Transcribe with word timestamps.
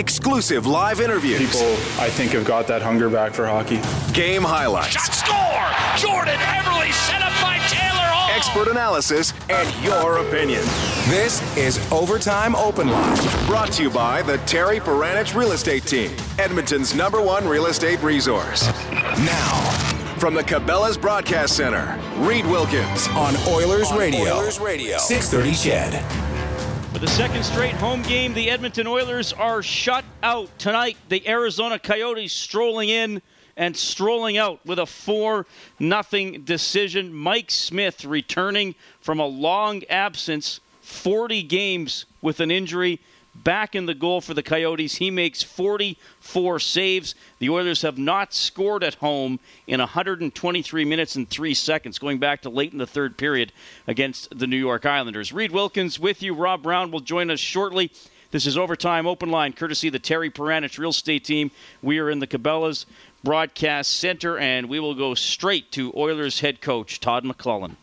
exclusive 0.00 0.66
live 0.66 1.00
interviews, 1.00 1.38
People, 1.52 1.72
I 2.02 2.08
think, 2.08 2.32
have 2.32 2.44
got 2.46 2.66
that 2.68 2.80
hunger 2.82 3.08
back 3.10 3.32
for 3.34 3.46
hockey. 3.46 3.78
game 4.12 4.42
highlights, 4.42 4.92
Shot 4.92 5.12
score! 5.14 6.08
Jordan 6.10 6.38
Eberle 6.40 6.90
set 6.92 7.20
up 7.22 7.32
by 7.42 7.58
Taylor 7.68 8.08
Hall. 8.08 8.30
expert 8.34 8.68
analysis, 8.68 9.34
and 9.50 9.84
your 9.84 10.18
opinion. 10.26 10.62
This 11.08 11.40
is 11.56 11.78
Overtime 11.92 12.56
Open 12.56 12.88
Line, 12.88 13.46
brought 13.46 13.70
to 13.72 13.82
you 13.82 13.90
by 13.90 14.22
the 14.22 14.38
Terry 14.38 14.80
Paranych 14.80 15.34
Real 15.34 15.52
Estate 15.52 15.84
Team, 15.84 16.10
Edmonton's 16.38 16.94
number 16.94 17.20
one 17.20 17.46
real 17.46 17.66
estate 17.66 18.02
resource. 18.02 18.66
Now, 18.90 19.60
from 20.18 20.32
the 20.34 20.42
Cabela's 20.42 20.96
Broadcast 20.96 21.56
Center, 21.56 21.98
Reed 22.16 22.46
Wilkins 22.46 23.06
on 23.08 23.34
Oilers 23.48 23.92
Radio. 23.92 24.38
Oilers 24.38 24.60
Radio. 24.60 24.96
630 24.96 25.50
Ched. 25.52 26.29
For 26.92 26.98
the 26.98 27.06
second 27.06 27.44
straight 27.44 27.74
home 27.74 28.02
game, 28.02 28.34
the 28.34 28.50
Edmonton 28.50 28.88
Oilers 28.88 29.32
are 29.32 29.62
shut 29.62 30.04
out 30.24 30.50
tonight. 30.58 30.96
The 31.08 31.26
Arizona 31.28 31.78
Coyotes 31.78 32.32
strolling 32.32 32.88
in 32.88 33.22
and 33.56 33.76
strolling 33.76 34.36
out 34.36 34.58
with 34.66 34.80
a 34.80 34.86
4 34.86 35.46
nothing 35.78 36.42
decision. 36.42 37.14
Mike 37.14 37.52
Smith 37.52 38.04
returning 38.04 38.74
from 39.00 39.20
a 39.20 39.26
long 39.26 39.84
absence, 39.84 40.58
40 40.80 41.44
games 41.44 42.06
with 42.22 42.40
an 42.40 42.50
injury. 42.50 43.00
Back 43.34 43.74
in 43.74 43.86
the 43.86 43.94
goal 43.94 44.20
for 44.20 44.34
the 44.34 44.42
Coyotes. 44.42 44.96
He 44.96 45.10
makes 45.10 45.42
44 45.42 46.58
saves. 46.58 47.14
The 47.38 47.48
Oilers 47.48 47.82
have 47.82 47.96
not 47.96 48.34
scored 48.34 48.82
at 48.82 48.96
home 48.96 49.38
in 49.66 49.78
123 49.78 50.84
minutes 50.84 51.14
and 51.14 51.28
3 51.28 51.54
seconds, 51.54 51.98
going 51.98 52.18
back 52.18 52.42
to 52.42 52.50
late 52.50 52.72
in 52.72 52.78
the 52.78 52.86
third 52.86 53.16
period 53.16 53.52
against 53.86 54.36
the 54.36 54.46
New 54.46 54.56
York 54.56 54.84
Islanders. 54.84 55.32
Reed 55.32 55.52
Wilkins 55.52 55.98
with 55.98 56.22
you. 56.22 56.34
Rob 56.34 56.62
Brown 56.62 56.90
will 56.90 57.00
join 57.00 57.30
us 57.30 57.40
shortly. 57.40 57.92
This 58.32 58.46
is 58.46 58.56
Overtime 58.56 59.06
Open 59.06 59.30
Line, 59.30 59.52
courtesy 59.52 59.88
of 59.88 59.92
the 59.92 59.98
Terry 59.98 60.30
Paranych 60.30 60.78
Real 60.78 60.90
Estate 60.90 61.24
Team. 61.24 61.50
We 61.82 61.98
are 61.98 62.10
in 62.10 62.20
the 62.20 62.28
Cabela's 62.28 62.86
Broadcast 63.24 63.92
Center, 63.92 64.38
and 64.38 64.68
we 64.68 64.78
will 64.78 64.94
go 64.94 65.14
straight 65.14 65.72
to 65.72 65.92
Oilers 65.96 66.40
head 66.40 66.60
coach 66.60 67.00
Todd 67.00 67.24
McLellan. 67.24 67.76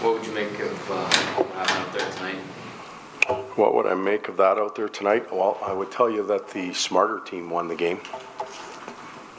What 0.00 0.14
would 0.14 0.26
you 0.26 0.32
make 0.32 0.58
of 0.58 0.90
uh, 0.90 1.08
what 1.36 1.48
happened 1.54 1.86
out 1.86 1.92
there 1.92 2.10
tonight? 2.12 3.39
What 3.56 3.74
would 3.74 3.86
I 3.86 3.94
make 3.94 4.28
of 4.28 4.36
that 4.36 4.58
out 4.58 4.76
there 4.76 4.88
tonight? 4.88 5.32
Well, 5.32 5.58
I 5.60 5.72
would 5.72 5.90
tell 5.90 6.08
you 6.08 6.24
that 6.26 6.50
the 6.50 6.72
smarter 6.72 7.18
team 7.18 7.50
won 7.50 7.66
the 7.66 7.74
game, 7.74 7.98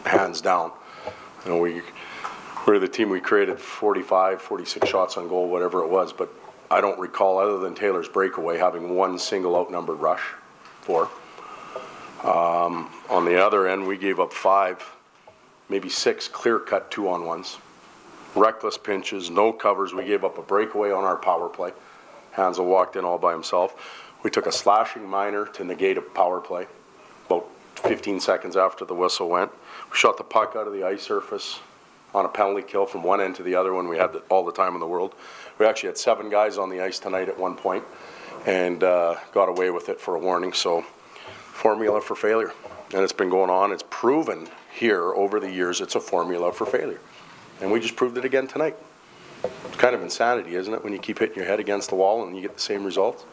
hands 0.06 0.42
down. 0.42 0.74
You 1.46 1.52
know, 1.52 1.58
we 1.58 1.82
we're 2.68 2.78
the 2.78 2.90
team 2.90 3.10
we 3.10 3.22
created 3.22 3.58
45, 3.58 4.42
46 4.42 4.88
shots 4.88 5.18
on 5.18 5.30
goal, 5.30 5.48
whatever 5.50 5.82
it 5.82 5.90
was, 5.90 6.12
but 6.12 6.30
I 6.70 6.82
don't 6.82 7.00
recall 7.00 7.40
other 7.40 7.58
than 7.58 7.74
Taylor's 7.74 8.10
breakaway 8.10 8.58
having 8.58 8.96
one 8.96 9.18
single 9.18 9.56
outnumbered 9.56 10.00
rush 10.00 10.22
for. 10.82 11.10
Um, 12.24 12.90
on 13.10 13.26
the 13.26 13.44
other 13.44 13.68
end, 13.68 13.88
we 13.88 13.98
gave 13.98 14.20
up 14.20 14.32
five, 14.34 14.84
maybe 15.70 15.90
six 15.90 16.28
clear-cut 16.28 16.92
two-on-ones, 16.92 17.58
reckless 18.36 18.78
pinches, 18.78 19.30
no 19.30 19.52
covers. 19.52 19.94
We 19.94 20.06
gave 20.06 20.24
up 20.24 20.38
a 20.38 20.44
breakaway 20.44 20.92
on 20.92 21.04
our 21.04 21.18
power 21.18 21.50
play. 21.50 21.72
Hanzal 22.36 22.66
walked 22.66 22.96
in 22.96 23.06
all 23.06 23.18
by 23.18 23.32
himself. 23.32 23.76
We 24.24 24.30
took 24.30 24.46
a 24.46 24.52
slashing 24.52 25.08
minor 25.08 25.46
to 25.48 25.64
negate 25.64 25.98
a 25.98 26.02
power 26.02 26.40
play 26.40 26.68
about 27.26 27.48
15 27.84 28.20
seconds 28.20 28.56
after 28.56 28.86
the 28.86 28.94
whistle 28.94 29.30
went. 29.30 29.52
We 29.92 29.98
shot 29.98 30.18
the 30.18 30.24
puck 30.24 30.56
out 30.56 30.68
of 30.68 30.74
the 30.74 30.84
ice 30.84 31.02
surface 31.02 31.60
on 32.14 32.26
a 32.26 32.30
penalty 32.30 32.62
kill 32.62 32.86
from 32.86 33.04
one 33.04 33.22
end 33.22 33.36
to 33.36 33.44
the 33.44 33.56
other 33.56 33.74
when 33.74 33.88
we 33.88 33.98
had 33.98 34.14
the, 34.14 34.20
all 34.30 34.46
the 34.46 34.52
time 34.52 34.74
in 34.74 34.80
the 34.80 34.88
world. 34.88 35.16
We 35.58 35.66
actually 35.66 35.88
had 35.88 35.98
seven 35.98 36.30
guys 36.30 36.58
on 36.58 36.70
the 36.70 36.82
ice 36.82 37.00
tonight 37.00 37.30
at 37.30 37.40
one 37.40 37.56
point 37.56 37.84
and 38.46 38.84
uh, 38.84 39.16
got 39.34 39.50
away 39.50 39.70
with 39.70 39.90
it 39.90 40.00
for 40.00 40.16
a 40.16 40.20
warning. 40.20 40.54
So, 40.54 40.84
formula 41.62 42.02
for 42.02 42.16
failure. 42.16 42.52
And 42.94 43.02
it's 43.04 43.14
been 43.14 43.30
going 43.30 43.50
on. 43.50 43.72
It's 43.72 43.84
proven 43.90 44.50
here 44.74 45.14
over 45.14 45.40
the 45.40 45.52
years 45.52 45.80
it's 45.80 45.96
a 45.96 46.00
formula 46.00 46.52
for 46.52 46.66
failure. 46.66 47.00
And 47.62 47.72
we 47.72 47.80
just 47.80 47.96
proved 47.96 48.18
it 48.18 48.26
again 48.26 48.48
tonight. 48.48 48.76
It's 49.44 49.78
kind 49.78 49.96
of 49.96 50.02
insanity, 50.02 50.56
isn't 50.56 50.74
it, 50.74 50.84
when 50.84 50.94
you 50.94 51.00
keep 51.00 51.20
hitting 51.20 51.36
your 51.36 51.46
head 51.46 51.60
against 51.60 51.90
the 51.90 51.96
wall 51.96 52.26
and 52.26 52.36
you 52.36 52.42
get 52.42 52.56
the 52.56 52.62
same 52.62 52.84
results? 52.84 53.26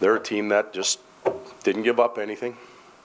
They're 0.00 0.16
a 0.16 0.22
team 0.22 0.48
that 0.48 0.72
just 0.72 1.00
didn't 1.64 1.82
give 1.82 1.98
up 1.98 2.18
anything. 2.18 2.56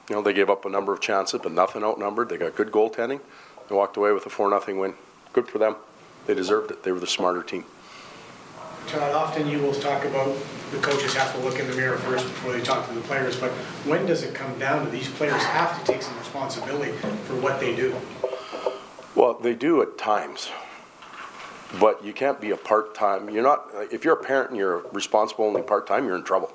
You 0.10 0.16
know, 0.16 0.22
they 0.22 0.34
gave 0.34 0.50
up 0.50 0.66
a 0.66 0.70
number 0.70 0.94
of 0.94 1.02
chances, 1.02 1.40
but 1.42 1.52
nothing 1.52 1.84
outnumbered. 1.84 2.30
They 2.30 2.38
got 2.38 2.56
good 2.56 2.72
goaltending. 2.72 3.20
They 3.70 3.76
walked 3.76 3.98
away 3.98 4.12
with 4.12 4.26
a 4.26 4.30
4 4.30 4.50
0 4.62 4.80
win. 4.80 4.94
Good 5.32 5.48
for 5.48 5.58
them. 5.58 5.76
They 6.28 6.34
deserved 6.34 6.72
it. 6.72 6.84
They 6.84 6.92
were 6.92 7.00
the 7.00 7.08
smarter 7.08 7.42
team. 7.42 7.66
Todd, 8.88 9.14
often 9.14 9.48
you 9.48 9.60
will 9.60 9.74
talk 9.74 10.04
about 10.06 10.36
the 10.72 10.78
coaches 10.80 11.14
have 11.14 11.34
to 11.36 11.42
look 11.42 11.60
in 11.60 11.70
the 11.70 11.76
mirror 11.76 11.98
first 11.98 12.26
before 12.26 12.52
they 12.52 12.62
talk 12.62 12.88
to 12.88 12.94
the 12.94 13.02
players, 13.02 13.40
but 13.40 13.52
when 13.86 14.06
does 14.06 14.24
it 14.24 14.34
come 14.34 14.58
down 14.60 14.84
to 14.84 14.92
these 14.92 15.08
players 15.10 15.42
have 15.44 15.80
to 15.80 15.92
take 15.92 16.02
some 16.02 16.18
responsibility 16.18 16.92
for 16.92 17.36
what 17.36 17.60
they 17.60 17.76
do? 17.76 17.96
Well, 19.16 19.36
they 19.36 19.54
do 19.54 19.82
at 19.82 19.98
times, 19.98 20.50
but 21.80 22.04
you 22.04 22.14
can't 22.14 22.40
be 22.40 22.52
a 22.52 22.58
part 22.58 22.96
time. 22.96 23.30
You're 23.30 23.44
not. 23.44 23.68
If 23.92 24.06
you're 24.06 24.14
a 24.14 24.24
parent 24.24 24.50
and 24.50 24.58
you're 24.58 24.80
responsible 24.92 25.46
only 25.46 25.62
part 25.62 25.88
time, 25.88 26.06
you're 26.06 26.16
in 26.16 26.24
trouble. 26.24 26.54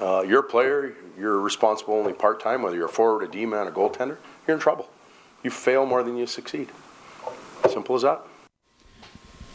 Uh, 0.00 0.24
you're 0.26 0.40
a 0.40 0.48
player. 0.48 0.94
You're 1.18 1.40
responsible 1.40 1.94
only 1.94 2.12
part 2.12 2.40
time. 2.40 2.62
Whether 2.62 2.76
you're 2.76 2.86
a 2.86 2.90
forward, 2.90 3.24
a 3.24 3.28
D 3.28 3.46
man, 3.46 3.66
a 3.66 3.70
goaltender, 3.70 4.18
you're 4.46 4.56
in 4.56 4.60
trouble. 4.60 4.88
You 5.42 5.50
fail 5.50 5.86
more 5.86 6.02
than 6.02 6.16
you 6.16 6.26
succeed. 6.26 6.68
Simple 7.70 7.94
as 7.94 8.02
that. 8.02 8.20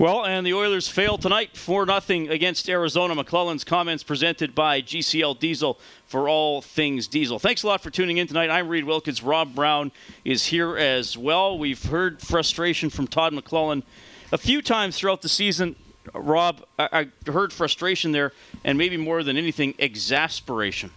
Well, 0.02 0.26
and 0.26 0.48
the 0.48 0.56
Oilers 0.56 0.88
fail 0.88 1.20
tonight 1.20 1.56
4 1.56 1.86
0 1.86 2.32
against 2.32 2.68
Arizona. 2.68 3.14
McLellan's 3.14 3.64
comments 3.64 4.02
presented 4.02 4.56
by 4.56 4.82
GCL 4.82 5.38
Diesel 5.38 5.80
for 6.08 6.28
all 6.28 6.64
things 6.64 7.08
diesel. 7.08 7.38
Thanks 7.38 7.62
a 7.62 7.68
lot 7.68 7.84
for 7.84 7.92
tuning 7.92 8.18
in 8.18 8.26
tonight. 8.26 8.50
I'm 8.50 8.68
Reed 8.68 8.86
Wilkins. 8.86 9.22
Rob 9.22 9.54
Brown 9.54 9.92
is 10.26 10.48
here 10.48 10.76
as 10.76 11.20
well. 11.20 11.56
We've 11.56 11.84
heard 11.84 12.20
frustration 12.20 12.90
from 12.90 13.06
Todd 13.06 13.34
McLellan 13.34 13.84
a 14.32 14.38
few 14.38 14.62
times 14.62 14.98
throughout 14.98 15.22
the 15.22 15.30
season. 15.30 15.76
Rob, 16.14 16.64
I, 16.80 17.10
I 17.28 17.32
heard 17.32 17.54
frustration 17.54 18.12
there, 18.12 18.34
and 18.64 18.78
maybe 18.78 18.98
more 18.98 19.24
than 19.24 19.38
anything, 19.38 19.76
exasperation. 19.78 20.92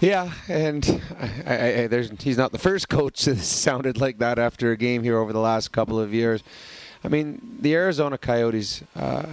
Yeah, 0.00 0.32
and 0.48 1.02
I, 1.46 1.84
I, 1.84 2.08
he's 2.20 2.38
not 2.38 2.52
the 2.52 2.58
first 2.58 2.88
coach 2.88 3.24
that 3.24 3.38
sounded 3.38 4.00
like 4.00 4.18
that 4.18 4.38
after 4.38 4.72
a 4.72 4.76
game 4.76 5.02
here 5.02 5.18
over 5.18 5.32
the 5.32 5.40
last 5.40 5.72
couple 5.72 5.98
of 5.98 6.14
years. 6.14 6.42
I 7.04 7.08
mean, 7.08 7.58
the 7.60 7.74
Arizona 7.74 8.18
Coyotes 8.18 8.82
uh, 8.96 9.26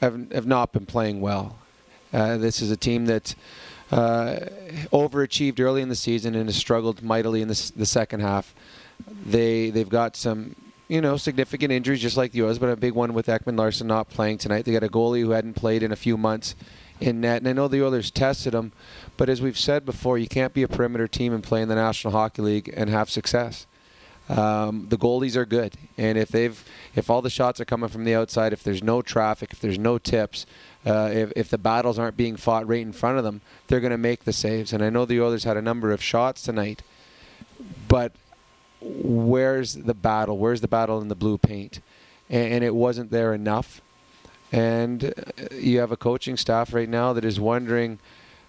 have 0.00 0.30
have 0.32 0.46
not 0.46 0.72
been 0.72 0.86
playing 0.86 1.20
well. 1.20 1.58
Uh, 2.12 2.36
this 2.36 2.60
is 2.60 2.70
a 2.70 2.76
team 2.76 3.06
that 3.06 3.34
uh, 3.90 4.36
overachieved 4.92 5.60
early 5.60 5.82
in 5.82 5.88
the 5.88 5.96
season 5.96 6.34
and 6.34 6.46
has 6.46 6.56
struggled 6.56 7.02
mightily 7.02 7.40
in 7.42 7.48
the, 7.48 7.72
the 7.76 7.86
second 7.86 8.20
half. 8.20 8.54
They 9.26 9.70
they've 9.70 9.88
got 9.88 10.16
some 10.16 10.56
you 10.90 11.00
know 11.00 11.16
significant 11.16 11.70
injuries, 11.70 12.02
just 12.02 12.16
like 12.16 12.32
Oilers, 12.36 12.58
but 12.58 12.68
a 12.68 12.74
big 12.74 12.94
one 12.94 13.14
with 13.14 13.28
Ekman-Larsson 13.28 13.86
not 13.86 14.10
playing 14.10 14.38
tonight. 14.38 14.64
They 14.64 14.72
got 14.72 14.82
a 14.82 14.88
goalie 14.88 15.20
who 15.20 15.30
hadn't 15.30 15.54
played 15.54 15.84
in 15.84 15.92
a 15.92 15.96
few 15.96 16.16
months 16.16 16.56
in 16.98 17.20
net, 17.20 17.40
and 17.40 17.48
I 17.48 17.52
know 17.52 17.68
the 17.68 17.82
Oilers 17.82 18.10
tested 18.10 18.54
him, 18.54 18.72
but 19.16 19.28
as 19.28 19.40
we've 19.40 19.56
said 19.56 19.86
before, 19.86 20.18
you 20.18 20.26
can't 20.26 20.52
be 20.52 20.64
a 20.64 20.68
perimeter 20.68 21.06
team 21.06 21.32
and 21.32 21.44
play 21.44 21.62
in 21.62 21.68
the 21.68 21.76
National 21.76 22.12
Hockey 22.12 22.42
League 22.42 22.74
and 22.76 22.90
have 22.90 23.08
success. 23.08 23.68
Um, 24.28 24.86
the 24.88 24.98
goalies 24.98 25.36
are 25.36 25.46
good, 25.46 25.74
and 25.96 26.18
if 26.18 26.28
they've 26.28 26.60
if 26.96 27.08
all 27.08 27.22
the 27.22 27.30
shots 27.30 27.60
are 27.60 27.64
coming 27.64 27.88
from 27.88 28.04
the 28.04 28.16
outside, 28.16 28.52
if 28.52 28.64
there's 28.64 28.82
no 28.82 29.00
traffic, 29.00 29.52
if 29.52 29.60
there's 29.60 29.78
no 29.78 29.96
tips, 29.96 30.44
uh, 30.84 31.10
if, 31.12 31.32
if 31.36 31.50
the 31.50 31.58
battles 31.58 32.00
aren't 32.00 32.16
being 32.16 32.36
fought 32.36 32.66
right 32.66 32.82
in 32.82 32.92
front 32.92 33.16
of 33.16 33.22
them, 33.22 33.42
they're 33.68 33.80
going 33.80 33.92
to 33.92 33.98
make 33.98 34.24
the 34.24 34.32
saves. 34.32 34.72
And 34.72 34.82
I 34.82 34.90
know 34.90 35.04
the 35.04 35.20
Oilers 35.20 35.44
had 35.44 35.56
a 35.56 35.62
number 35.62 35.92
of 35.92 36.02
shots 36.02 36.42
tonight, 36.42 36.82
but 37.86 38.12
where's 38.80 39.74
the 39.74 39.94
battle? 39.94 40.38
Where's 40.38 40.60
the 40.60 40.68
battle 40.68 41.00
in 41.00 41.08
the 41.08 41.14
blue 41.14 41.38
paint? 41.38 41.80
And, 42.28 42.54
and 42.54 42.64
it 42.64 42.74
wasn't 42.74 43.10
there 43.10 43.34
enough. 43.34 43.80
And 44.52 45.04
uh, 45.04 45.54
you 45.54 45.78
have 45.80 45.92
a 45.92 45.96
coaching 45.96 46.36
staff 46.36 46.74
right 46.74 46.88
now 46.88 47.12
that 47.12 47.24
is 47.24 47.38
wondering, 47.38 47.98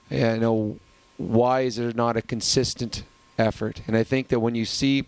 you 0.10 0.38
know, 0.38 0.80
why 1.18 1.62
is 1.62 1.76
there 1.76 1.94
not 1.94 2.18
a 2.18 2.22
consistent 2.22 3.04
effort? 3.38 3.82
And 3.88 3.96
I 3.96 4.04
think 4.04 4.30
that 4.30 4.40
when 4.40 4.56
you 4.56 4.66
see, 4.66 5.06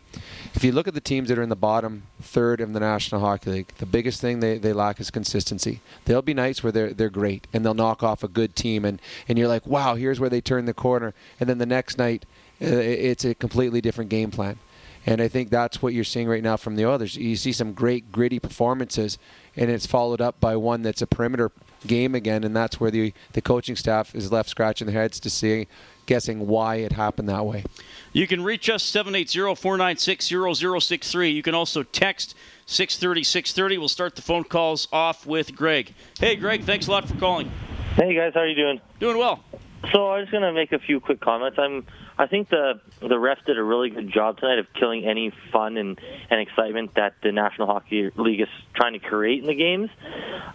if 0.54 0.64
you 0.64 0.72
look 0.72 0.88
at 0.88 0.94
the 0.94 1.02
teams 1.02 1.30
that 1.30 1.38
are 1.38 1.44
in 1.44 1.50
the 1.50 1.56
bottom 1.56 2.04
third 2.22 2.62
of 2.62 2.74
the 2.74 2.80
National 2.80 3.22
Hockey 3.22 3.50
League, 3.50 3.68
the 3.78 3.86
biggest 3.86 4.22
thing 4.22 4.40
they, 4.40 4.58
they 4.58 4.74
lack 4.74 5.00
is 5.00 5.10
consistency. 5.12 5.82
There'll 6.06 6.22
be 6.22 6.34
nights 6.34 6.64
where 6.64 6.72
they're 6.72 6.94
they're 6.94 7.10
great 7.10 7.48
and 7.54 7.66
they'll 7.66 7.74
knock 7.74 8.04
off 8.04 8.24
a 8.24 8.28
good 8.28 8.56
team, 8.56 8.86
and 8.86 9.02
and 9.28 9.38
you're 9.38 9.48
like, 9.48 9.66
wow, 9.66 9.96
here's 9.96 10.20
where 10.20 10.30
they 10.30 10.42
turn 10.42 10.66
the 10.66 10.74
corner, 10.74 11.14
and 11.40 11.50
then 11.50 11.58
the 11.58 11.66
next 11.66 11.98
night, 11.98 12.26
uh, 12.62 12.66
it's 12.66 13.26
a 13.26 13.34
completely 13.36 13.82
different 13.82 14.10
game 14.10 14.32
plan. 14.32 14.58
And 15.06 15.22
I 15.22 15.28
think 15.28 15.50
that's 15.50 15.82
what 15.82 15.94
you're 15.94 16.06
seeing 16.06 16.30
right 16.30 16.44
now 16.44 16.58
from 16.58 16.76
the 16.76 16.86
Oilers. 16.86 17.16
You 17.18 17.36
see 17.36 17.52
some 17.52 17.74
great 17.74 18.12
gritty 18.12 18.40
performances, 18.40 19.18
and 19.56 19.70
it's 19.70 19.86
followed 19.86 20.22
up 20.22 20.40
by 20.40 20.56
one 20.56 20.82
that's 20.82 21.02
a 21.02 21.08
perimeter 21.08 21.52
game 21.86 22.16
again, 22.16 22.46
and 22.46 22.56
that's 22.56 22.80
where 22.80 22.90
the 22.90 23.14
the 23.34 23.42
coaching 23.42 23.76
staff 23.76 24.16
is 24.16 24.32
left 24.32 24.50
scratching 24.50 24.88
their 24.88 25.02
heads 25.02 25.20
to 25.20 25.30
see, 25.30 25.68
guessing 26.06 26.48
why 26.48 26.76
it 26.76 26.94
happened 26.94 27.28
that 27.28 27.46
way. 27.46 27.66
You 28.14 28.28
can 28.28 28.42
reach 28.44 28.70
us 28.70 28.90
780-496-0063. 28.90 31.34
You 31.34 31.44
can 31.44 31.56
also 31.56 31.84
text 31.84 32.34
630 32.66 33.24
630. 33.24 33.78
We'll 33.78 33.90
start 33.90 34.16
the 34.16 34.22
phone 34.22 34.46
calls 34.46 34.88
off 34.94 35.26
with 35.26 35.54
Greg. 35.56 35.94
Hey, 36.20 36.38
Greg, 36.38 36.64
thanks 36.64 36.88
a 36.88 36.92
lot 36.92 37.08
for 37.08 37.16
calling. 37.16 37.52
Hey 37.96 38.16
guys, 38.16 38.34
how 38.34 38.40
are 38.42 38.48
you 38.48 38.56
doing? 38.56 38.82
Doing 39.00 39.18
well. 39.18 39.44
So 39.92 40.12
I'm 40.12 40.24
just 40.24 40.32
gonna 40.32 40.54
make 40.54 40.72
a 40.72 40.80
few 40.80 41.00
quick 41.00 41.20
comments. 41.20 41.58
I'm 41.60 41.86
I 42.18 42.28
think 42.28 42.50
the 42.50 42.80
the 43.00 43.16
refs 43.16 43.44
did 43.46 43.58
a 43.58 43.64
really 43.64 43.90
good 43.90 44.12
job 44.12 44.38
tonight 44.38 44.60
of 44.60 44.68
killing 44.74 45.06
any 45.06 45.32
fun 45.52 45.78
and, 45.78 46.00
and 46.30 46.40
excitement 46.40 46.96
that 46.96 47.16
the 47.22 47.32
National 47.32 47.68
Hockey 47.68 48.12
League 48.16 48.42
is 48.42 48.48
trying 48.76 48.94
to 48.94 49.00
create 49.00 49.42
in 49.42 49.48
the 49.48 49.56
games. 49.56 49.90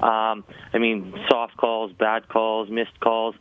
Um, 0.01 0.45
I 0.73 0.79
mean, 0.79 1.15
soft 1.29 1.57
calls, 1.57 1.93
bad 1.93 2.29
calls, 2.29 2.71
missed 2.71 2.99
calls. 3.01 3.35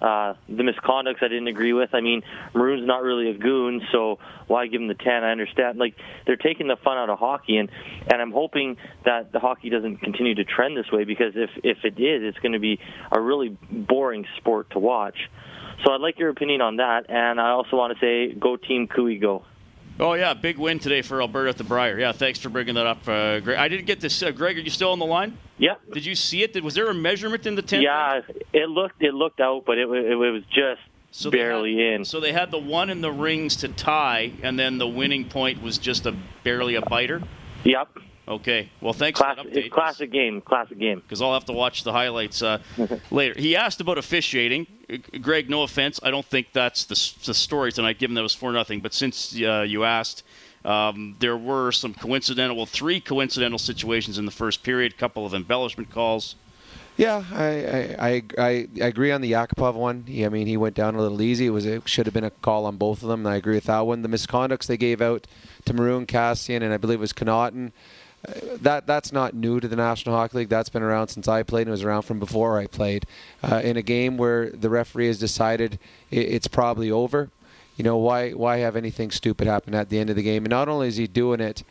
Uh, 0.00 0.34
the 0.48 0.62
misconducts 0.62 1.22
I 1.22 1.28
didn't 1.28 1.48
agree 1.48 1.72
with. 1.72 1.90
I 1.92 2.00
mean, 2.00 2.22
Maroon's 2.54 2.86
not 2.86 3.02
really 3.02 3.30
a 3.30 3.34
goon, 3.34 3.82
so 3.90 4.20
why 4.46 4.66
give 4.68 4.80
him 4.80 4.86
the 4.86 4.94
10? 4.94 5.24
I 5.24 5.32
understand. 5.32 5.78
Like, 5.78 5.96
they're 6.24 6.36
taking 6.36 6.68
the 6.68 6.76
fun 6.76 6.96
out 6.98 7.10
of 7.10 7.18
hockey, 7.18 7.56
and, 7.56 7.68
and 8.10 8.22
I'm 8.22 8.30
hoping 8.30 8.76
that 9.04 9.32
the 9.32 9.40
hockey 9.40 9.70
doesn't 9.70 9.96
continue 9.96 10.36
to 10.36 10.44
trend 10.44 10.76
this 10.76 10.90
way 10.92 11.02
because 11.02 11.32
if, 11.34 11.50
if 11.64 11.78
it 11.84 12.00
is, 12.00 12.22
it's 12.22 12.38
going 12.38 12.52
to 12.52 12.60
be 12.60 12.78
a 13.10 13.20
really 13.20 13.56
boring 13.70 14.24
sport 14.36 14.70
to 14.70 14.78
watch. 14.78 15.18
So 15.84 15.92
I'd 15.92 16.00
like 16.00 16.18
your 16.18 16.30
opinion 16.30 16.60
on 16.60 16.76
that, 16.76 17.08
and 17.08 17.40
I 17.40 17.50
also 17.50 17.76
want 17.76 17.96
to 17.96 18.00
say, 18.00 18.34
go 18.34 18.56
Team 18.56 18.88
Cooey, 18.88 19.20
go. 19.20 19.44
Oh 20.00 20.14
yeah, 20.14 20.34
big 20.34 20.58
win 20.58 20.78
today 20.78 21.02
for 21.02 21.20
Alberta 21.20 21.50
at 21.50 21.56
the 21.56 21.64
Brier. 21.64 21.98
Yeah, 21.98 22.12
thanks 22.12 22.38
for 22.38 22.50
bringing 22.50 22.76
that 22.76 22.86
up, 22.86 23.08
uh, 23.08 23.40
Greg. 23.40 23.58
I 23.58 23.66
didn't 23.66 23.86
get 23.86 24.00
this. 24.00 24.22
Uh, 24.22 24.30
Greg, 24.30 24.56
are 24.56 24.60
you 24.60 24.70
still 24.70 24.92
on 24.92 25.00
the 25.00 25.06
line? 25.06 25.36
Yeah. 25.56 25.74
Did 25.92 26.06
you 26.06 26.14
see 26.14 26.44
it? 26.44 26.52
Did, 26.52 26.62
was 26.62 26.74
there 26.74 26.88
a 26.88 26.94
measurement 26.94 27.46
in 27.46 27.56
the 27.56 27.62
tent? 27.62 27.82
Yeah, 27.82 28.20
it 28.52 28.68
looked 28.68 29.02
it 29.02 29.12
looked 29.12 29.40
out, 29.40 29.64
but 29.66 29.76
it, 29.76 29.88
it, 29.88 30.12
it 30.12 30.14
was 30.14 30.44
just 30.54 30.80
so 31.10 31.32
barely 31.32 31.76
had, 31.76 31.94
in. 31.94 32.04
So 32.04 32.20
they 32.20 32.32
had 32.32 32.52
the 32.52 32.58
one 32.58 32.90
in 32.90 33.00
the 33.00 33.10
rings 33.10 33.56
to 33.56 33.68
tie, 33.68 34.32
and 34.42 34.56
then 34.56 34.78
the 34.78 34.86
winning 34.86 35.28
point 35.28 35.62
was 35.62 35.78
just 35.78 36.06
a 36.06 36.14
barely 36.44 36.76
a 36.76 36.82
biter. 36.82 37.20
Yep. 37.64 37.88
Okay. 38.28 38.68
Well, 38.82 38.92
thanks 38.92 39.18
Class, 39.18 39.38
for 39.38 39.44
that 39.44 39.52
update. 39.52 39.70
Classic 39.70 40.10
game. 40.10 40.40
Classic 40.42 40.78
game. 40.78 41.00
Because 41.00 41.22
I'll 41.22 41.32
have 41.32 41.46
to 41.46 41.52
watch 41.52 41.82
the 41.82 41.92
highlights 41.92 42.42
uh, 42.42 42.58
later. 43.10 43.38
He 43.38 43.56
asked 43.56 43.80
about 43.80 43.96
officiating. 43.96 44.66
Greg, 45.20 45.50
no 45.50 45.62
offense, 45.62 46.00
I 46.02 46.10
don't 46.10 46.24
think 46.24 46.52
that's 46.52 46.84
the, 46.84 47.26
the 47.26 47.34
story 47.34 47.72
tonight, 47.72 47.98
given 47.98 48.14
that 48.14 48.20
it 48.20 48.22
was 48.22 48.34
for 48.34 48.52
nothing. 48.52 48.80
But 48.80 48.94
since 48.94 49.34
uh, 49.34 49.64
you 49.66 49.84
asked, 49.84 50.22
um, 50.64 51.16
there 51.18 51.36
were 51.36 51.72
some 51.72 51.94
coincidental, 51.94 52.56
well, 52.56 52.66
three 52.66 53.00
coincidental 53.00 53.58
situations 53.58 54.18
in 54.18 54.24
the 54.24 54.30
first 54.30 54.62
period, 54.62 54.92
a 54.92 54.96
couple 54.96 55.26
of 55.26 55.34
embellishment 55.34 55.90
calls. 55.90 56.36
Yeah, 56.96 57.22
I 57.32 57.46
I, 57.98 58.22
I, 58.38 58.68
I 58.82 58.86
agree 58.86 59.12
on 59.12 59.20
the 59.20 59.30
Yakupov 59.30 59.74
one. 59.74 60.04
He, 60.08 60.26
I 60.26 60.28
mean, 60.30 60.48
he 60.48 60.56
went 60.56 60.74
down 60.74 60.96
a 60.96 61.00
little 61.00 61.22
easy. 61.22 61.46
It 61.46 61.50
was 61.50 61.64
it 61.64 61.88
should 61.88 62.06
have 62.06 62.12
been 62.12 62.24
a 62.24 62.30
call 62.30 62.66
on 62.66 62.76
both 62.76 63.02
of 63.02 63.08
them. 63.08 63.24
And 63.24 63.32
I 63.32 63.36
agree 63.36 63.54
with 63.54 63.64
that 63.64 63.86
one. 63.86 64.02
The 64.02 64.08
misconducts 64.08 64.66
they 64.66 64.76
gave 64.76 65.00
out 65.00 65.28
to 65.66 65.72
Maroon, 65.72 66.06
Kassian, 66.06 66.62
and 66.62 66.72
I 66.72 66.76
believe 66.76 66.98
it 66.98 67.00
was 67.00 67.12
Connauton. 67.12 67.70
That 68.60 68.86
that's 68.86 69.12
not 69.12 69.34
new 69.34 69.60
to 69.60 69.68
the 69.68 69.76
National 69.76 70.14
Hockey 70.14 70.38
League. 70.38 70.48
That's 70.48 70.68
been 70.68 70.82
around 70.82 71.08
since 71.08 71.28
I 71.28 71.42
played. 71.42 71.62
and 71.62 71.68
It 71.68 71.72
was 71.72 71.84
around 71.84 72.02
from 72.02 72.18
before 72.18 72.58
I 72.58 72.66
played. 72.66 73.06
Uh, 73.42 73.60
in 73.62 73.76
a 73.76 73.82
game 73.82 74.16
where 74.16 74.50
the 74.50 74.68
referee 74.68 75.06
has 75.06 75.18
decided 75.18 75.78
it, 76.10 76.18
it's 76.18 76.48
probably 76.48 76.90
over, 76.90 77.30
you 77.76 77.84
know 77.84 77.96
why 77.96 78.32
why 78.32 78.58
have 78.58 78.74
anything 78.74 79.10
stupid 79.10 79.46
happen 79.46 79.74
at 79.74 79.88
the 79.88 79.98
end 79.98 80.10
of 80.10 80.16
the 80.16 80.22
game? 80.22 80.44
And 80.44 80.50
not 80.50 80.68
only 80.68 80.88
is 80.88 80.96
he 80.96 81.06
doing 81.06 81.40
it 81.40 81.62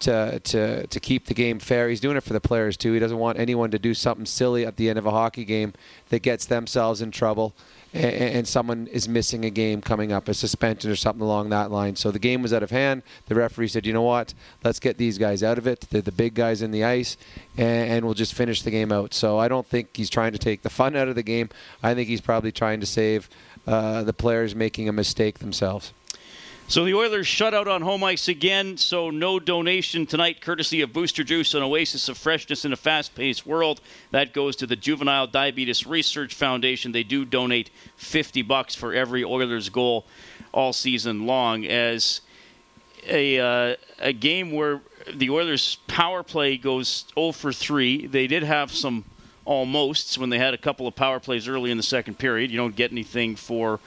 to 0.00 0.40
to 0.40 0.86
to 0.88 1.00
keep 1.00 1.26
the 1.26 1.34
game 1.34 1.60
fair, 1.60 1.88
he's 1.88 2.00
doing 2.00 2.16
it 2.16 2.24
for 2.24 2.32
the 2.32 2.40
players 2.40 2.76
too. 2.76 2.92
He 2.92 2.98
doesn't 2.98 3.18
want 3.18 3.38
anyone 3.38 3.70
to 3.70 3.78
do 3.78 3.94
something 3.94 4.26
silly 4.26 4.66
at 4.66 4.76
the 4.76 4.90
end 4.90 4.98
of 4.98 5.06
a 5.06 5.12
hockey 5.12 5.44
game 5.44 5.72
that 6.08 6.22
gets 6.22 6.46
themselves 6.46 7.00
in 7.00 7.12
trouble 7.12 7.54
and, 7.92 8.04
and 8.04 8.48
someone 8.48 8.86
is 8.88 9.08
missing 9.08 9.44
a 9.44 9.50
game 9.50 9.80
coming 9.80 10.12
up, 10.12 10.28
a 10.28 10.34
suspension 10.34 10.90
or 10.90 10.96
something 10.96 11.22
along 11.22 11.50
that 11.50 11.70
line. 11.70 11.96
So 11.96 12.10
the 12.10 12.18
game 12.18 12.42
was 12.42 12.52
out 12.52 12.62
of 12.62 12.70
hand. 12.70 13.02
The 13.26 13.34
referee 13.34 13.68
said, 13.68 13.86
"You 13.86 13.92
know 13.92 14.02
what? 14.02 14.34
Let's 14.64 14.80
get 14.80 14.98
these 14.98 15.18
guys 15.18 15.42
out 15.42 15.58
of 15.58 15.66
it. 15.66 15.86
They're 15.90 16.02
the 16.02 16.12
big 16.12 16.34
guys 16.34 16.62
in 16.62 16.70
the 16.70 16.84
ice, 16.84 17.16
and, 17.56 17.90
and 17.90 18.04
we'll 18.04 18.14
just 18.14 18.34
finish 18.34 18.62
the 18.62 18.70
game 18.70 18.92
out." 18.92 19.14
So 19.14 19.38
I 19.38 19.48
don't 19.48 19.66
think 19.66 19.96
he's 19.96 20.10
trying 20.10 20.32
to 20.32 20.38
take 20.38 20.62
the 20.62 20.70
fun 20.70 20.96
out 20.96 21.08
of 21.08 21.14
the 21.14 21.22
game. 21.22 21.50
I 21.82 21.94
think 21.94 22.08
he's 22.08 22.20
probably 22.20 22.52
trying 22.52 22.80
to 22.80 22.86
save 22.86 23.28
uh, 23.66 24.02
the 24.02 24.12
players 24.12 24.54
making 24.54 24.88
a 24.88 24.92
mistake 24.92 25.38
themselves. 25.38 25.92
So 26.68 26.84
the 26.84 26.94
Oilers 26.94 27.26
shut 27.26 27.52
out 27.52 27.68
on 27.68 27.82
home 27.82 28.02
ice 28.02 28.28
again, 28.28 28.78
so 28.78 29.10
no 29.10 29.38
donation 29.38 30.06
tonight, 30.06 30.40
courtesy 30.40 30.80
of 30.80 30.92
Booster 30.92 31.22
Juice, 31.22 31.52
an 31.52 31.62
oasis 31.62 32.08
of 32.08 32.16
freshness 32.16 32.64
in 32.64 32.72
a 32.72 32.76
fast 32.76 33.14
paced 33.14 33.46
world. 33.46 33.82
That 34.10 34.32
goes 34.32 34.56
to 34.56 34.66
the 34.66 34.76
Juvenile 34.76 35.26
Diabetes 35.26 35.86
Research 35.86 36.32
Foundation. 36.34 36.92
They 36.92 37.02
do 37.02 37.26
donate 37.26 37.68
50 37.96 38.40
bucks 38.42 38.74
for 38.74 38.94
every 38.94 39.22
Oilers 39.22 39.68
goal 39.68 40.06
all 40.52 40.72
season 40.72 41.26
long 41.26 41.66
as 41.66 42.22
a, 43.06 43.38
uh, 43.38 43.76
a 43.98 44.12
game 44.14 44.52
where 44.52 44.80
the 45.12 45.28
Oilers' 45.28 45.76
power 45.88 46.22
play 46.22 46.56
goes 46.56 47.04
0 47.14 47.32
for 47.32 47.52
3. 47.52 48.06
They 48.06 48.26
did 48.26 48.44
have 48.44 48.72
some 48.72 49.04
almosts 49.44 50.16
when 50.16 50.30
they 50.30 50.38
had 50.38 50.54
a 50.54 50.58
couple 50.58 50.86
of 50.86 50.94
power 50.94 51.20
plays 51.20 51.48
early 51.48 51.70
in 51.70 51.76
the 51.76 51.82
second 51.82 52.18
period. 52.18 52.50
You 52.50 52.56
don't 52.56 52.76
get 52.76 52.92
anything 52.92 53.36
for 53.36 53.80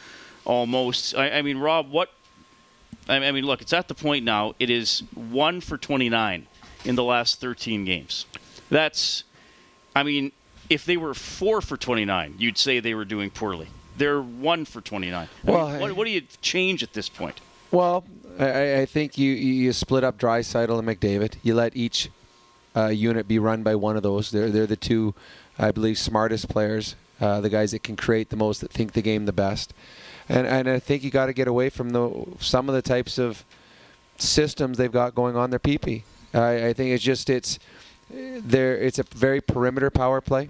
almost. 0.44 1.16
I, 1.16 1.32
I 1.32 1.42
mean, 1.42 1.58
Rob, 1.58 1.90
what 1.90 2.12
I 3.08 3.32
mean, 3.32 3.46
look, 3.46 3.62
it's 3.62 3.74
at 3.74 3.88
the 3.88 3.96
point 3.96 4.26
now. 4.26 4.56
It 4.60 4.70
is 4.70 5.04
one 5.14 5.62
for 5.62 5.78
29 5.78 6.48
in 6.86 6.96
the 6.96 7.04
last 7.04 7.40
13 7.40 7.86
games. 7.86 8.26
That's, 8.70 9.24
I 9.96 10.04
mean, 10.04 10.32
if 10.70 10.86
they 10.86 10.98
were 10.98 11.14
four 11.14 11.62
for 11.62 11.78
29, 11.78 12.36
you'd 12.40 12.58
say 12.58 12.80
they 12.80 12.94
were 12.94 13.06
doing 13.06 13.30
poorly. 13.30 13.68
They're 13.98 14.22
one 14.22 14.66
for 14.66 14.82
29. 14.82 15.28
I 15.48 15.52
Well, 15.52 15.70
mean, 15.70 15.80
what, 15.80 15.96
what 15.96 16.06
do 16.06 16.12
you 16.12 16.24
change 16.42 16.84
at 16.84 16.94
this 16.94 17.10
point? 17.10 17.40
Well, 17.72 18.04
I, 18.40 18.80
I 18.82 18.86
think 18.86 19.18
you 19.18 19.32
you 19.32 19.74
split 19.74 20.04
up 20.04 20.18
Draisaitl 20.18 20.78
and 20.78 20.88
McDavid. 20.88 21.36
You 21.44 21.56
let 21.56 21.76
each 21.76 22.10
uh, 22.76 22.88
unit 22.88 23.28
be 23.28 23.40
run 23.40 23.64
by 23.64 23.76
one 23.76 23.96
of 23.98 24.04
those. 24.04 24.32
They're 24.32 24.50
they're 24.50 24.68
the 24.68 24.76
two, 24.76 25.14
I 25.58 25.72
believe, 25.72 25.98
smartest 25.98 26.50
players. 26.50 26.96
Uh, 27.20 27.40
the 27.40 27.50
guys 27.50 27.72
that 27.72 27.84
can 27.84 27.96
create 27.96 28.30
the 28.30 28.36
most, 28.36 28.60
that 28.62 28.72
think 28.72 28.92
the 28.92 29.02
game 29.02 29.26
the 29.26 29.34
best. 29.34 29.74
And 30.28 30.48
and 30.48 30.70
I 30.70 30.80
think 30.80 31.04
you 31.04 31.12
got 31.12 31.28
to 31.28 31.34
get 31.34 31.48
away 31.48 31.70
from 31.70 31.92
the 31.92 32.26
some 32.40 32.68
of 32.70 32.76
the 32.76 32.82
types 32.82 33.18
of 33.18 33.44
systems 34.18 34.78
they've 34.78 34.92
got 34.92 35.14
going 35.16 35.36
on 35.36 35.50
their 35.50 35.60
PP. 35.60 36.04
I, 36.34 36.68
I 36.68 36.74
think 36.74 36.92
it's 36.92 37.04
just 37.04 37.30
it's 37.30 37.60
there. 38.10 38.78
It's 38.78 39.00
a 39.00 39.04
very 39.04 39.42
perimeter 39.42 39.90
power 39.90 40.22
play. 40.22 40.50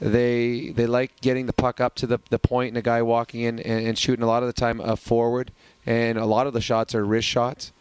They 0.00 0.70
they 0.70 0.86
like 0.86 1.20
getting 1.20 1.46
the 1.46 1.52
puck 1.52 1.80
up 1.80 1.94
to 1.96 2.06
the, 2.06 2.18
the 2.30 2.38
point 2.38 2.68
and 2.68 2.78
a 2.78 2.82
guy 2.82 3.02
walking 3.02 3.42
in 3.42 3.60
and, 3.60 3.86
and 3.86 3.98
shooting 3.98 4.22
a 4.22 4.26
lot 4.26 4.42
of 4.42 4.48
the 4.48 4.52
time 4.52 4.80
uh, 4.80 4.96
forward, 4.96 5.52
and 5.86 6.18
a 6.18 6.26
lot 6.26 6.46
of 6.46 6.52
the 6.52 6.60
shots 6.60 6.94
are 6.94 7.04
wrist 7.04 7.28
shots. 7.28 7.72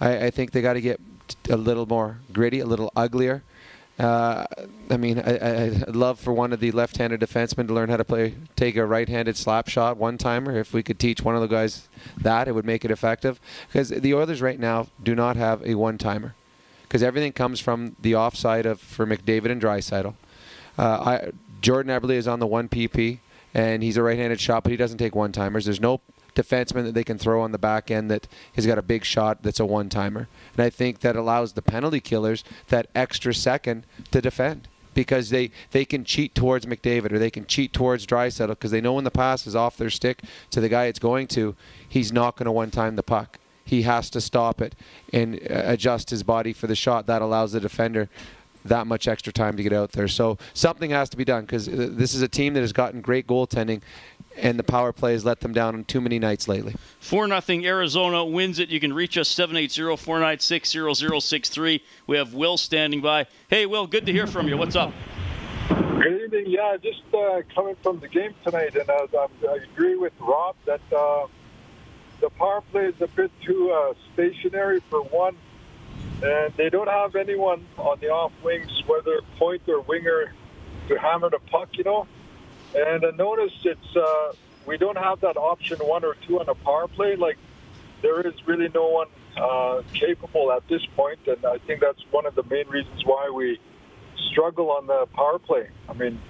I, 0.00 0.26
I 0.26 0.30
think 0.30 0.50
they 0.50 0.62
got 0.62 0.72
to 0.72 0.80
get 0.80 1.00
a 1.48 1.56
little 1.56 1.86
more 1.86 2.18
gritty, 2.32 2.60
a 2.60 2.66
little 2.66 2.90
uglier. 2.96 3.42
Uh, 4.00 4.46
I 4.88 4.96
mean, 4.96 5.18
I, 5.18 5.66
I'd 5.66 5.94
love 5.94 6.18
for 6.18 6.32
one 6.32 6.54
of 6.54 6.60
the 6.60 6.72
left-handed 6.72 7.20
defensemen 7.20 7.68
to 7.68 7.74
learn 7.74 7.90
how 7.90 7.98
to 7.98 8.04
play, 8.04 8.34
take 8.56 8.76
a 8.76 8.86
right-handed 8.86 9.36
slap 9.36 9.68
shot 9.68 9.98
one-timer. 9.98 10.58
If 10.58 10.72
we 10.72 10.82
could 10.82 10.98
teach 10.98 11.20
one 11.20 11.34
of 11.34 11.42
the 11.42 11.46
guys 11.46 11.86
that, 12.16 12.48
it 12.48 12.54
would 12.54 12.64
make 12.64 12.82
it 12.82 12.90
effective. 12.90 13.38
Because 13.68 13.90
the 13.90 14.14
Oilers 14.14 14.40
right 14.40 14.58
now 14.58 14.86
do 15.02 15.14
not 15.14 15.36
have 15.36 15.62
a 15.66 15.74
one-timer, 15.74 16.34
because 16.84 17.02
everything 17.02 17.32
comes 17.32 17.60
from 17.60 17.94
the 18.00 18.14
offside 18.14 18.64
of 18.64 18.80
for 18.80 19.06
McDavid 19.06 19.50
and 19.50 19.60
Draisaitl. 19.60 20.14
Uh, 20.78 20.82
I, 20.82 21.30
Jordan 21.60 21.92
Eberle 21.92 22.14
is 22.14 22.26
on 22.26 22.38
the 22.38 22.46
one 22.46 22.70
PP, 22.70 23.18
and 23.52 23.82
he's 23.82 23.98
a 23.98 24.02
right-handed 24.02 24.40
shot, 24.40 24.62
but 24.62 24.70
he 24.70 24.78
doesn't 24.78 24.96
take 24.96 25.14
one-timers. 25.14 25.66
There's 25.66 25.80
no 25.80 26.00
defenseman 26.42 26.84
that 26.84 26.94
they 26.94 27.04
can 27.04 27.18
throw 27.18 27.42
on 27.42 27.52
the 27.52 27.58
back 27.58 27.90
end 27.90 28.10
that 28.10 28.28
has 28.54 28.66
got 28.66 28.78
a 28.78 28.82
big 28.82 29.04
shot 29.04 29.42
that's 29.42 29.60
a 29.60 29.66
one-timer. 29.66 30.28
And 30.56 30.64
I 30.64 30.70
think 30.70 31.00
that 31.00 31.16
allows 31.16 31.52
the 31.52 31.62
penalty 31.62 32.00
killers 32.00 32.44
that 32.68 32.88
extra 32.94 33.34
second 33.34 33.84
to 34.10 34.20
defend 34.20 34.68
because 34.94 35.30
they, 35.30 35.50
they 35.70 35.84
can 35.84 36.04
cheat 36.04 36.34
towards 36.34 36.66
McDavid 36.66 37.12
or 37.12 37.18
they 37.18 37.30
can 37.30 37.46
cheat 37.46 37.72
towards 37.72 38.06
Draisaitl 38.06 38.48
because 38.48 38.70
they 38.70 38.80
know 38.80 38.94
when 38.94 39.04
the 39.04 39.10
pass 39.10 39.46
is 39.46 39.54
off 39.54 39.76
their 39.76 39.90
stick 39.90 40.22
to 40.50 40.60
the 40.60 40.68
guy 40.68 40.86
it's 40.86 40.98
going 40.98 41.26
to, 41.28 41.54
he's 41.88 42.12
not 42.12 42.36
going 42.36 42.46
to 42.46 42.52
one-time 42.52 42.96
the 42.96 43.02
puck. 43.02 43.38
He 43.64 43.82
has 43.82 44.10
to 44.10 44.20
stop 44.20 44.60
it 44.60 44.74
and 45.12 45.36
uh, 45.36 45.62
adjust 45.64 46.10
his 46.10 46.24
body 46.24 46.52
for 46.52 46.66
the 46.66 46.74
shot. 46.74 47.06
That 47.06 47.22
allows 47.22 47.52
the 47.52 47.60
defender 47.60 48.08
that 48.64 48.86
much 48.86 49.08
extra 49.08 49.32
time 49.32 49.56
to 49.56 49.62
get 49.62 49.72
out 49.72 49.92
there. 49.92 50.08
So 50.08 50.38
something 50.54 50.90
has 50.90 51.08
to 51.10 51.16
be 51.16 51.24
done 51.24 51.42
because 51.42 51.66
this 51.66 52.14
is 52.14 52.22
a 52.22 52.28
team 52.28 52.54
that 52.54 52.60
has 52.60 52.72
gotten 52.72 53.00
great 53.00 53.26
goaltending, 53.26 53.80
and 54.40 54.58
the 54.58 54.64
power 54.64 54.92
play 54.92 55.12
has 55.12 55.24
let 55.24 55.40
them 55.40 55.52
down 55.52 55.74
on 55.74 55.84
too 55.84 56.00
many 56.00 56.18
nights 56.18 56.48
lately. 56.48 56.74
4 57.00 57.26
nothing 57.28 57.66
Arizona 57.66 58.24
wins 58.24 58.58
it. 58.58 58.68
You 58.68 58.80
can 58.80 58.92
reach 58.92 59.16
us 59.16 59.28
780 59.28 59.96
496 59.96 60.76
0063. 61.24 61.82
We 62.06 62.16
have 62.16 62.34
Will 62.34 62.56
standing 62.56 63.00
by. 63.00 63.26
Hey, 63.48 63.66
Will, 63.66 63.86
good 63.86 64.06
to 64.06 64.12
hear 64.12 64.26
from 64.26 64.48
you. 64.48 64.56
What's 64.56 64.76
up? 64.76 64.92
Good 65.68 66.22
evening. 66.22 66.44
Yeah, 66.46 66.76
just 66.82 67.02
uh, 67.12 67.42
coming 67.54 67.76
from 67.82 68.00
the 68.00 68.08
game 68.08 68.34
tonight, 68.42 68.74
and 68.74 68.88
uh, 68.88 69.28
I 69.48 69.56
agree 69.70 69.96
with 69.96 70.14
Rob 70.18 70.56
that 70.64 70.80
uh, 70.90 71.26
the 72.20 72.30
power 72.30 72.62
play 72.72 72.86
is 72.86 73.00
a 73.00 73.06
bit 73.06 73.30
too 73.42 73.70
uh, 73.70 73.94
stationary 74.14 74.80
for 74.88 75.02
one, 75.02 75.36
and 76.22 76.54
they 76.56 76.70
don't 76.70 76.88
have 76.88 77.16
anyone 77.16 77.66
on 77.76 77.98
the 78.00 78.08
off 78.08 78.32
wings, 78.42 78.82
whether 78.86 79.20
point 79.38 79.62
or 79.68 79.80
winger, 79.82 80.32
to 80.88 80.98
hammer 80.98 81.28
the 81.28 81.38
puck. 81.50 81.68
You 81.72 81.84
know, 81.84 82.06
and 82.74 83.04
I 83.04 83.10
noticed 83.10 83.64
it's 83.64 83.96
uh, 83.96 84.32
we 84.66 84.76
don't 84.76 84.98
have 84.98 85.20
that 85.20 85.36
option 85.36 85.78
one 85.78 86.04
or 86.04 86.16
two 86.26 86.40
on 86.40 86.48
a 86.48 86.54
power 86.54 86.88
play. 86.88 87.16
Like 87.16 87.38
there 88.02 88.26
is 88.26 88.34
really 88.46 88.68
no 88.74 88.88
one 88.88 89.08
uh, 89.36 89.82
capable 89.92 90.52
at 90.52 90.66
this 90.68 90.84
point, 90.96 91.18
and 91.26 91.44
I 91.44 91.58
think 91.58 91.80
that's 91.80 92.02
one 92.10 92.26
of 92.26 92.34
the 92.34 92.42
main 92.44 92.68
reasons 92.68 93.04
why 93.04 93.30
we 93.30 93.58
struggle 94.30 94.70
on 94.70 94.86
the 94.86 95.06
power 95.14 95.38
play. 95.38 95.68
I 95.88 95.92
mean, 95.94 96.20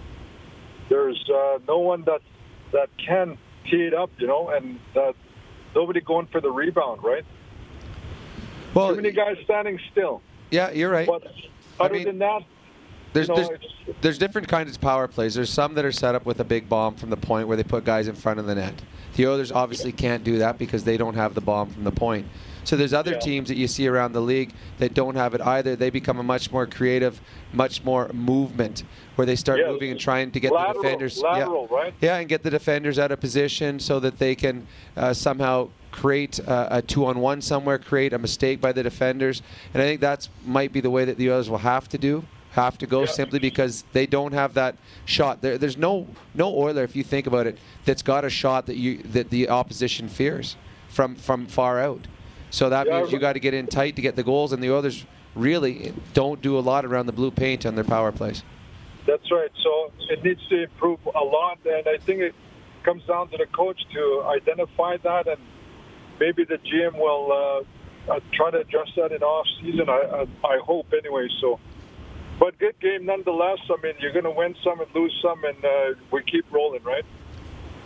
there's 0.88 1.22
uh, 1.28 1.58
no 1.66 1.78
one 1.78 2.04
that 2.04 2.20
that 2.72 2.88
can 3.04 3.36
tee 3.70 3.84
it 3.84 3.94
up, 3.94 4.10
you 4.18 4.26
know, 4.26 4.48
and 4.48 4.78
uh, 4.96 5.12
nobody 5.74 6.00
going 6.00 6.26
for 6.26 6.40
the 6.40 6.50
rebound, 6.50 7.02
right? 7.02 7.24
Well, 8.74 8.90
Too 8.90 8.96
many 8.96 9.10
guys 9.10 9.36
standing 9.44 9.80
still. 9.90 10.22
Yeah, 10.50 10.70
you're 10.70 10.90
right. 10.90 11.06
But 11.06 11.24
other 11.78 11.94
mean, 11.94 12.04
than 12.04 12.18
that, 12.18 12.42
There's, 13.12 13.28
you 13.28 13.34
know, 13.34 13.40
there's, 13.48 13.60
there's 14.00 14.18
different 14.18 14.48
kinds 14.48 14.74
of 14.74 14.80
power 14.80 15.08
plays. 15.08 15.34
There's 15.34 15.50
some 15.50 15.74
that 15.74 15.84
are 15.84 15.92
set 15.92 16.14
up 16.14 16.24
with 16.26 16.40
a 16.40 16.44
big 16.44 16.68
bomb 16.68 16.94
from 16.94 17.10
the 17.10 17.16
point 17.16 17.48
where 17.48 17.56
they 17.56 17.64
put 17.64 17.84
guys 17.84 18.06
in 18.08 18.14
front 18.14 18.38
of 18.38 18.46
the 18.46 18.54
net. 18.54 18.74
The 19.16 19.26
Oilers 19.26 19.50
obviously 19.50 19.90
can't 19.92 20.22
do 20.22 20.38
that 20.38 20.58
because 20.58 20.84
they 20.84 20.96
don't 20.96 21.14
have 21.14 21.34
the 21.34 21.40
bomb 21.40 21.70
from 21.70 21.82
the 21.84 21.90
point. 21.90 22.26
So 22.62 22.76
there's 22.76 22.92
other 22.92 23.12
Yeah. 23.12 23.18
teams 23.18 23.48
that 23.48 23.56
you 23.56 23.66
see 23.66 23.88
around 23.88 24.12
the 24.12 24.20
league 24.20 24.52
that 24.78 24.94
don't 24.94 25.16
have 25.16 25.34
it 25.34 25.40
either. 25.40 25.74
They 25.74 25.90
become 25.90 26.18
a 26.18 26.22
much 26.22 26.52
more 26.52 26.66
creative, 26.66 27.20
much 27.52 27.82
more 27.82 28.08
movement, 28.12 28.84
where 29.16 29.26
they 29.26 29.34
start 29.34 29.58
Yes. 29.58 29.68
moving 29.72 29.90
and 29.90 29.98
trying 29.98 30.30
to 30.30 30.38
get 30.40 30.52
Lateral- 30.52 30.74
the 30.74 30.82
defenders. 30.82 31.18
lateral, 31.20 31.68
yeah, 31.70 31.76
right? 31.76 31.94
Yeah, 32.00 32.16
and 32.18 32.28
get 32.28 32.42
the 32.44 32.50
defenders 32.50 32.98
out 32.98 33.10
of 33.10 33.18
position 33.18 33.80
so 33.80 33.98
that 34.00 34.18
they 34.18 34.34
can 34.36 34.66
uh, 34.96 35.12
somehow 35.14 35.68
create 35.90 36.38
uh, 36.46 36.68
a 36.70 36.82
two-on-one 36.82 37.40
somewhere, 37.40 37.78
create 37.78 38.12
a 38.12 38.18
mistake 38.18 38.60
by 38.60 38.70
the 38.72 38.82
defenders, 38.84 39.42
and 39.74 39.82
I 39.82 39.86
think 39.86 40.00
that's 40.00 40.28
might 40.46 40.72
be 40.72 40.80
the 40.80 40.90
way 40.90 41.04
that 41.06 41.16
the 41.16 41.30
Oilers 41.32 41.50
will 41.50 41.58
have 41.58 41.88
to 41.88 41.98
do, 41.98 42.22
have 42.52 42.78
to 42.78 42.86
go 42.86 43.06
simply 43.06 43.38
because 43.38 43.84
they 43.92 44.06
don't 44.06 44.32
have 44.32 44.54
that 44.54 44.76
shot. 45.04 45.40
There, 45.40 45.56
there's 45.58 45.76
no 45.76 46.06
no 46.34 46.54
Oiler, 46.54 46.82
if 46.82 46.96
you 46.96 47.04
think 47.04 47.26
about 47.26 47.46
it, 47.46 47.58
that's 47.84 48.02
got 48.02 48.24
a 48.24 48.30
shot 48.30 48.66
that 48.66 48.76
you 48.76 48.98
that 49.04 49.30
the 49.30 49.48
opposition 49.48 50.08
fears 50.08 50.56
from 50.88 51.14
from 51.14 51.46
far 51.46 51.80
out. 51.80 52.06
So 52.50 52.68
that 52.68 52.86
Yeah, 52.86 52.98
means 52.98 53.12
you 53.12 53.18
got 53.20 53.34
to 53.34 53.40
get 53.40 53.54
in 53.54 53.68
tight 53.68 53.94
to 53.96 54.02
get 54.02 54.16
the 54.16 54.24
goals, 54.24 54.52
and 54.52 54.62
the 54.62 54.72
Oilers 54.72 55.06
really 55.36 55.92
don't 56.12 56.42
do 56.42 56.58
a 56.58 56.60
lot 56.60 56.84
around 56.84 57.06
the 57.06 57.12
blue 57.12 57.30
paint 57.30 57.64
on 57.64 57.76
their 57.76 57.84
power 57.84 58.10
plays. 58.10 58.42
That's 59.06 59.30
right. 59.30 59.50
So 59.62 59.92
it 60.10 60.24
needs 60.24 60.40
to 60.48 60.64
improve 60.64 60.98
a 61.06 61.24
lot, 61.24 61.58
and 61.64 61.86
I 61.86 61.98
think 61.98 62.20
it 62.20 62.34
comes 62.82 63.04
down 63.04 63.28
to 63.30 63.36
the 63.36 63.46
coach 63.46 63.80
to 63.94 64.24
identify 64.26 64.96
that, 64.98 65.28
and 65.28 65.40
maybe 66.18 66.44
the 66.44 66.56
GM 66.58 66.94
will 66.94 67.64
uh, 68.08 68.12
uh, 68.12 68.20
try 68.32 68.50
to 68.50 68.58
address 68.58 68.88
that 68.96 69.12
in 69.12 69.22
off 69.22 69.46
season. 69.62 69.88
I, 69.88 70.26
I 70.42 70.48
I 70.54 70.58
hope 70.58 70.92
anyway. 70.92 71.28
So, 71.40 71.60
but 72.40 72.58
good 72.58 72.80
game 72.80 73.04
nonetheless. 73.04 73.58
I 73.68 73.76
mean, 73.82 73.94
you're 74.00 74.12
going 74.12 74.24
to 74.24 74.30
win 74.30 74.56
some 74.64 74.80
and 74.80 74.92
lose 74.94 75.16
some, 75.22 75.44
and 75.44 75.64
uh, 75.64 76.00
we 76.10 76.22
keep 76.22 76.50
rolling, 76.50 76.82
right? 76.82 77.04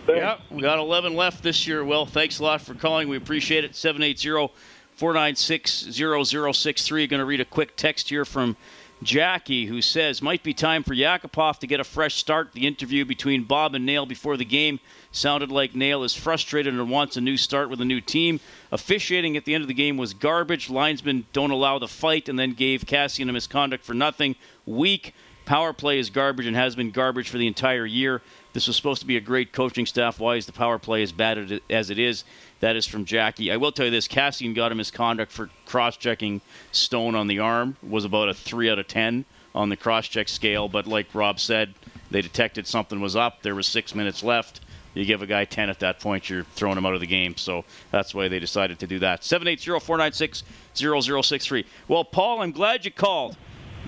Thanks. 0.07 0.21
Yeah, 0.21 0.37
we 0.49 0.63
got 0.63 0.79
11 0.79 1.15
left 1.17 1.43
this 1.43 1.67
year. 1.67 1.85
Well, 1.85 2.07
thanks 2.07 2.39
a 2.39 2.45
lot 2.45 2.61
for 2.63 2.75
calling. 2.75 3.09
We 3.09 3.17
appreciate 3.17 3.65
it. 3.65 3.75
780 3.75 4.53
496 4.95 5.89
0063. 5.91 7.07
Going 7.09 7.19
to 7.19 7.25
read 7.25 7.41
a 7.41 7.45
quick 7.45 7.75
text 7.77 8.09
here 8.09 8.25
from 8.25 8.57
Jackie, 9.05 9.67
who 9.67 9.83
says, 9.83 10.23
Might 10.23 10.43
be 10.43 10.55
time 10.55 10.83
for 10.83 10.95
Yakupov 10.95 11.59
to 11.59 11.67
get 11.67 11.79
a 11.79 11.85
fresh 11.85 12.15
start. 12.15 12.53
The 12.53 12.67
interview 12.67 13.05
between 13.05 13.45
Bob 13.45 13.75
and 13.75 13.85
Nail 13.85 14.07
before 14.07 14.37
the 14.37 14.45
game 14.45 14.81
sounded 15.13 15.51
like 15.51 15.75
Nail 15.75 16.03
is 16.03 16.15
frustrated 16.15 16.73
and 16.73 16.91
wants 16.91 17.17
a 17.17 17.21
new 17.21 17.37
start 17.37 17.69
with 17.69 17.81
a 17.81 17.85
new 17.85 18.01
team. 18.01 18.41
Officiating 18.73 19.37
at 19.37 19.45
the 19.45 19.55
end 19.55 19.63
of 19.63 19.69
the 19.69 19.75
game 19.75 19.97
was 19.97 20.15
garbage. 20.15 20.71
Linesmen 20.71 21.27
don't 21.33 21.51
allow 21.51 21.79
the 21.79 21.87
fight 21.87 22.29
and 22.29 22.39
then 22.39 22.55
gave 22.55 22.87
Kassian 22.87 23.29
a 23.29 23.33
misconduct 23.33 23.85
for 23.85 23.95
nothing. 23.95 24.37
Weak. 24.67 25.15
Power 25.47 25.73
play 25.73 25.99
is 25.99 26.09
garbage 26.09 26.47
and 26.47 26.57
has 26.57 26.75
been 26.75 26.91
garbage 26.91 27.29
for 27.29 27.37
the 27.37 27.47
entire 27.47 27.85
year. 27.85 28.23
This 28.55 28.67
was 28.67 28.77
supposed 28.77 29.01
to 29.01 29.07
be 29.07 29.17
a 29.17 29.21
great 29.21 29.53
coaching 29.53 29.85
staff. 29.85 30.19
Why 30.19 30.37
is 30.37 30.47
the 30.47 30.53
power 30.53 30.79
play 30.79 31.03
as 31.03 31.13
bad 31.13 31.61
as 31.69 31.91
it 31.91 31.99
is? 31.99 32.25
That 32.61 32.77
is 32.77 32.87
from 32.87 33.05
Jackie. 33.05 33.53
I 33.53 33.57
will 33.57 33.73
tell 33.73 33.85
you 33.85 33.91
this: 33.91 34.09
Kassian 34.09 34.55
got 34.55 34.73
a 34.73 34.75
misconduct 34.75 35.33
for 35.33 35.51
cross-checking 35.67 36.41
Stone 36.73 37.15
on 37.15 37.27
the 37.27 37.41
arm. 37.41 37.77
Was 37.83 38.05
about 38.05 38.29
a 38.29 38.35
three 38.35 38.71
out 38.71 38.79
of 38.79 38.89
ten 38.89 39.27
on 39.55 39.69
the 39.69 39.77
cross-check 39.77 40.29
scale. 40.29 40.69
But 40.69 40.87
like 40.87 41.15
Rob 41.15 41.39
said, 41.39 41.75
they 42.11 42.23
detected 42.23 42.67
something 42.67 43.01
was 43.01 43.17
up. 43.17 43.43
There 43.43 43.55
was 43.55 43.67
six 43.67 43.95
minutes 43.95 44.23
left. 44.23 44.61
You 44.95 45.05
give 45.05 45.23
a 45.23 45.27
guy 45.27 45.45
10 45.45 45.71
at 45.71 45.81
that 45.81 45.99
point, 45.99 46.31
you're 46.31 46.45
throwing 46.55 46.79
him 46.79 46.87
out 46.87 46.95
of 46.95 47.01
the 47.01 47.07
game. 47.07 47.37
So 47.37 47.65
that's 47.91 48.15
why 48.15 48.29
they 48.29 48.39
decided 48.39 48.79
to 48.79 48.87
do 48.87 49.01
that. 49.01 49.25
780 49.25 49.81
496 49.81 50.45
0063. 50.75 51.67
Well, 51.89 52.05
Paul, 52.05 52.43
I'm 52.43 52.53
glad 52.53 52.85
you 52.85 52.93
called 52.93 53.37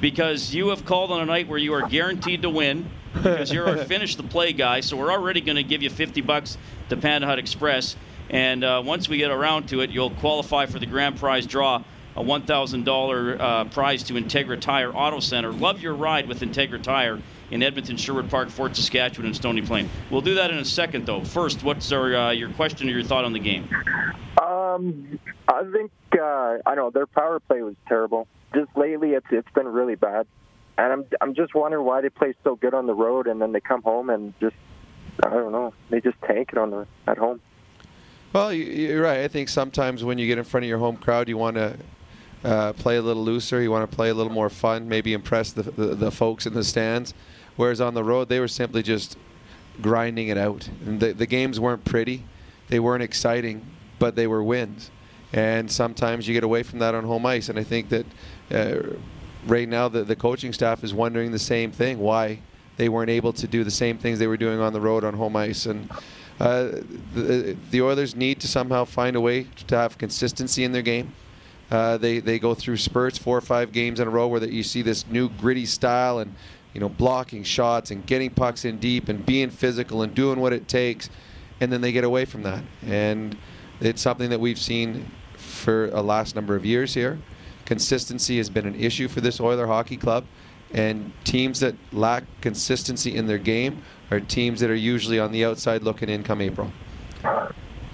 because 0.01 0.55
you 0.55 0.69
have 0.69 0.85
called 0.85 1.11
on 1.11 1.21
a 1.21 1.27
night 1.27 1.49
where 1.49 1.59
you 1.59 1.73
are 1.75 1.89
guaranteed 1.89 2.43
to 2.43 2.51
win 2.51 2.91
because 3.15 3.53
you're 3.53 3.69
our 3.69 3.77
finish 3.85 4.17
the 4.17 4.23
play 4.23 4.53
guy. 4.53 4.81
So 4.81 4.97
we're 4.97 5.13
already 5.13 5.41
going 5.41 5.57
to 5.57 5.63
give 5.63 5.83
you 5.83 5.91
50 5.91 6.21
bucks 6.23 6.59
to 6.89 6.97
Panda 6.97 7.27
Hut 7.27 7.39
Express. 7.39 7.97
And 8.29 8.65
uh, 8.65 8.83
once 8.85 9.09
we 9.09 9.19
get 9.19 9.31
around 9.31 9.69
to 9.69 9.81
it, 9.81 9.91
you'll 9.91 10.11
qualify 10.11 10.67
for 10.67 10.79
the 10.79 10.87
grand 10.87 11.19
prize 11.19 11.47
draw 11.47 11.83
a 12.17 12.23
$1,000 12.23 13.41
uh, 13.41 13.65
prize 13.67 14.03
to 14.05 14.15
Integra 14.15 14.59
Tire 14.59 14.91
Auto 14.91 15.21
Center. 15.21 15.53
Love 15.53 15.83
your 15.83 15.95
ride 15.95 16.27
with 16.27 16.41
Integra 16.41 16.83
Tire 16.83 17.21
in 17.51 17.63
Edmonton, 17.63 17.97
Sherwood 17.97 18.31
Park, 18.31 18.49
Fort 18.49 18.75
Saskatchewan, 18.75 19.27
and 19.27 19.37
Stony 19.37 19.61
Plain. 19.61 19.89
We'll 20.11 20.23
do 20.23 20.35
that 20.35 20.51
in 20.51 20.57
a 20.57 20.65
second, 20.65 21.07
though. 21.07 21.23
First, 21.23 21.63
what's 21.63 21.93
our, 21.93 22.17
uh, 22.17 22.31
your 22.31 22.51
question 22.51 22.89
or 22.89 22.93
your 22.93 23.03
thought 23.03 23.25
on 23.25 23.35
the 23.35 23.39
game? 23.39 23.69
Um, 24.43 25.19
I 25.47 25.63
think 25.71 25.93
uh, 26.19 26.59
I 26.65 26.75
know 26.75 26.91
their 26.91 27.07
power 27.07 27.39
play 27.39 27.63
was 27.63 27.77
terrible. 27.87 28.27
Just 28.57 28.75
lately, 28.75 29.11
it's 29.13 29.27
it's 29.31 29.51
been 29.55 29.69
really 29.69 29.97
bad, 29.97 30.27
and 30.79 30.91
I'm 30.91 31.05
I'm 31.21 31.35
just 31.35 31.55
wondering 31.55 31.85
why 31.85 32.01
they 32.01 32.09
play 32.09 32.33
so 32.43 32.57
good 32.57 32.73
on 32.73 32.87
the 32.87 32.95
road 32.95 33.27
and 33.27 33.39
then 33.41 33.53
they 33.53 33.61
come 33.61 33.83
home 33.83 34.09
and 34.09 34.33
just 34.41 34.57
I 35.23 35.29
don't 35.29 35.53
know 35.53 35.75
they 35.91 36.01
just 36.01 36.17
tank 36.23 36.51
it 36.53 36.59
on 36.59 36.71
the 36.71 36.87
at 37.07 37.19
home. 37.19 37.41
Well, 38.33 38.53
you- 38.55 38.65
you're 38.65 39.03
right. 39.03 39.21
I 39.21 39.29
think 39.29 39.51
sometimes 39.51 40.05
when 40.05 40.17
you 40.17 40.27
get 40.27 40.39
in 40.39 40.45
front 40.45 40.65
of 40.65 40.69
your 40.71 40.79
home 40.79 40.97
crowd, 40.97 41.29
you 41.29 41.37
want 41.37 41.57
to 41.57 41.77
uh, 42.45 42.73
play 42.73 42.97
a 42.97 43.03
little 43.03 43.23
looser. 43.25 43.61
You 43.61 43.71
want 43.71 43.91
to 43.91 43.95
play 43.95 44.09
a 44.09 44.15
little 44.15 44.33
more 44.33 44.49
fun, 44.51 44.89
maybe 44.89 45.13
impress 45.13 45.53
the, 45.53 45.63
the, 45.63 45.95
the 45.95 46.11
folks 46.11 46.47
in 46.47 46.55
the 46.55 46.65
stands. 46.65 47.13
Whereas 47.57 47.81
on 47.81 47.93
the 47.95 48.05
road, 48.05 48.29
they 48.31 48.41
were 48.41 48.49
simply 48.49 48.83
just 48.83 49.17
grinding 49.83 50.29
it 50.29 50.39
out. 50.39 50.69
And 50.87 50.99
the, 51.01 51.13
the 51.13 51.27
games 51.27 51.59
weren't 51.61 51.85
pretty, 51.85 52.25
they 52.69 52.81
weren't 52.81 53.03
exciting, 53.03 53.65
but 53.99 54.17
they 54.17 54.27
were 54.27 54.43
wins. 54.43 54.91
And 55.33 55.71
sometimes 55.71 56.29
you 56.29 56.35
get 56.35 56.45
away 56.45 56.63
from 56.63 56.79
that 56.81 56.95
on 56.95 57.05
home 57.05 57.25
ice. 57.27 57.49
And 57.49 57.59
I 57.59 57.65
think 57.65 57.89
that 57.89 58.07
uh, 58.51 58.79
right 59.47 59.69
now 59.69 59.89
the, 59.89 60.05
the 60.05 60.17
coaching 60.17 60.53
staff 60.53 60.85
is 60.85 60.93
wondering 60.93 61.33
the 61.33 61.39
same 61.39 61.71
thing 61.71 61.99
why 61.99 62.39
they 62.77 62.89
weren't 62.89 63.11
able 63.11 63.33
to 63.33 63.47
do 63.47 63.65
the 63.65 63.71
same 63.71 63.99
things 63.99 64.19
they 64.19 64.27
were 64.27 64.37
doing 64.37 64.61
on 64.61 64.73
the 64.73 64.81
road 64.81 65.05
on 65.05 65.15
home 65.15 65.37
ice. 65.37 65.67
And 65.67 65.91
uh, 66.39 66.69
the, 67.15 67.57
the 67.71 67.83
Oilers 67.83 68.15
need 68.15 68.41
to 68.41 68.49
somehow 68.49 68.85
find 68.85 69.17
a 69.17 69.21
way 69.21 69.47
to 69.69 69.77
have 69.77 69.97
consistency 69.99 70.65
in 70.65 70.73
their 70.73 70.83
game. 70.83 71.13
Uh, 71.71 71.97
they 71.97 72.21
they 72.21 72.39
go 72.39 72.55
through 72.55 72.77
spurts, 72.77 73.19
four 73.19 73.37
or 73.37 73.41
five 73.41 73.73
games 73.73 73.99
in 73.99 74.07
a 74.07 74.11
row, 74.11 74.29
where 74.29 74.39
that 74.39 74.53
you 74.53 74.63
see 74.63 74.83
this 74.83 75.07
new 75.09 75.29
gritty 75.29 75.67
style 75.67 76.21
and 76.21 76.33
you 76.75 76.81
know 76.81 76.89
blocking 76.89 77.43
shots 77.43 77.91
and 77.91 78.07
getting 78.07 78.31
pucks 78.31 78.65
in 78.65 78.79
deep 78.79 79.09
and 79.09 79.27
being 79.27 79.51
physical 79.51 80.03
and 80.03 80.15
doing 80.15 80.39
what 80.39 80.53
it 80.53 80.69
takes, 80.69 81.11
and 81.61 81.73
then 81.73 81.81
they 81.81 81.91
get 81.91 82.05
away 82.05 82.25
from 82.25 82.45
that. 82.45 82.63
And 82.87 83.37
it's 83.81 84.01
something 84.01 84.31
that 84.31 84.39
we've 84.39 84.61
seen 84.61 85.11
for 85.37 85.89
a 85.89 86.01
last 86.01 86.37
number 86.37 86.55
of 86.55 86.65
years 86.65 86.95
here. 86.95 87.19
Consistency 87.67 88.39
has 88.39 88.49
been 88.49 88.67
an 88.67 88.75
issue 88.75 89.09
for 89.09 89.21
this 89.21 89.41
Oiler 89.41 89.67
hockey 89.67 89.97
club, 89.97 90.25
and 90.73 91.13
teams 91.25 91.61
that 91.61 91.75
lack 91.93 92.25
consistency 92.41 93.17
in 93.17 93.27
their 93.27 93.39
game 93.39 93.83
are 94.11 94.21
teams 94.21 94.61
that 94.61 94.71
are 94.71 94.75
usually 94.75 95.19
on 95.19 95.33
the 95.33 95.45
outside 95.45 95.83
looking 95.83 96.09
in 96.09 96.23
come 96.23 96.41
April. 96.41 96.71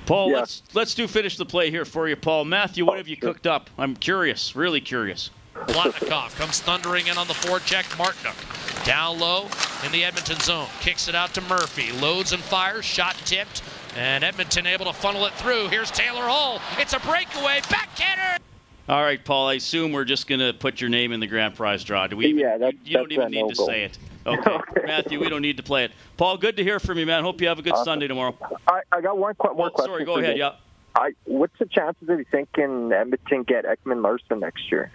Paul, 0.06 0.32
let's 0.32 0.62
let's 0.74 0.94
do 0.94 1.08
finish 1.08 1.36
the 1.36 1.46
play 1.46 1.70
here 1.70 1.84
for 1.84 2.08
you, 2.08 2.16
Paul. 2.16 2.44
Matthew, 2.44 2.84
what 2.84 2.98
have 2.98 3.08
you 3.08 3.16
cooked 3.16 3.46
up? 3.46 3.70
I'm 3.78 3.96
curious, 3.96 4.54
really 4.54 4.80
curious. 4.80 5.30
Plotnikov 5.54 6.36
comes 6.36 6.60
thundering 6.60 7.06
in 7.06 7.16
on 7.16 7.26
the 7.28 7.34
forecheck. 7.34 7.84
Martinook 7.96 8.84
down 8.84 9.18
low 9.18 9.48
in 9.84 9.92
the 9.92 10.04
Edmonton 10.04 10.40
zone. 10.40 10.66
Kicks 10.80 11.08
it 11.08 11.14
out 11.14 11.32
to 11.34 11.40
Murphy. 11.42 11.92
Loads 11.92 12.32
and 12.32 12.42
fires. 12.42 12.84
Shot 12.84 13.16
tipped. 13.24 13.62
And 13.96 14.24
Edmonton 14.24 14.66
able 14.66 14.86
to 14.86 14.92
funnel 14.92 15.26
it 15.26 15.34
through. 15.34 15.68
Here's 15.68 15.90
Taylor 15.90 16.22
Hall. 16.22 16.60
It's 16.78 16.94
a 16.94 17.00
breakaway. 17.00 17.60
Backhander. 17.68 18.42
All 18.92 19.02
right, 19.02 19.24
Paul. 19.24 19.48
I 19.48 19.54
assume 19.54 19.92
we're 19.92 20.04
just 20.04 20.26
going 20.26 20.40
to 20.40 20.52
put 20.52 20.78
your 20.82 20.90
name 20.90 21.12
in 21.12 21.20
the 21.20 21.26
grand 21.26 21.54
prize 21.54 21.82
draw. 21.82 22.06
Do 22.08 22.18
we? 22.18 22.26
Even, 22.26 22.40
Yeah, 22.40 22.58
that's- 22.58 22.74
you, 22.84 22.90
you 22.90 22.96
don't 22.98 23.10
even 23.12 23.30
need 23.30 23.40
to 23.54 23.54
no-go. 23.60 23.66
say 23.66 23.84
it. 23.84 23.98
Okay, 24.24 24.86
Matthew, 24.86 25.18
we 25.18 25.28
don't 25.30 25.40
need 25.42 25.56
to 25.56 25.64
play 25.64 25.84
it. 25.84 25.90
Paul, 26.16 26.36
good 26.36 26.56
to 26.58 26.62
hear 26.62 26.78
from 26.78 26.96
you, 26.98 27.06
man. 27.06 27.24
Hope 27.24 27.40
you 27.40 27.48
have 27.48 27.58
a 27.58 27.62
good 27.62 27.72
Awesome. 27.72 27.86
Sunday 27.86 28.06
tomorrow. 28.06 28.36
I, 28.68 28.82
I 28.92 29.00
got 29.00 29.18
one 29.18 29.34
qu- 29.34 29.52
more 29.54 29.66
Oh, 29.66 29.70
question. 29.70 29.92
sorry, 29.92 30.04
go 30.04 30.18
ahead. 30.18 30.36
you. 30.36 30.42
Yeah. 30.44 30.52
I 30.94 31.14
what's 31.24 31.58
the 31.58 31.64
chances 31.66 32.08
of 32.08 32.18
you 32.20 32.24
thinking 32.30 32.92
Edmonton 32.92 33.42
get 33.42 33.64
Ekman-Larsson 33.64 34.38
next 34.38 34.70
year? 34.70 34.92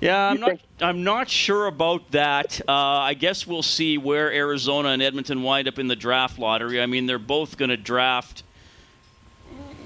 Yeah, 0.00 0.16
I'm 0.28 0.38
not. 0.38 0.60
I'm 0.80 1.02
not 1.02 1.28
sure 1.28 1.66
about 1.66 2.12
that. 2.12 2.60
Uh, 2.68 2.72
I 2.72 3.14
guess 3.14 3.48
we'll 3.48 3.64
see 3.64 3.98
where 3.98 4.30
Arizona 4.32 4.90
and 4.90 5.02
Edmonton 5.02 5.42
wind 5.42 5.66
up 5.66 5.80
in 5.80 5.88
the 5.88 5.96
draft 5.96 6.38
lottery. 6.38 6.80
I 6.80 6.86
mean, 6.86 7.06
they're 7.06 7.18
both 7.18 7.56
going 7.58 7.70
to 7.70 7.76
draft 7.76 8.44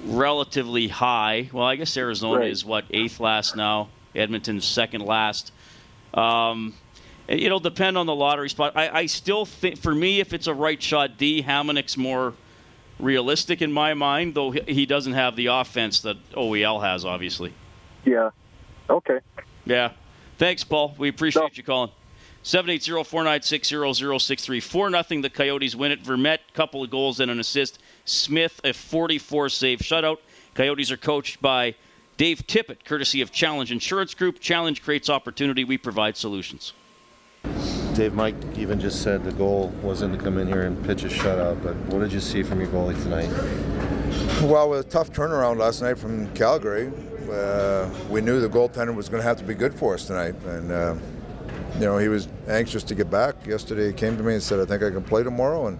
relatively 0.05 0.87
high. 0.87 1.49
Well, 1.51 1.65
I 1.65 1.75
guess 1.75 1.95
Arizona 1.97 2.39
Right. 2.41 2.49
is 2.51 2.63
what 2.65 2.85
eighth 2.91 3.19
last 3.19 3.55
now. 3.55 3.89
Edmonton's 4.15 4.65
second 4.65 5.01
last. 5.01 5.51
Um, 6.13 6.73
it'll 7.27 7.59
depend 7.59 7.97
on 7.97 8.05
the 8.05 8.15
lottery 8.15 8.49
spot. 8.49 8.73
I, 8.75 8.89
I 9.01 9.05
still 9.05 9.45
think, 9.45 9.77
for 9.79 9.93
me, 9.93 10.19
if 10.19 10.33
it's 10.33 10.47
a 10.47 10.53
right 10.53 10.81
shot 10.81 11.17
D, 11.17 11.43
Hamonic's 11.43 11.97
more 11.97 12.33
realistic 12.99 13.61
in 13.61 13.71
my 13.71 13.93
mind, 13.93 14.33
though 14.33 14.49
he- 14.51 14.85
doesn't 14.87 15.13
have 15.13 15.35
the 15.35 15.47
offense 15.47 15.99
that 16.01 16.17
OEL 16.33 16.81
has, 16.81 17.05
obviously. 17.05 17.53
Yeah. 18.05 18.31
Okay. 18.89 19.19
Yeah. 19.65 19.91
Thanks, 20.37 20.63
Paul. 20.63 20.95
We 20.97 21.09
appreciate 21.09 21.57
you 21.57 21.63
calling. 21.63 21.91
780-496-0063. 22.43 24.63
4 24.63 24.89
nothing. 24.89 25.21
the 25.21 25.29
Coyotes 25.29 25.75
win 25.75 25.91
it. 25.91 26.01
Vermette, 26.03 26.39
couple 26.53 26.81
of 26.83 26.89
goals 26.89 27.19
and 27.19 27.29
an 27.29 27.39
assist. 27.39 27.79
Smith, 28.07 28.61
a 28.63 28.73
44 28.73 29.49
save 29.49 29.79
shutout. 29.79 30.17
Coyotes 30.53 30.91
are 30.91 30.97
coached 30.97 31.41
by 31.41 31.75
Dave 32.15 32.47
Tippett, 32.47 32.83
courtesy 32.83 33.21
of 33.21 33.31
Challenge 33.31 33.71
Insurance 33.71 34.13
Group. 34.13 34.39
Challenge 34.39 34.81
creates 34.81 35.09
opportunity, 35.09 35.63
we 35.63 35.77
provide 35.77 36.17
solutions. 36.17 36.73
Dave, 37.93 38.13
Mike 38.13 38.35
even 38.55 38.79
just 38.79 39.01
said 39.01 39.23
the 39.23 39.31
goal 39.31 39.69
wasn't 39.81 40.17
to 40.17 40.23
come 40.23 40.37
in 40.37 40.47
here 40.47 40.63
and 40.63 40.83
pitch 40.85 41.03
a 41.03 41.07
shutout, 41.07 41.61
but 41.63 41.75
what 41.91 41.99
did 41.99 42.13
you 42.13 42.19
see 42.19 42.43
from 42.43 42.59
your 42.59 42.69
goalie 42.69 43.01
tonight? 43.03 43.29
Well, 44.43 44.69
with 44.69 44.85
a 44.85 44.89
tough 44.89 45.11
turnaround 45.11 45.57
last 45.57 45.81
night 45.81 45.97
from 45.97 46.33
Calgary, 46.33 46.91
uh, 47.31 47.89
we 48.09 48.21
knew 48.21 48.39
the 48.39 48.49
goaltender 48.49 48.95
was 48.95 49.09
going 49.09 49.21
to 49.21 49.27
have 49.27 49.37
to 49.37 49.43
be 49.43 49.53
good 49.53 49.73
for 49.73 49.95
us 49.95 50.05
tonight, 50.07 50.35
and 50.45 50.71
uh, 50.71 50.95
you 51.73 51.81
know 51.81 51.97
he 51.97 52.07
was 52.07 52.29
anxious 52.47 52.83
to 52.83 52.95
get 52.95 53.09
back. 53.09 53.45
Yesterday, 53.45 53.87
he 53.87 53.93
came 53.93 54.15
to 54.15 54.23
me 54.23 54.33
and 54.33 54.43
said, 54.43 54.59
"I 54.59 54.65
think 54.65 54.83
I 54.83 54.91
can 54.91 55.03
play 55.03 55.23
tomorrow." 55.23 55.67
And 55.67 55.79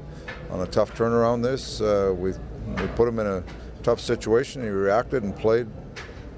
on 0.52 0.62
a 0.62 0.68
tough 0.68 0.96
turnaround, 0.98 1.44
this 1.44 1.82
uh, 1.82 2.14
we 2.18 2.32
we 2.82 2.88
put 2.96 3.08
him 3.08 3.20
in 3.20 3.28
a 3.28 3.44
tough 3.84 4.00
situation. 4.00 4.62
He 4.62 4.70
reacted 4.70 5.24
and 5.24 5.36
played 5.36 5.68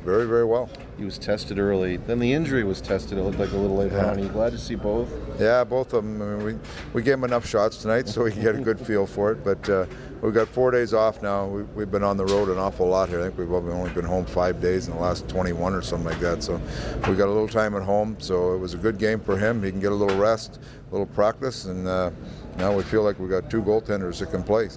very, 0.04 0.26
very 0.26 0.46
well. 0.46 0.70
He 0.98 1.04
was 1.04 1.18
tested 1.18 1.60
early. 1.60 1.98
Then 1.98 2.20
the 2.20 2.32
injury 2.32 2.64
was 2.64 2.80
tested. 2.82 3.18
It 3.18 3.24
looked 3.24 3.38
like 3.40 3.52
a 3.52 3.58
little 3.58 3.76
later 3.76 3.98
Yeah. 3.98 4.12
on. 4.12 4.18
Are 4.18 4.22
you 4.22 4.30
glad 4.30 4.52
to 4.54 4.58
see 4.58 4.76
both? 4.76 5.10
Yeah, 5.40 5.64
both 5.64 5.94
of 5.94 6.04
them. 6.04 6.22
I 6.22 6.26
mean, 6.26 6.44
we, 6.46 6.60
we 6.94 7.02
gave 7.02 7.16
him 7.16 7.26
enough 7.26 7.46
shots 7.46 7.78
tonight 7.82 8.08
so 8.08 8.24
he 8.26 8.32
can 8.32 8.42
get 8.42 8.56
a 8.56 8.60
good 8.60 8.80
feel 8.80 9.06
for 9.06 9.32
it. 9.32 9.44
But 9.44 9.68
uh, 9.70 9.86
we've 10.22 10.34
got 10.34 10.48
four 10.48 10.72
days 10.72 10.94
off 10.94 11.22
now. 11.22 11.48
We, 11.48 11.64
we've 11.64 11.92
been 11.92 12.04
on 12.04 12.16
the 12.16 12.26
road 12.26 12.48
an 12.50 12.58
awful 12.58 12.88
lot 12.88 13.10
here. 13.10 13.20
I 13.20 13.24
think 13.24 13.38
we've 13.38 13.52
only 13.52 13.90
been 13.92 14.06
home 14.06 14.26
five 14.26 14.62
days 14.62 14.88
in 14.88 14.94
the 14.96 15.00
last 15.02 15.28
21 15.28 15.74
or 15.74 15.82
something 15.82 16.08
like 16.10 16.20
that. 16.22 16.44
So 16.44 16.62
we 17.08 17.16
got 17.16 17.28
a 17.28 17.32
little 17.34 17.48
time 17.48 17.76
at 17.76 17.84
home. 17.84 18.16
So 18.20 18.54
it 18.54 18.58
was 18.58 18.74
a 18.74 18.78
good 18.78 18.98
game 19.00 19.20
for 19.20 19.38
him. 19.38 19.62
He 19.64 19.70
can 19.72 19.82
get 19.82 19.92
a 19.92 19.96
little 19.96 20.18
rest, 20.18 20.60
a 20.90 20.92
little 20.92 21.08
practice, 21.08 21.66
and 21.66 21.88
uh, 21.88 22.12
now 22.60 22.74
we 22.74 22.84
feel 22.84 23.04
like 23.04 23.18
we've 23.20 23.30
got 23.30 23.50
two 23.50 23.62
goaltenders 23.62 24.20
that 24.20 24.32
can 24.32 24.44
play. 24.44 24.68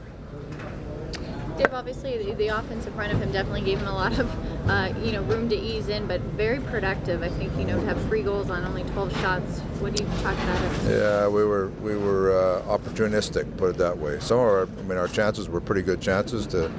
Dave, 1.59 1.75
obviously 1.75 2.17
the, 2.17 2.35
the 2.35 2.49
offense 2.49 2.87
in 2.87 2.93
front 2.95 3.12
of 3.12 3.21
him 3.21 3.31
definitely 3.33 3.61
gave 3.61 3.79
him 3.79 3.89
a 3.89 3.95
lot 3.95 4.19
of, 4.19 4.69
uh, 4.71 4.95
you 5.03 5.12
know, 5.12 5.23
room 5.23 5.49
to 5.49 5.57
ease 5.57 5.89
in, 5.89 6.07
but 6.07 6.21
very 6.21 6.61
productive. 6.61 7.23
I 7.23 7.29
think 7.29 7.55
you 7.59 7.65
know 7.65 7.79
to 7.79 7.87
have 7.87 8.01
three 8.05 8.23
goals 8.23 8.51
on 8.51 8.65
only 8.65 8.85
12 8.85 9.21
shots. 9.21 9.59
What 9.81 9.95
do 9.95 10.05
you 10.05 10.09
talk 10.23 10.35
about 10.35 10.62
it? 10.62 10.99
Yeah, 10.99 11.29
we 11.29 11.45
were 11.45 11.69
we 11.83 11.97
were 11.97 12.33
uh, 12.33 12.79
opportunistic, 12.79 13.57
put 13.57 13.71
it 13.71 13.79
that 13.79 13.99
way. 13.99 14.19
Some 14.21 14.39
of 14.39 14.45
our, 14.45 14.62
I 14.62 14.83
mean, 14.83 14.97
our 14.97 15.09
chances 15.09 15.49
were 15.49 15.61
pretty 15.61 15.83
good 15.83 16.01
chances 16.01 16.47
to, 16.49 16.71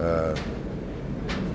uh, 0.00 0.34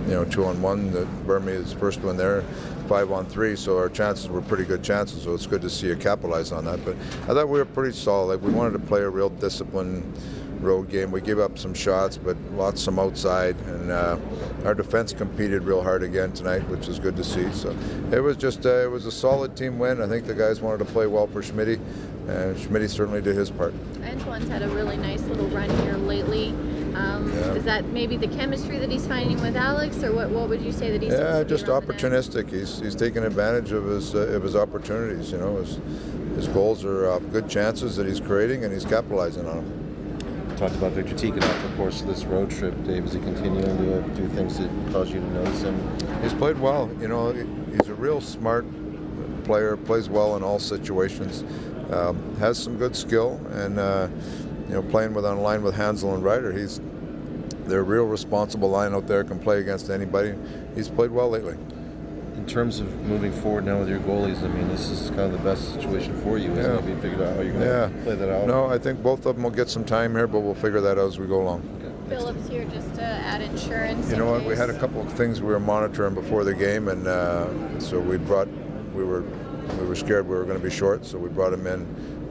you 0.06 0.12
know, 0.12 0.26
two 0.26 0.46
on 0.46 0.62
one. 0.62 0.92
The 0.92 1.06
the 1.26 1.76
first 1.80 2.02
one 2.02 2.18
there, 2.18 2.44
five 2.92 3.10
on 3.10 3.26
three. 3.26 3.56
So 3.56 3.78
our 3.78 3.88
chances 3.88 4.28
were 4.28 4.42
pretty 4.42 4.66
good 4.66 4.84
chances. 4.84 5.24
So 5.24 5.34
it's 5.34 5.48
good 5.48 5.62
to 5.62 5.70
see 5.70 5.88
you 5.88 5.96
capitalize 5.96 6.52
on 6.52 6.66
that. 6.66 6.84
But 6.84 6.98
I 7.24 7.34
thought 7.34 7.48
we 7.48 7.58
were 7.58 7.64
pretty 7.64 7.96
solid. 7.96 8.42
We 8.42 8.52
wanted 8.52 8.74
to 8.74 8.80
play 8.80 9.00
a 9.00 9.10
real 9.10 9.30
disciplined 9.30 10.04
road 10.60 10.90
game. 10.90 11.10
We 11.10 11.22
gave 11.22 11.40
up 11.40 11.58
some 11.58 11.74
shots, 11.74 12.18
but 12.18 12.36
lots 12.52 12.82
some 12.82 13.00
outside, 13.00 13.56
and 13.62 13.92
uh, 13.92 14.18
our 14.66 14.76
defense 14.76 15.14
competed 15.14 15.64
real 15.64 15.82
hard 15.82 16.04
again 16.04 16.34
tonight, 16.34 16.68
which 16.68 16.88
was 16.88 17.00
good 17.00 17.16
to 17.16 17.24
see. 17.24 17.50
So 17.54 17.74
it 18.12 18.20
was 18.20 18.36
just 18.36 18.66
uh, 18.66 18.84
it 18.84 18.92
was 18.92 19.06
a 19.06 19.12
solid 19.12 19.56
team 19.56 19.80
win. 19.80 20.02
I 20.02 20.08
think 20.08 20.28
the 20.28 20.36
guys 20.36 20.60
wanted 20.60 20.86
to 20.86 20.92
play 20.92 21.08
well 21.08 21.28
for 21.28 21.42
Schmidt, 21.42 21.80
and 22.28 22.60
Schmidt 22.60 22.92
certainly 22.92 23.22
did 23.22 23.38
his 23.38 23.50
part. 23.50 23.74
Antoine's 24.04 24.50
had 24.50 24.64
a 24.64 24.70
really 24.70 24.98
nice 24.98 25.22
little 25.22 25.48
run 25.48 25.70
here 25.80 25.96
lately. 25.96 26.54
Um, 26.96 27.32
Yeah. 27.32 27.54
Is 27.54 27.64
that 27.66 27.86
maybe 27.88 28.18
the 28.18 28.28
chemistry 28.28 28.78
that 28.80 28.90
he's 28.90 29.06
finding 29.08 29.42
with 29.42 29.56
Alex, 29.56 30.04
or 30.04 30.14
what? 30.14 30.30
What 30.30 30.50
would 30.50 30.62
you 30.62 30.72
say 30.72 30.92
that 30.92 31.02
he's? 31.02 31.14
Yeah, 31.14 31.44
just 31.44 31.66
opportunistic. 31.68 32.50
He's 32.50 32.80
he's 32.80 32.96
taking 32.96 33.24
advantage 33.24 33.72
of 33.72 33.86
his 33.86 34.14
uh, 34.16 34.20
of 34.20 34.44
his 34.44 34.56
opportunities. 34.56 35.32
You 35.32 35.38
know, 35.40 35.58
his 35.58 35.80
his 36.36 36.48
goals 36.48 36.84
are 36.86 37.10
uh, 37.12 37.20
good 37.20 37.50
chances 37.50 37.96
that 37.96 38.08
he's 38.08 38.20
creating, 38.20 38.64
and 38.64 38.74
he's 38.74 38.86
capitalizing 38.86 39.46
on 39.48 39.58
them. 39.58 40.58
Talked 40.58 40.76
about 40.76 40.92
Viktor 40.92 41.16
Tikhonov, 41.16 41.66
of 41.66 41.76
course, 41.78 42.02
of 42.02 42.08
this 42.08 42.24
road 42.26 42.52
trip. 42.52 42.76
Dave, 42.84 43.06
is 43.06 43.14
he 43.14 43.20
continuing 43.20 43.78
to 43.78 43.98
uh, 43.98 44.08
do 44.10 44.28
things 44.30 44.60
that 44.60 44.70
cause 44.92 45.12
you 45.12 45.20
to 45.20 45.28
notice 45.34 45.62
him? 45.64 45.98
He's 46.22 46.34
played 46.34 46.60
well. 46.60 46.90
You 47.00 47.08
know, 47.08 47.32
he's 47.32 47.88
a 47.88 47.96
real 47.96 48.22
smart 48.22 48.66
player. 49.44 49.76
Plays 49.76 50.08
well 50.10 50.36
in 50.38 50.44
all 50.44 50.60
situations. 50.60 51.44
Um, 51.92 52.36
has 52.38 52.58
some 52.58 52.78
good 52.78 52.96
skill, 52.96 53.42
and 53.52 53.80
uh, 53.80 54.08
you 54.72 54.78
know, 54.78 54.84
playing 54.84 55.14
with 55.14 55.26
on 55.26 55.42
line 55.42 55.64
with 55.64 55.76
Hanzal 55.76 56.16
and 56.16 56.24
Rieder, 56.24 56.58
he's 56.58 56.80
they're 57.66 57.82
a 57.82 57.84
real 57.84 58.06
responsible 58.06 58.70
line 58.70 58.94
out 58.94 59.06
there. 59.06 59.22
Can 59.26 59.38
play 59.38 59.60
against 59.60 59.90
anybody. 59.90 60.34
He's 60.76 60.88
played 60.88 61.12
well 61.12 61.30
lately. 61.30 61.58
In 62.38 62.46
terms 62.48 62.80
of 62.80 62.88
moving 63.02 63.34
forward 63.34 63.66
now 63.66 63.80
with 63.80 63.90
your 63.90 64.00
goalies, 64.00 64.42
I 64.42 64.48
mean, 64.48 64.70
this 64.70 64.90
is 64.90 65.10
kind 65.10 65.22
of 65.24 65.34
the 65.34 65.38
best 65.40 65.74
situation 65.74 66.16
for 66.22 66.38
you, 66.38 66.54
Yeah. 66.54 66.60
it? 66.62 66.80
Have 66.80 66.90
you 66.90 66.96
figured 67.02 67.22
out 67.22 67.36
how 67.36 67.42
you're 67.42 67.52
going 67.52 67.66
Yeah. 67.66 67.88
to 67.88 68.04
play 68.04 68.16
that 68.16 68.30
out? 68.34 68.48
No, 68.48 68.66
I 68.68 68.78
think 68.78 69.04
both 69.04 69.26
of 69.26 69.36
them 69.36 69.44
will 69.44 69.52
get 69.52 69.70
some 69.70 69.84
time 69.84 70.16
here, 70.16 70.26
but 70.26 70.40
we'll 70.40 70.56
figure 70.56 70.80
that 70.80 70.98
out 70.98 71.08
as 71.08 71.20
we 71.20 71.28
go 71.28 71.42
along. 71.42 71.64
Phillips 72.08 72.48
here 72.48 72.64
just 72.74 72.96
to 72.96 73.04
add 73.04 73.42
insurance. 73.42 74.08
You 74.08 74.14
in 74.14 74.20
know 74.20 74.32
what? 74.32 74.46
We 74.46 74.56
had 74.56 74.70
a 74.70 74.80
couple 74.80 75.02
of 75.02 75.12
things 75.14 75.42
we 75.42 75.48
were 75.52 75.60
monitoring 75.60 76.14
before 76.14 76.46
the 76.46 76.54
game, 76.54 76.88
and 76.88 77.06
uh, 77.08 77.46
so 77.80 78.00
we 78.00 78.18
brought. 78.18 78.48
We 78.96 79.04
were 79.04 79.24
we 79.80 79.86
were 79.88 79.96
scared 79.96 80.28
we 80.28 80.36
were 80.36 80.44
going 80.44 80.58
to 80.58 80.64
be 80.64 80.74
short, 80.74 81.06
so 81.06 81.18
we 81.18 81.30
brought 81.30 81.54
him 81.54 81.68
in. 81.68 81.86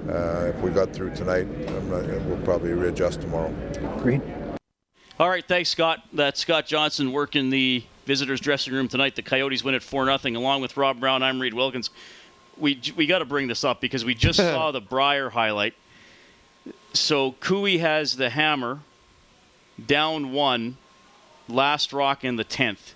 Uh, 0.09 0.53
if 0.55 0.61
we 0.61 0.71
got 0.71 0.93
through 0.93 1.15
tonight, 1.15 1.47
I'm 1.69 1.91
not, 1.91 2.05
we'll 2.27 2.39
probably 2.39 2.73
readjust 2.73 3.21
tomorrow. 3.21 3.53
Green. 3.99 4.23
All 5.19 5.29
right, 5.29 5.47
thanks, 5.47 5.69
Scott. 5.69 6.03
That's 6.13 6.41
Scott 6.41 6.67
Johnson 6.67 7.13
working 7.13 7.51
the 7.51 7.85
visitors' 8.07 8.41
dressing 8.41 8.73
room 8.73 8.89
tonight. 8.89 9.15
The 9.15 9.23
Coyotes 9.23 9.63
win 9.63 9.75
at 9.75 9.83
4 9.83 10.07
0. 10.19 10.39
Along 10.39 10.63
with 10.63 10.77
Rob 10.77 10.99
Brown, 10.99 11.23
I'm 11.23 11.39
Reed 11.39 11.55
Wilkins. 11.55 11.91
We, 12.57 12.81
we 12.97 13.07
got 13.07 13.19
to 13.19 13.25
bring 13.25 13.47
this 13.47 13.63
up 13.63 13.81
because 13.81 14.05
we 14.05 14.15
just 14.15 14.37
saw 14.39 14.73
the 14.73 14.81
Brier 14.81 15.31
highlight. 15.31 15.75
So 16.93 17.33
Cooey 17.33 17.79
has 17.81 18.17
the 18.17 18.31
hammer 18.31 18.81
down 19.85 20.33
one, 20.33 20.77
last 21.49 21.93
rock 21.93 22.25
in 22.25 22.37
the 22.37 22.45
10th. 22.45 22.95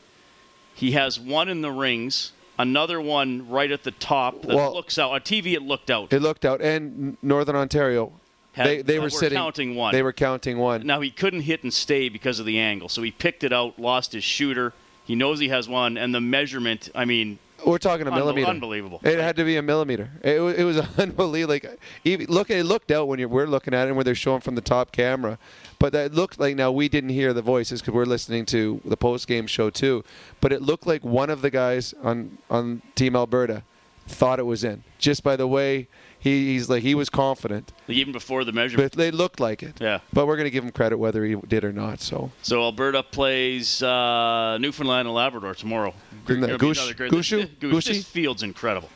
He 0.74 0.92
has 0.92 1.20
one 1.20 1.48
in 1.48 1.60
the 1.60 1.70
rings, 1.70 2.32
another 2.58 3.00
one 3.00 3.48
right 3.48 3.70
at 3.70 3.82
the 3.82 3.90
top 3.90 4.42
that 4.42 4.54
Well- 4.54 4.74
looks 4.74 4.98
out. 4.98 5.12
On 5.12 5.20
TV, 5.20 5.54
it 5.54 5.62
looked 5.62 5.90
out. 5.90 6.12
It 6.12 6.20
looked 6.20 6.44
out, 6.44 6.60
and 6.60 7.16
Northern 7.22 7.56
Ontario, 7.56 8.12
Had- 8.52 8.66
they 8.66 8.82
they 8.82 8.98
were 8.98 9.04
we're 9.04 9.10
sitting 9.10 9.36
counting 9.36 9.74
one. 9.74 9.92
They 9.92 10.02
were 10.02 10.12
counting 10.12 10.58
one. 10.58 10.86
Now 10.86 11.00
he 11.00 11.10
couldn't 11.10 11.42
hit 11.42 11.62
and 11.62 11.72
stay 11.72 12.08
because 12.08 12.38
of 12.40 12.46
the 12.46 12.58
angle, 12.58 12.88
so 12.88 13.02
he 13.02 13.10
picked 13.10 13.44
it 13.44 13.52
out, 13.52 13.78
lost 13.78 14.12
his 14.12 14.24
shooter. 14.24 14.72
He 15.04 15.14
knows 15.14 15.38
he 15.38 15.48
has 15.48 15.68
one, 15.68 15.96
and 15.98 16.14
the 16.14 16.20
measurement. 16.20 16.88
I 16.94 17.04
mean, 17.04 17.38
We're 17.66 17.78
talking 17.78 18.06
a 18.06 18.10
unbel- 18.10 18.16
millimeter. 18.16 18.46
Unbelievable. 18.48 19.00
It 19.02 19.18
had 19.18 19.36
to 19.36 19.44
be 19.44 19.56
a 19.56 19.62
millimeter. 19.62 20.10
It 20.22 20.40
was, 20.40 20.54
it 20.56 20.64
was 20.64 20.78
unbelievable. 20.98 21.54
Like 21.54 21.80
even, 22.04 22.26
look, 22.26 22.50
it 22.50 22.64
looked 22.64 22.90
out 22.90 23.08
when 23.08 23.18
you're, 23.18 23.28
we're 23.28 23.46
looking 23.46 23.74
at 23.74 23.84
it, 23.84 23.88
and 23.88 23.96
where 23.96 24.04
they're 24.04 24.14
showing 24.14 24.40
from 24.40 24.54
the 24.54 24.60
top 24.60 24.92
camera. 24.92 25.38
But 25.78 25.92
that 25.92 26.14
looked 26.14 26.38
like 26.38 26.56
now 26.56 26.72
we 26.72 26.88
didn't 26.88 27.10
hear 27.10 27.32
the 27.32 27.42
voices 27.42 27.80
because 27.80 27.94
we're 27.94 28.04
listening 28.04 28.46
to 28.46 28.80
the 28.84 28.96
post 28.96 29.26
game 29.26 29.46
show 29.46 29.70
too. 29.70 30.04
But 30.40 30.52
it 30.52 30.62
looked 30.62 30.86
like 30.86 31.04
one 31.04 31.30
of 31.30 31.42
the 31.42 31.50
guys 31.50 31.94
on 32.02 32.38
on 32.50 32.82
Team 32.94 33.16
Alberta 33.16 33.62
thought 34.06 34.38
it 34.38 34.44
was 34.44 34.64
in 34.64 34.84
just 34.98 35.22
by 35.22 35.34
the 35.34 35.46
way 35.46 35.88
he, 36.24 36.54
he's 36.54 36.68
like 36.70 36.82
he 36.82 36.94
was 36.94 37.10
confident. 37.10 37.72
Even 37.86 38.12
before 38.12 38.44
the 38.44 38.52
measurement. 38.52 38.92
But 38.92 38.98
they 38.98 39.10
looked 39.10 39.38
like 39.40 39.62
it. 39.62 39.78
Yeah. 39.80 40.00
But 40.12 40.26
we're 40.26 40.36
going 40.36 40.46
to 40.46 40.50
give 40.50 40.64
him 40.64 40.72
credit 40.72 40.96
whether 40.98 41.22
he 41.24 41.34
did 41.36 41.64
or 41.64 41.72
not. 41.72 42.00
So 42.00 42.30
So 42.42 42.62
Alberta 42.62 43.02
plays 43.02 43.82
uh, 43.82 44.56
Newfoundland 44.58 45.06
and 45.06 45.14
Labrador 45.14 45.54
tomorrow. 45.54 45.92
Isn't 46.26 46.40
that 46.40 46.50
It'll 46.50 46.58
be 46.58 46.66
Goosh- 46.72 46.78
another 46.78 46.94
great- 46.94 47.12
Gushue? 47.12 47.48
This, 47.60 47.70
this, 47.84 47.84
this 47.96 48.04
field's 48.08 48.42
incredible. 48.42 48.88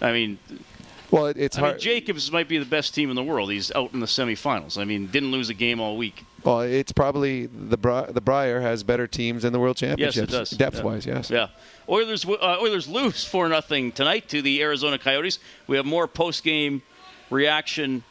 I 0.00 0.12
mean, 0.12 0.38
well, 1.12 1.26
it, 1.26 1.36
it's 1.36 1.58
I 1.58 1.70
mean. 1.70 1.78
Jacobs 1.78 2.32
might 2.32 2.48
be 2.48 2.58
the 2.58 2.64
best 2.64 2.94
team 2.94 3.10
in 3.10 3.14
the 3.16 3.22
world. 3.22 3.52
He's 3.52 3.70
out 3.72 3.92
in 3.92 4.00
the 4.00 4.06
semifinals. 4.06 4.76
I 4.78 4.84
mean, 4.84 5.06
didn't 5.06 5.30
lose 5.30 5.48
a 5.50 5.54
game 5.54 5.80
all 5.80 5.96
week. 5.96 6.24
Well, 6.42 6.62
it's 6.62 6.90
probably 6.90 7.46
the 7.46 7.76
Bri- 7.76 8.10
the 8.10 8.20
Brier 8.20 8.60
has 8.60 8.82
better 8.82 9.06
teams 9.06 9.44
in 9.44 9.52
the 9.52 9.60
World 9.60 9.76
Championships. 9.76 10.16
Yes, 10.16 10.28
it 10.28 10.30
does. 10.32 10.50
Depth 10.50 10.78
Yeah. 10.78 10.82
wise, 10.82 11.06
yes. 11.06 11.30
Yeah. 11.30 11.48
Oilers 11.88 12.24
uh, 12.24 12.58
Oilers 12.60 12.88
lose 12.88 13.24
for 13.24 13.48
nothing 13.48 13.92
tonight 13.92 14.28
to 14.30 14.42
the 14.42 14.60
Arizona 14.62 14.98
Coyotes. 14.98 15.38
We 15.68 15.76
have 15.76 15.86
more 15.86 16.08
post 16.08 16.42
game 16.42 16.82
reaction 17.30 18.02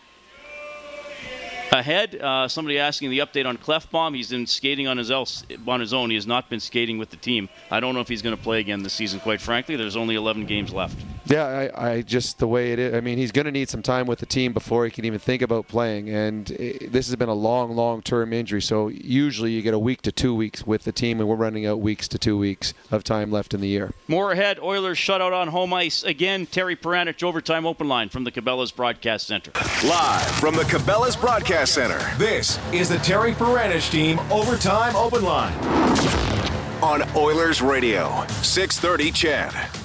ahead. 1.72 2.16
Uh, 2.16 2.48
somebody 2.48 2.78
asking 2.80 3.10
the 3.10 3.20
update 3.20 3.46
on 3.46 3.58
Klefbom. 3.58 4.16
He's 4.16 4.30
been 4.30 4.48
skating 4.48 4.88
on 4.88 4.98
his 4.98 5.10
else 5.12 5.44
on 5.68 5.80
his 5.80 5.94
own. 5.94 6.10
He 6.10 6.16
has 6.16 6.28
not 6.28 6.50
been 6.50 6.60
skating 6.60 6.98
with 6.98 7.10
the 7.10 7.18
team. 7.18 7.50
I 7.70 7.80
don't 7.80 7.94
know 7.96 8.02
if 8.02 8.08
he's 8.08 8.22
going 8.22 8.36
to 8.36 8.42
play 8.42 8.60
again 8.60 8.84
this 8.84 8.94
season. 8.94 9.20
Quite 9.20 9.42
frankly, 9.42 9.76
there's 9.76 9.96
only 9.96 10.16
11 10.16 10.46
games 10.46 10.74
left. 10.74 10.98
Yeah, 11.32 11.46
I, 11.46 11.92
I 11.92 12.02
just 12.02 12.40
the 12.40 12.48
way 12.48 12.74
it 12.74 12.80
is. 12.80 12.94
I 12.94 13.00
mean, 13.00 13.18
he's 13.18 13.32
going 13.32 13.46
to 13.46 13.54
need 13.54 13.70
some 13.70 13.82
time 13.82 14.06
with 14.06 14.20
the 14.20 14.26
team 14.26 14.52
before 14.52 14.84
he 14.84 14.92
can 14.92 15.06
even 15.06 15.18
think 15.20 15.42
about 15.42 15.66
playing. 15.66 16.10
And 16.10 16.52
eh, 16.60 16.74
this 16.90 17.08
has 17.08 17.16
been 17.16 17.30
a 17.30 17.34
long, 17.34 17.74
long-term 17.74 18.34
injury. 18.34 18.62
So 18.62 18.90
usually 18.90 19.52
you 19.52 19.62
get 19.62 19.74
a 19.74 19.80
week 19.80 20.02
to 20.02 20.12
two 20.12 20.36
weeks 20.36 20.68
with 20.68 20.84
the 20.84 20.92
team, 20.92 21.22
and 21.22 21.30
we're 21.30 21.38
running 21.38 21.66
out 21.66 21.80
weeks 21.80 22.10
to 22.10 22.18
two 22.18 22.38
weeks 22.38 22.74
of 22.92 23.06
time 23.06 23.32
left 23.32 23.54
in 23.54 23.62
the 23.62 23.70
year. 23.70 23.92
More 24.10 24.34
ahead. 24.34 24.60
Oilers 24.60 24.98
shutout 24.98 25.32
on 25.32 25.48
home 25.48 25.74
ice 25.74 26.04
again. 26.04 26.48
Terry 26.48 26.76
Paranych 26.76 27.24
overtime 27.24 27.66
open 27.66 27.88
line 27.88 28.10
from 28.10 28.26
the 28.26 28.32
Cabela's 28.32 28.74
Broadcast 28.74 29.28
Center. 29.28 29.52
Live 29.88 30.26
from 30.32 30.56
the 30.56 30.64
Cabela's 30.64 31.16
Broadcast 31.16 31.74
Center, 31.74 32.00
this 32.18 32.60
is 32.74 32.90
the 32.90 32.98
Terry 32.98 33.32
Paranych 33.32 33.90
Team 33.90 34.20
Overtime 34.30 34.98
Open 34.98 35.24
Line. 35.24 35.54
On 36.84 37.04
Oilers 37.16 37.62
Radio, 37.62 38.26
630 38.42 39.12
CHED. 39.12 39.81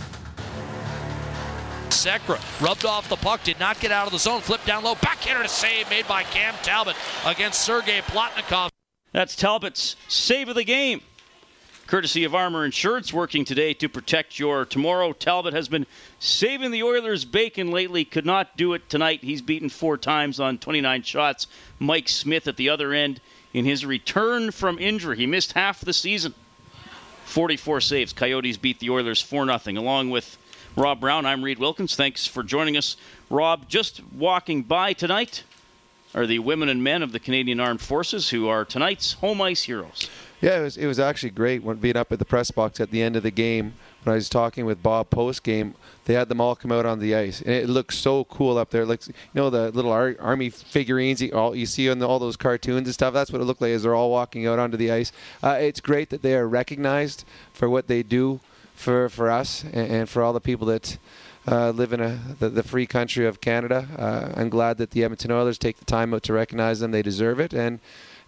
Sekera 1.97 2.39
rubbed 2.61 2.85
off 2.85 3.09
the 3.09 3.17
puck, 3.17 3.43
did 3.43 3.59
not 3.59 3.81
get 3.81 3.91
out 3.91 4.07
of 4.07 4.13
the 4.13 4.19
zone, 4.19 4.41
flipped 4.41 4.67
down 4.67 4.85
low, 4.85 4.95
backhander 4.97 5.43
to 5.43 5.49
save 5.49 5.89
made 5.89 6.07
by 6.07 6.23
Cam 6.25 6.55
Talbot 6.63 6.95
against 7.25 7.63
Sergei 7.63 8.01
Plotnikov. 8.03 8.69
That's 9.13 9.35
Talbot's 9.35 9.97
save 10.09 10.49
of 10.49 10.57
the 10.57 10.65
game. 10.65 11.01
Courtesy 11.87 12.25
of 12.25 12.35
Armor 12.35 12.65
Insurance, 12.65 13.13
working 13.13 13.45
today 13.45 13.73
to 13.75 13.89
protect 13.89 14.41
your 14.41 14.65
tomorrow. 14.65 15.13
Talbot 15.13 15.55
has 15.55 15.69
been 15.69 15.87
saving 16.19 16.73
the 16.73 16.83
Oilers' 16.83 17.25
bacon 17.25 17.71
lately. 17.71 18.05
Could 18.05 18.27
not 18.27 18.57
do 18.57 18.75
it 18.75 18.89
tonight. 18.89 19.23
He's 19.23 19.41
beaten 19.41 19.69
four 19.69 19.97
times 19.97 20.41
on 20.41 20.59
29 20.59 21.03
shots. 21.03 21.47
Mike 21.79 22.09
Smith 22.09 22.49
at 22.49 22.57
the 22.57 22.69
other 22.69 22.93
end 22.93 23.21
in 23.55 23.65
his 23.65 23.87
return 23.87 24.51
from 24.51 24.81
injury. 24.81 25.17
He 25.17 25.27
missed 25.27 25.53
half 25.53 25.81
the 25.81 25.93
season. 25.93 26.35
44 27.27 27.81
saves. 27.81 28.13
Coyotes 28.13 28.57
beat 28.57 28.81
the 28.81 28.91
Oilers 28.91 29.23
4 29.23 29.47
0. 29.59 29.81
Along 29.81 30.11
with 30.11 30.37
Rob 30.77 31.01
Brown, 31.01 31.25
I'm 31.25 31.43
Reed 31.43 31.59
Wilkins. 31.59 31.97
Thanks 31.97 32.27
for 32.27 32.43
joining 32.43 32.77
us. 32.77 32.99
Rob, 33.31 33.67
just 33.67 34.03
walking 34.13 34.63
by 34.63 34.93
tonight 34.93 35.43
are 36.15 36.27
the 36.27 36.39
women 36.39 36.69
and 36.69 36.85
men 36.85 37.03
of 37.03 37.13
the 37.13 37.19
Canadian 37.19 37.61
Armed 37.61 37.81
Forces 37.81 38.29
who 38.29 38.47
are 38.47 38.63
tonight's 38.63 39.15
home 39.15 39.41
ice 39.41 39.63
heroes. 39.63 40.11
Yeah, 40.43 40.61
it 40.61 40.63
was, 40.63 40.77
it 40.77 40.87
was 40.87 41.01
actually 41.01 41.31
great 41.31 41.63
when 41.63 41.79
being 41.79 41.97
up 41.97 42.13
at 42.13 42.19
the 42.19 42.27
press 42.27 42.51
box 42.51 42.79
at 42.79 42.91
the 42.91 43.01
end 43.01 43.17
of 43.17 43.23
the 43.23 43.31
game. 43.31 43.73
When 44.03 44.13
I 44.13 44.17
was 44.17 44.29
talking 44.29 44.67
with 44.67 44.83
Bob 44.83 45.09
post 45.09 45.43
game, 45.43 45.75
they 46.05 46.13
had 46.13 46.29
them 46.29 46.43
all 46.43 46.55
come 46.55 46.71
out 46.71 46.85
on 46.85 46.99
the 46.99 47.15
ice, 47.15 47.41
and 47.41 47.55
it 47.55 47.71
looks 47.71 47.97
so 47.97 48.25
cool 48.25 48.59
up 48.59 48.71
there. 48.71 48.85
Like 48.85 49.09
you 49.09 49.15
know 49.35 49.49
the 49.49 49.71
little 49.73 49.91
ar- 49.91 50.15
army 50.21 50.51
figurines 50.51 51.23
you, 51.23 51.33
all, 51.33 51.57
you 51.57 51.65
see 51.65 51.91
on 51.91 52.01
all 52.03 52.19
those 52.19 52.37
cartoons 52.37 52.87
and 52.87 52.95
stuff. 52.95 53.15
That's 53.15 53.33
what 53.33 53.41
it 53.41 53.45
looked 53.47 53.63
like 53.63 53.73
as 53.73 53.83
they're 53.83 53.95
all 53.95 54.11
walking 54.11 54.47
out 54.47 54.59
onto 54.59 54.77
the 54.77 54.93
ice. 54.93 55.11
Uh, 55.43 55.57
it's 55.59 55.81
great 55.81 56.11
that 56.11 56.21
they 56.23 56.35
are 56.35 56.47
recognized 56.47 57.25
for 57.53 57.69
what 57.69 57.89
they 57.89 58.03
do 58.03 58.41
for 58.77 59.09
for 59.09 59.31
us 59.31 59.65
and, 59.65 59.91
and 59.91 60.09
for 60.09 60.23
all 60.23 60.33
the 60.33 60.41
people 60.41 60.67
that. 60.69 60.99
Uh, 61.49 61.71
live 61.71 61.93
in 61.93 62.01
a, 62.01 62.19
the, 62.41 62.49
the, 62.49 62.63
free 62.65 62.89
country 62.89 63.25
of 63.25 63.41
Canada. 63.41 63.87
Uh, 63.97 64.33
I'm 64.37 64.49
glad 64.49 64.79
that 64.79 64.91
the 64.91 65.05
Edmonton 65.05 65.31
Oilers 65.31 65.59
take 65.59 65.79
the 65.79 65.85
time 65.85 66.13
out 66.13 66.25
to 66.25 66.33
recognize 66.33 66.81
them. 66.81 66.91
They 66.91 67.03
deserve 67.03 67.39
it, 67.39 67.55
and 67.55 67.79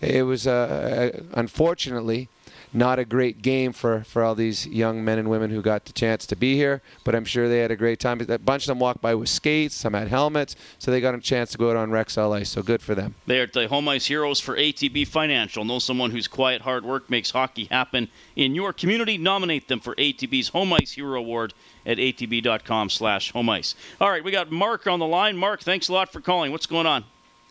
it 0.01 0.23
was 0.23 0.47
uh, 0.47 1.13
uh, 1.13 1.23
unfortunately 1.35 2.29
not 2.73 2.99
a 2.99 3.05
great 3.05 3.43
game 3.43 3.73
for, 3.73 4.05
for 4.05 4.23
all 4.23 4.35
these 4.35 4.67
young 4.67 5.05
men 5.05 5.19
and 5.19 5.29
women 5.29 5.51
who 5.51 5.63
got 5.63 5.85
the 5.85 5.93
chance 5.93 6.27
to 6.27 6.37
be 6.37 6.55
here, 6.55 6.83
but 7.05 7.15
I'm 7.15 7.25
sure 7.25 7.49
they 7.49 7.61
had 7.61 7.71
a 7.71 7.77
great 7.77 8.01
time. 8.01 8.21
A 8.29 8.39
bunch 8.39 8.65
of 8.65 8.69
them 8.69 8.79
walked 8.79 9.01
by 9.01 9.15
with 9.15 9.29
skates, 9.29 9.75
some 9.75 9.95
had 9.95 10.09
helmets, 10.09 10.57
so 10.79 10.91
they 10.91 11.01
got 11.01 11.15
a 11.15 11.21
chance 11.21 11.51
to 11.53 11.59
go 11.59 11.71
out 11.71 11.77
on 11.77 11.91
Rexall 11.91 12.35
Ice, 12.37 12.51
so 12.51 12.63
good 12.63 12.83
for 12.83 12.95
them. 12.95 13.15
They 13.27 13.41
are 13.41 13.47
the 13.47 13.69
home 13.69 13.89
ice 13.89 14.07
heroes 14.07 14.41
for 14.41 14.57
ATB 14.57 15.07
Financial. 15.07 15.65
Know 15.65 15.79
someone 15.79 16.11
whose 16.11 16.29
quiet 16.29 16.63
hard 16.63 16.85
work 16.85 17.09
makes 17.11 17.31
hockey 17.31 17.65
happen 17.67 18.09
in 18.37 18.55
your 18.55 18.73
community? 18.73 19.19
Nominate 19.19 19.69
them 19.69 19.81
for 19.81 19.95
ATB's 19.97 20.49
Home 20.49 20.73
Ice 20.73 20.93
Hero 20.93 21.19
Award 21.19 21.55
at 21.87 21.99
atb.com 21.99 22.91
slash 22.91 23.33
home 23.33 23.49
ice. 23.49 23.75
All 24.01 24.11
right, 24.11 24.23
we 24.23 24.31
got 24.31 24.51
Mark 24.51 24.87
on 24.87 24.99
the 24.99 25.07
line. 25.07 25.37
Mark, 25.37 25.63
thanks 25.63 25.89
a 25.89 25.93
lot 25.93 26.13
for 26.13 26.21
calling. 26.21 26.53
What's 26.53 26.67
going 26.67 26.87
on? 26.87 27.05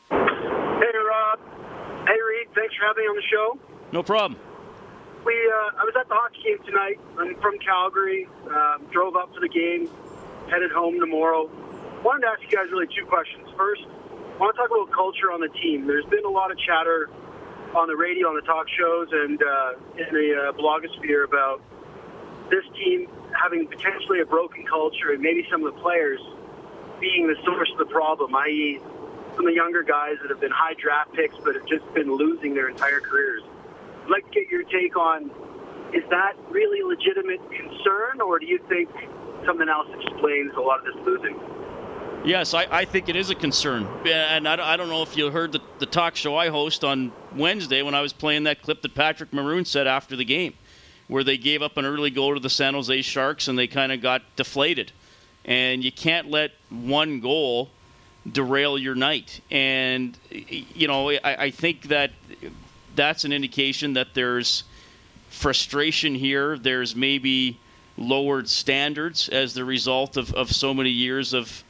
Hey, 0.09 0.15
Rob. 0.15 1.39
Hey, 2.05 2.15
Reed. 2.21 2.47
Thanks 2.55 2.75
for 2.75 2.85
having 2.85 3.03
me 3.03 3.09
on 3.09 3.15
the 3.15 3.21
show. 3.29 3.59
No 3.91 4.03
problem. 4.03 4.39
We, 5.27 5.35
uh, 5.35 5.75
I 5.75 5.83
was 5.83 5.91
at 5.99 6.07
the 6.07 6.15
hockey 6.15 6.39
game 6.39 6.63
tonight. 6.63 7.03
I'm 7.19 7.35
from 7.43 7.59
Calgary. 7.59 8.31
Um, 8.47 8.87
drove 8.95 9.19
up 9.19 9.33
to 9.35 9.43
the 9.43 9.51
game, 9.51 9.91
headed 10.47 10.71
home 10.71 11.03
tomorrow. 11.03 11.51
Wanted 11.99 12.23
to 12.23 12.31
ask 12.31 12.39
you 12.47 12.55
guys 12.55 12.71
really 12.71 12.87
two 12.87 13.03
questions. 13.03 13.43
First, 13.59 13.83
I 13.83 14.39
want 14.39 14.55
to 14.55 14.57
talk 14.63 14.71
about 14.71 14.87
culture 14.95 15.27
on 15.27 15.43
the 15.43 15.51
team. 15.59 15.83
There's 15.83 16.07
been 16.07 16.23
a 16.23 16.31
lot 16.31 16.47
of 16.47 16.55
chatter 16.63 17.11
on 17.75 17.91
the 17.91 17.97
radio, 17.99 18.31
on 18.31 18.39
the 18.39 18.47
talk 18.47 18.71
shows, 18.71 19.11
and 19.11 19.35
uh, 19.35 19.99
in 19.99 20.07
the 20.15 20.27
uh, 20.31 20.55
blogosphere 20.55 21.27
about 21.27 21.59
this 22.47 22.63
team 22.79 23.11
having 23.35 23.67
potentially 23.67 24.23
a 24.23 24.25
broken 24.25 24.63
culture 24.63 25.11
and 25.11 25.19
maybe 25.19 25.43
some 25.51 25.59
of 25.59 25.75
the 25.75 25.79
players 25.83 26.23
being 27.03 27.27
the 27.27 27.35
source 27.43 27.67
of 27.75 27.83
the 27.83 27.91
problem, 27.91 28.31
i.e., 28.47 28.79
some 29.35 29.43
of 29.43 29.51
the 29.51 29.59
younger 29.59 29.83
guys 29.83 30.15
that 30.23 30.31
have 30.31 30.39
been 30.39 30.55
high 30.55 30.79
draft 30.79 31.11
picks 31.11 31.35
but 31.43 31.51
have 31.51 31.67
just 31.67 31.83
been 31.91 32.15
losing 32.15 32.55
their 32.55 32.71
entire 32.71 33.03
careers. 33.03 33.43
Like 34.09 34.25
to 34.25 34.39
get 34.39 34.49
your 34.49 34.63
take 34.63 34.95
on 34.97 35.29
is 35.93 36.03
that 36.09 36.33
really 36.49 36.83
legitimate 36.83 37.39
concern, 37.49 38.21
or 38.21 38.39
do 38.39 38.45
you 38.45 38.59
think 38.67 38.89
something 39.45 39.69
else 39.69 39.87
explains 40.01 40.51
a 40.57 40.61
lot 40.61 40.79
of 40.79 40.85
this 40.85 41.05
losing? 41.05 41.39
Yes, 42.25 42.53
I, 42.53 42.67
I 42.69 42.85
think 42.85 43.09
it 43.09 43.15
is 43.15 43.29
a 43.29 43.35
concern. 43.35 43.87
And 44.05 44.47
I, 44.47 44.73
I 44.73 44.75
don't 44.75 44.89
know 44.89 45.01
if 45.01 45.15
you 45.15 45.31
heard 45.31 45.51
the, 45.51 45.61
the 45.79 45.85
talk 45.85 46.15
show 46.15 46.35
I 46.35 46.49
host 46.49 46.83
on 46.83 47.13
Wednesday 47.35 47.81
when 47.83 47.95
I 47.95 48.01
was 48.01 48.11
playing 48.11 48.43
that 48.45 48.61
clip 48.61 48.81
that 48.81 48.95
Patrick 48.95 49.31
Maroon 49.31 49.63
said 49.63 49.87
after 49.87 50.15
the 50.15 50.25
game, 50.25 50.53
where 51.07 51.23
they 51.23 51.37
gave 51.37 51.61
up 51.61 51.77
an 51.77 51.85
early 51.85 52.09
goal 52.09 52.33
to 52.33 52.39
the 52.39 52.49
San 52.49 52.73
Jose 52.73 53.01
Sharks 53.03 53.47
and 53.47 53.57
they 53.57 53.67
kind 53.67 53.91
of 53.91 54.01
got 54.01 54.23
deflated. 54.35 54.91
And 55.45 55.83
you 55.83 55.91
can't 55.91 56.29
let 56.29 56.51
one 56.69 57.21
goal 57.21 57.69
derail 58.29 58.77
your 58.77 58.95
night. 58.95 59.39
And, 59.49 60.17
you 60.29 60.87
know, 60.87 61.11
I, 61.11 61.19
I 61.23 61.51
think 61.51 61.83
that 61.83 62.11
that's 62.97 63.23
an 63.23 63.31
indication 63.31 63.93
that 63.93 64.13
there's 64.13 64.65
frustration 65.29 66.15
here. 66.15 66.57
There's 66.57 66.95
maybe 66.95 67.59
lowered 67.97 68.49
standards 68.49 69.29
as 69.29 69.53
the 69.53 69.63
result 69.63 70.17
of, 70.17 70.33
of 70.33 70.51
so 70.51 70.73
many 70.73 70.89
years 70.89 71.33
of. 71.33 71.63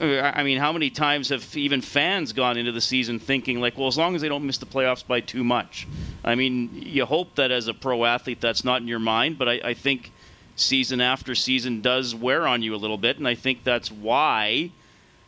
Uh, 0.00 0.20
I 0.20 0.42
mean, 0.42 0.58
how 0.58 0.72
many 0.72 0.90
times 0.90 1.28
have 1.28 1.56
even 1.56 1.80
fans 1.80 2.32
gone 2.32 2.56
into 2.56 2.72
the 2.72 2.80
season 2.80 3.20
thinking, 3.20 3.60
like, 3.60 3.78
well, 3.78 3.86
as 3.86 3.96
long 3.96 4.16
as 4.16 4.22
they 4.22 4.28
don't 4.28 4.44
miss 4.44 4.58
the 4.58 4.66
playoffs 4.66 5.06
by 5.06 5.20
too 5.20 5.44
much? 5.44 5.86
I 6.24 6.34
mean, 6.34 6.70
you 6.74 7.04
hope 7.04 7.36
that 7.36 7.52
as 7.52 7.68
a 7.68 7.74
pro 7.74 8.04
athlete 8.04 8.40
that's 8.40 8.64
not 8.64 8.80
in 8.80 8.88
your 8.88 8.98
mind, 8.98 9.38
but 9.38 9.48
I, 9.48 9.60
I 9.62 9.74
think 9.74 10.10
season 10.56 11.00
after 11.00 11.36
season 11.36 11.80
does 11.80 12.12
wear 12.12 12.46
on 12.46 12.62
you 12.62 12.74
a 12.74 12.76
little 12.76 12.98
bit, 12.98 13.18
and 13.18 13.28
I 13.28 13.36
think 13.36 13.62
that's 13.62 13.92
why 13.92 14.72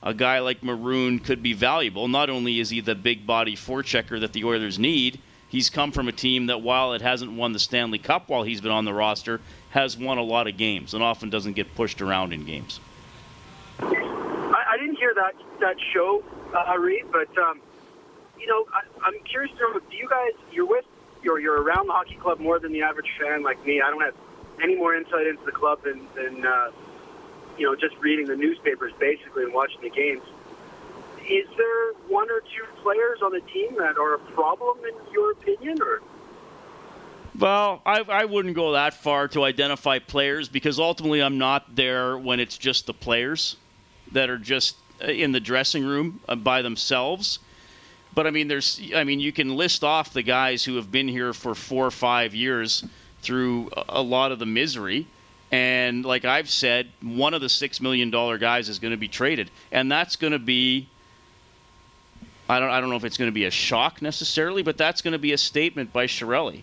a 0.07 0.15
guy 0.15 0.39
like 0.39 0.63
Maroon 0.63 1.19
could 1.19 1.43
be 1.43 1.53
valuable. 1.53 2.07
Not 2.07 2.31
only 2.31 2.61
is 2.61 2.71
he 2.71 2.81
the 2.81 2.95
big 2.95 3.27
body 3.27 3.57
forechecker 3.57 4.21
that 4.21 4.33
the 4.33 4.45
Oilers 4.45 4.79
need, 4.79 5.21
he's 5.49 5.69
come 5.69 5.91
from 5.91 6.07
a 6.07 6.13
team 6.13 6.47
that, 6.47 6.63
while 6.63 6.93
it 6.93 7.03
hasn't 7.03 7.33
won 7.33 7.53
the 7.53 7.59
Stanley 7.59 7.99
Cup 7.99 8.29
while 8.29 8.45
he's 8.45 8.61
been 8.61 8.71
on 8.71 8.85
the 8.85 8.95
roster, 8.95 9.41
has 9.71 9.99
won 9.99 10.17
a 10.17 10.23
lot 10.23 10.47
of 10.47 10.57
games 10.57 10.95
and 10.95 11.03
often 11.03 11.29
doesn't 11.29 11.55
get 11.55 11.75
pushed 11.75 12.01
around 12.01 12.33
in 12.33 12.45
games. 12.45 12.79
I, 13.81 14.65
I 14.71 14.77
didn't 14.79 14.97
hear 14.97 15.13
that 15.13 15.35
that 15.59 15.75
show, 15.93 16.23
uh, 16.55 16.79
Reed, 16.79 17.07
but 17.11 17.37
um, 17.39 17.61
you 18.39 18.47
know, 18.47 18.65
I, 18.73 18.83
I'm 19.05 19.19
curious 19.25 19.53
to 19.57 19.59
know: 19.59 19.81
Do 19.91 19.97
you 19.97 20.09
guys 20.09 20.31
you're 20.53 20.67
with 20.67 20.85
you're 21.25 21.41
you're 21.41 21.61
around 21.61 21.89
the 21.89 21.93
hockey 21.93 22.15
club 22.15 22.39
more 22.39 22.61
than 22.61 22.73
the 22.73 22.83
average 22.83 23.11
fan 23.21 23.43
like 23.43 23.65
me? 23.67 23.83
I 23.83 23.91
don't 23.91 24.03
have 24.03 24.15
any 24.63 24.77
more 24.77 24.95
insight 24.95 25.27
into 25.27 25.45
the 25.45 25.53
club 25.53 25.83
than 25.83 26.07
than 26.15 26.47
uh, 26.47 26.71
you 27.59 27.67
know, 27.67 27.75
just 27.75 27.97
reading 28.01 28.27
the 28.27 28.37
newspapers 28.37 28.93
basically 28.99 29.45
and 29.45 29.53
watching 29.53 29.81
the 29.81 29.91
games. 29.91 30.23
Is 31.29 31.47
there 31.57 31.93
one 32.09 32.31
or 32.31 32.41
two 32.41 32.83
players 32.83 33.19
on 33.23 33.33
the 33.33 33.41
team 33.53 33.75
that 33.79 33.99
are 33.99 34.15
a 34.15 34.19
problem 34.19 34.79
in 34.85 35.13
your 35.13 35.33
opinion, 35.33 35.81
or? 35.83 36.01
Well, 37.39 37.83
I, 37.85 38.01
I 38.01 38.25
wouldn't 38.25 38.55
go 38.55 38.73
that 38.73 38.95
far 38.95 39.29
to 39.29 39.45
identify 39.45 39.99
players 39.99 40.49
because 40.49 40.79
ultimately 40.79 41.21
I'm 41.23 41.37
not 41.37 41.75
there 41.75 42.17
when 42.17 42.41
it's 42.41 42.57
just 42.57 42.87
the 42.87 42.95
players 42.95 43.57
that 44.13 44.31
are 44.31 44.39
just 44.39 44.77
uh, 45.03 45.07
in 45.07 45.33
the 45.33 45.41
dressing 45.41 45.85
room 45.85 46.21
uh, 46.29 46.37
by 46.37 46.63
themselves. 46.63 47.41
But 48.15 48.27
I 48.27 48.31
mean, 48.31 48.49
there's, 48.49 48.81
I 48.95 49.05
mean, 49.05 49.21
you 49.21 49.33
can 49.33 49.57
list 49.57 49.85
off 49.85 50.13
the 50.13 50.23
guys 50.23 50.65
who 50.65 50.77
have 50.77 50.91
been 50.91 51.09
here 51.09 51.35
for 51.35 51.55
four 51.55 51.87
or 51.87 51.91
five 51.91 52.35
years 52.35 52.85
through 53.21 53.71
a 53.89 54.01
lot 54.01 54.33
of 54.33 54.39
the 54.39 54.47
misery. 54.47 55.07
And 55.53 56.05
like 56.05 56.25
I've 56.25 56.51
said, 56.51 56.89
one 57.01 57.33
of 57.33 57.41
the 57.41 57.49
six 57.49 57.81
million 57.81 58.11
dollar 58.11 58.37
guys 58.39 58.69
is 58.69 58.79
going 58.79 58.91
to 58.91 58.97
be 58.97 59.09
traded, 59.09 59.51
and 59.71 59.91
that's 59.91 60.17
going 60.17 60.33
to 60.33 60.39
be. 60.39 60.89
I 62.49 62.59
don't. 62.59 62.71
I 62.71 62.81
don't 62.81 62.91
know 62.91 62.97
if 62.97 63.05
it's 63.05 63.17
going 63.17 63.31
to 63.31 63.35
be 63.35 63.45
a 63.45 63.51
shock 63.51 64.03
necessarily, 64.03 64.63
but 64.63 64.77
that's 64.77 65.03
going 65.03 65.13
to 65.13 65.19
be 65.19 65.33
a 65.33 65.39
statement 65.39 65.93
by 65.93 66.07
Chiarelli. 66.07 66.63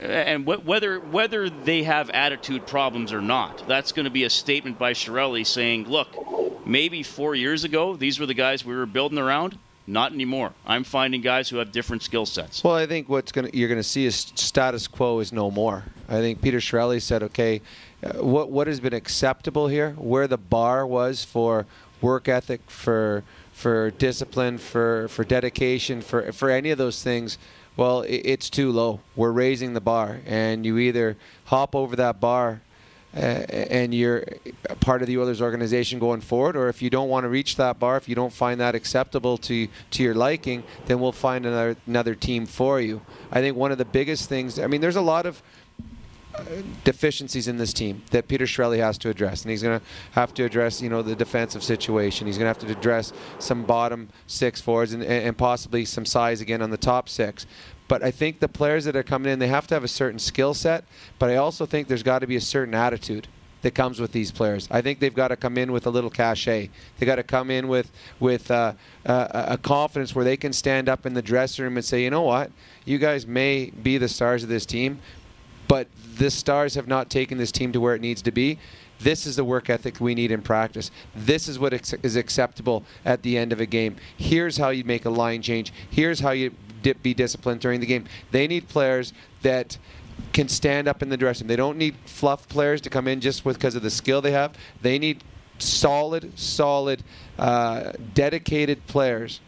And 0.00 0.44
wh- 0.44 0.64
whether 0.64 1.00
whether 1.00 1.50
they 1.50 1.82
have 1.82 2.08
attitude 2.10 2.66
problems 2.66 3.12
or 3.12 3.20
not, 3.20 3.66
that's 3.66 3.92
going 3.92 4.04
to 4.04 4.10
be 4.10 4.24
a 4.24 4.30
statement 4.30 4.78
by 4.78 4.92
Chiarelli 4.92 5.44
saying, 5.44 5.88
"Look, 5.88 6.08
maybe 6.66 7.02
four 7.02 7.34
years 7.34 7.64
ago 7.64 7.96
these 7.96 8.18
were 8.18 8.26
the 8.26 8.34
guys 8.34 8.64
we 8.64 8.74
were 8.74 8.86
building 8.86 9.18
around. 9.18 9.58
Not 9.86 10.12
anymore. 10.12 10.52
I'm 10.66 10.84
finding 10.84 11.22
guys 11.22 11.48
who 11.48 11.56
have 11.56 11.72
different 11.72 12.02
skill 12.02 12.26
sets." 12.26 12.62
Well, 12.62 12.74
I 12.74 12.86
think 12.86 13.08
what's 13.08 13.32
going 13.32 13.50
you're 13.52 13.68
going 13.68 13.80
to 13.80 13.82
see 13.82 14.06
is 14.06 14.32
status 14.34 14.86
quo 14.86 15.18
is 15.18 15.32
no 15.32 15.50
more. 15.50 15.84
I 16.08 16.20
think 16.20 16.40
Peter 16.40 16.58
Chiarelli 16.58 17.02
said, 17.02 17.22
"Okay, 17.22 17.60
what 18.02 18.50
what 18.50 18.66
has 18.66 18.80
been 18.80 18.94
acceptable 18.94 19.68
here, 19.68 19.92
where 19.92 20.28
the 20.28 20.38
bar 20.38 20.86
was 20.86 21.24
for 21.24 21.66
work 22.00 22.28
ethic, 22.28 22.60
for 22.68 23.24
for 23.52 23.90
discipline, 23.90 24.58
for 24.58 25.08
for 25.08 25.24
dedication, 25.24 26.00
for 26.00 26.32
for 26.32 26.50
any 26.50 26.70
of 26.70 26.78
those 26.78 27.02
things. 27.02 27.38
Well, 27.76 28.02
it, 28.02 28.22
it's 28.24 28.50
too 28.50 28.70
low. 28.72 29.00
We're 29.16 29.32
raising 29.32 29.74
the 29.74 29.80
bar, 29.80 30.20
and 30.26 30.64
you 30.64 30.78
either 30.78 31.16
hop 31.46 31.74
over 31.74 31.96
that 31.96 32.20
bar. 32.20 32.60
Uh, 33.16 33.20
and 33.50 33.94
you're 33.94 34.22
part 34.80 35.00
of 35.00 35.08
the 35.08 35.16
Oilers 35.16 35.40
organization 35.40 35.98
going 35.98 36.20
forward, 36.20 36.54
or 36.54 36.68
if 36.68 36.82
you 36.82 36.90
don't 36.90 37.08
want 37.08 37.24
to 37.24 37.28
reach 37.28 37.56
that 37.56 37.78
bar, 37.78 37.96
if 37.96 38.06
you 38.06 38.14
don't 38.14 38.34
find 38.34 38.60
that 38.60 38.74
acceptable 38.74 39.38
to 39.38 39.66
to 39.90 40.02
your 40.02 40.14
liking, 40.14 40.62
then 40.84 41.00
we'll 41.00 41.10
find 41.10 41.46
another 41.46 41.74
another 41.86 42.14
team 42.14 42.44
for 42.44 42.82
you. 42.82 43.00
I 43.32 43.40
think 43.40 43.56
one 43.56 43.72
of 43.72 43.78
the 43.78 43.86
biggest 43.86 44.28
things. 44.28 44.58
I 44.58 44.66
mean, 44.66 44.82
there's 44.82 44.94
a 44.94 45.00
lot 45.00 45.24
of 45.24 45.42
deficiencies 46.84 47.48
in 47.48 47.56
this 47.56 47.72
team 47.72 48.02
that 48.10 48.28
Peter 48.28 48.44
Chiarelli 48.44 48.78
has 48.78 48.98
to 48.98 49.10
address, 49.10 49.42
and 49.42 49.50
he's 49.50 49.62
going 49.62 49.78
to 49.78 49.86
have 50.12 50.34
to 50.34 50.44
address, 50.44 50.80
you 50.80 50.88
know, 50.88 51.02
the 51.02 51.16
defensive 51.16 51.62
situation. 51.62 52.26
He's 52.26 52.38
going 52.38 52.52
to 52.52 52.60
have 52.60 52.68
to 52.68 52.78
address 52.78 53.12
some 53.38 53.64
bottom 53.64 54.08
six 54.26 54.60
forwards 54.60 54.92
and, 54.92 55.02
and 55.02 55.36
possibly 55.36 55.84
some 55.84 56.04
size 56.04 56.40
again 56.40 56.62
on 56.62 56.70
the 56.70 56.76
top 56.76 57.08
six. 57.08 57.46
But 57.88 58.02
I 58.02 58.10
think 58.10 58.40
the 58.40 58.48
players 58.48 58.84
that 58.84 58.96
are 58.96 59.02
coming 59.02 59.32
in, 59.32 59.38
they 59.38 59.48
have 59.48 59.66
to 59.68 59.74
have 59.74 59.84
a 59.84 59.88
certain 59.88 60.18
skill 60.18 60.54
set. 60.54 60.84
But 61.18 61.30
I 61.30 61.36
also 61.36 61.64
think 61.64 61.88
there's 61.88 62.02
got 62.02 62.18
to 62.20 62.26
be 62.26 62.36
a 62.36 62.40
certain 62.40 62.74
attitude 62.74 63.28
that 63.62 63.74
comes 63.74 63.98
with 63.98 64.12
these 64.12 64.30
players. 64.30 64.68
I 64.70 64.82
think 64.82 65.00
they've 65.00 65.14
got 65.14 65.28
to 65.28 65.36
come 65.36 65.58
in 65.58 65.72
with 65.72 65.86
a 65.86 65.90
little 65.90 66.10
cachet. 66.10 66.70
They 66.98 67.06
got 67.06 67.16
to 67.16 67.22
come 67.22 67.50
in 67.50 67.66
with 67.66 67.90
with 68.20 68.50
uh, 68.50 68.74
uh, 69.04 69.46
a 69.48 69.58
confidence 69.58 70.14
where 70.14 70.24
they 70.24 70.36
can 70.36 70.52
stand 70.52 70.88
up 70.88 71.06
in 71.06 71.14
the 71.14 71.22
dressing 71.22 71.64
room 71.64 71.76
and 71.76 71.84
say, 71.84 72.02
you 72.02 72.10
know 72.10 72.22
what, 72.22 72.52
you 72.84 72.98
guys 72.98 73.26
may 73.26 73.70
be 73.70 73.98
the 73.98 74.08
stars 74.08 74.42
of 74.42 74.48
this 74.48 74.64
team, 74.64 75.00
but 75.68 75.86
the 76.16 76.30
stars 76.30 76.74
have 76.74 76.88
not 76.88 77.10
taken 77.10 77.38
this 77.38 77.52
team 77.52 77.72
to 77.72 77.80
where 77.80 77.94
it 77.94 78.00
needs 78.00 78.22
to 78.22 78.32
be. 78.32 78.58
This 78.98 79.26
is 79.26 79.36
the 79.36 79.44
work 79.44 79.70
ethic 79.70 80.00
we 80.00 80.14
need 80.14 80.32
in 80.32 80.42
practice. 80.42 80.90
This 81.14 81.46
is 81.46 81.58
what 81.58 81.72
is 82.02 82.16
acceptable 82.16 82.84
at 83.04 83.22
the 83.22 83.38
end 83.38 83.52
of 83.52 83.60
a 83.60 83.66
game. 83.66 83.96
Here's 84.16 84.56
how 84.56 84.70
you 84.70 84.82
make 84.82 85.04
a 85.04 85.10
line 85.10 85.40
change. 85.42 85.72
Here's 85.90 86.18
how 86.20 86.32
you 86.32 86.52
be 87.02 87.14
disciplined 87.14 87.60
during 87.60 87.80
the 87.80 87.86
game. 87.86 88.06
They 88.30 88.46
need 88.48 88.68
players 88.68 89.12
that 89.42 89.78
can 90.32 90.48
stand 90.48 90.88
up 90.88 91.02
in 91.02 91.10
the 91.10 91.16
dressing 91.16 91.44
room. 91.44 91.48
They 91.48 91.56
don't 91.56 91.78
need 91.78 91.94
fluff 92.06 92.48
players 92.48 92.80
to 92.82 92.90
come 92.90 93.06
in 93.06 93.20
just 93.20 93.44
because 93.44 93.74
of 93.74 93.82
the 93.82 93.90
skill 93.90 94.20
they 94.20 94.32
have. 94.32 94.54
They 94.82 94.98
need 94.98 95.22
solid, 95.58 96.38
solid, 96.38 97.02
uh, 97.38 97.92
dedicated 98.14 98.86
players 98.86 99.40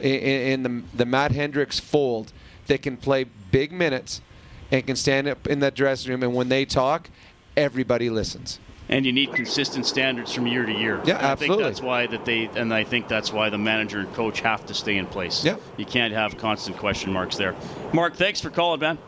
in, 0.00 0.16
in 0.20 0.62
the, 0.62 0.82
the 0.94 1.06
Matt 1.06 1.32
Hendricks 1.32 1.78
fold 1.78 2.32
that 2.66 2.82
can 2.82 2.96
play 2.96 3.24
big 3.50 3.72
minutes 3.72 4.20
and 4.70 4.86
can 4.86 4.96
stand 4.96 5.28
up 5.28 5.46
in 5.46 5.60
that 5.60 5.74
dressing 5.74 6.10
room. 6.10 6.22
And 6.22 6.34
when 6.34 6.48
they 6.48 6.64
talk, 6.64 7.10
everybody 7.56 8.10
listens 8.10 8.58
and 8.88 9.04
you 9.04 9.12
need 9.12 9.34
consistent 9.34 9.84
standards 9.86 10.32
from 10.32 10.46
year 10.46 10.64
to 10.64 10.72
year. 10.72 11.00
Yeah, 11.04 11.16
and 11.16 11.26
absolutely. 11.26 11.32
I 11.32 11.36
think 11.36 11.62
that's 11.62 11.82
why 11.82 12.06
that 12.06 12.24
they 12.24 12.46
and 12.54 12.72
I 12.72 12.84
think 12.84 13.08
that's 13.08 13.30
why 13.32 13.50
the 13.50 13.58
manager 13.58 13.98
and 14.00 14.12
coach 14.14 14.40
have 14.40 14.64
to 14.66 14.74
stay 14.74 14.96
in 14.96 15.06
place. 15.06 15.44
Yeah. 15.44 15.56
You 15.76 15.84
can't 15.84 16.14
have 16.14 16.38
constant 16.38 16.78
question 16.78 17.12
marks 17.12 17.36
there. 17.36 17.54
Mark, 17.92 18.16
thanks 18.16 18.40
for 18.40 18.50
calling, 18.50 18.80
man. 18.80 18.98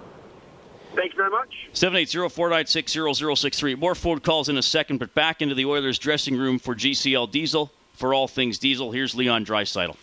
Thank 0.95 1.13
you 1.13 1.17
very 1.17 1.31
much. 1.31 1.55
780-496-0063. 1.73 3.79
More 3.79 3.95
phone 3.95 4.19
calls 4.19 4.49
in 4.49 4.59
a 4.59 4.63
second, 4.63 4.99
but 4.99 5.15
back 5.15 5.41
into 5.41 5.55
the 5.55 5.65
Oilers 5.65 6.01
dressing 6.01 6.37
room 6.37 6.59
for 6.59 6.75
GCL 6.75 7.31
Diesel. 7.31 7.71
For 7.95 8.13
all 8.15 8.27
things 8.27 8.59
diesel, 8.59 8.91
here's 8.91 9.15
Leon 9.15 9.45
Draisaitl. 9.45 9.95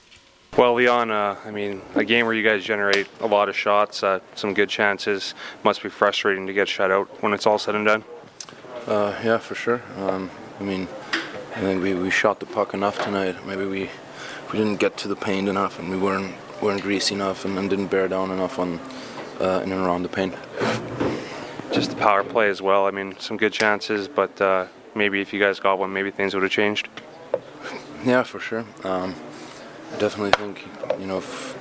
Well, 0.57 0.73
Leon, 0.73 1.11
uh, 1.11 1.35
I 1.45 1.51
mean, 1.51 1.83
a 1.93 2.03
game 2.03 2.25
where 2.25 2.33
you 2.33 2.41
guys 2.41 2.63
generate 2.63 3.07
a 3.19 3.27
lot 3.27 3.47
of 3.47 3.55
shots, 3.55 4.01
uh, 4.01 4.21
some 4.33 4.55
good 4.55 4.69
chances, 4.69 5.35
must 5.63 5.83
be 5.83 5.89
frustrating 5.89 6.47
to 6.47 6.53
get 6.53 6.67
shut 6.67 6.89
out 6.89 7.05
when 7.21 7.31
it's 7.33 7.45
all 7.45 7.59
said 7.59 7.75
and 7.75 7.85
done. 7.85 8.03
Uh, 8.87 9.13
yeah, 9.23 9.37
for 9.37 9.53
sure. 9.53 9.83
Um, 9.97 10.31
I 10.59 10.63
mean, 10.63 10.87
I 11.55 11.59
think 11.59 11.83
we, 11.83 11.93
we 11.93 12.09
shot 12.09 12.39
the 12.39 12.47
puck 12.47 12.73
enough 12.73 12.97
tonight. 12.97 13.45
Maybe 13.45 13.65
we 13.65 13.91
we 14.51 14.57
didn't 14.57 14.77
get 14.77 14.97
to 14.97 15.07
the 15.07 15.15
paint 15.15 15.47
enough, 15.47 15.77
and 15.77 15.91
we 15.91 15.97
weren't 15.97 16.33
weren't 16.59 16.81
greasy 16.81 17.13
enough, 17.13 17.45
and, 17.45 17.55
and 17.59 17.69
didn't 17.69 17.87
bear 17.87 18.07
down 18.07 18.31
enough 18.31 18.57
on 18.57 18.79
uh, 19.39 19.61
in 19.63 19.71
and 19.71 19.85
around 19.85 20.01
the 20.01 20.09
paint. 20.09 20.33
Just 21.71 21.91
the 21.91 21.97
power 21.97 22.23
play 22.23 22.49
as 22.49 22.63
well. 22.63 22.87
I 22.87 22.91
mean, 22.91 23.15
some 23.19 23.37
good 23.37 23.53
chances, 23.53 24.07
but 24.07 24.41
uh, 24.41 24.65
maybe 24.95 25.21
if 25.21 25.33
you 25.33 25.39
guys 25.39 25.59
got 25.59 25.77
one, 25.77 25.93
maybe 25.93 26.09
things 26.09 26.33
would 26.33 26.41
have 26.41 26.51
changed. 26.51 26.89
Yeah, 28.03 28.23
for 28.23 28.39
sure. 28.39 28.65
Um, 28.83 29.13
definitely 29.99 30.31
think 30.31 30.67
you 30.99 31.05
know 31.05 31.17
if 31.17 31.55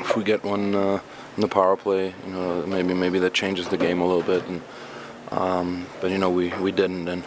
if 0.00 0.16
we 0.16 0.24
get 0.24 0.42
one 0.44 0.74
uh, 0.74 1.00
in 1.36 1.40
the 1.40 1.48
power 1.48 1.76
play, 1.76 2.14
you 2.26 2.32
know 2.32 2.66
maybe 2.66 2.94
maybe 2.94 3.18
that 3.20 3.34
changes 3.34 3.68
the 3.68 3.76
game 3.76 4.00
a 4.00 4.06
little 4.06 4.22
bit 4.22 4.46
and. 4.48 4.62
Um, 5.30 5.86
but 6.02 6.10
you 6.10 6.18
know 6.18 6.28
we, 6.28 6.50
we 6.58 6.72
didn't, 6.72 7.08
and 7.08 7.24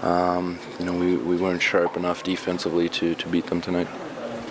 um, 0.00 0.58
you 0.78 0.86
know 0.86 0.94
we, 0.94 1.16
we 1.16 1.36
weren't 1.36 1.60
sharp 1.60 1.94
enough 1.94 2.22
defensively 2.22 2.88
to, 2.88 3.14
to 3.16 3.28
beat 3.28 3.48
them 3.48 3.60
tonight. 3.60 3.86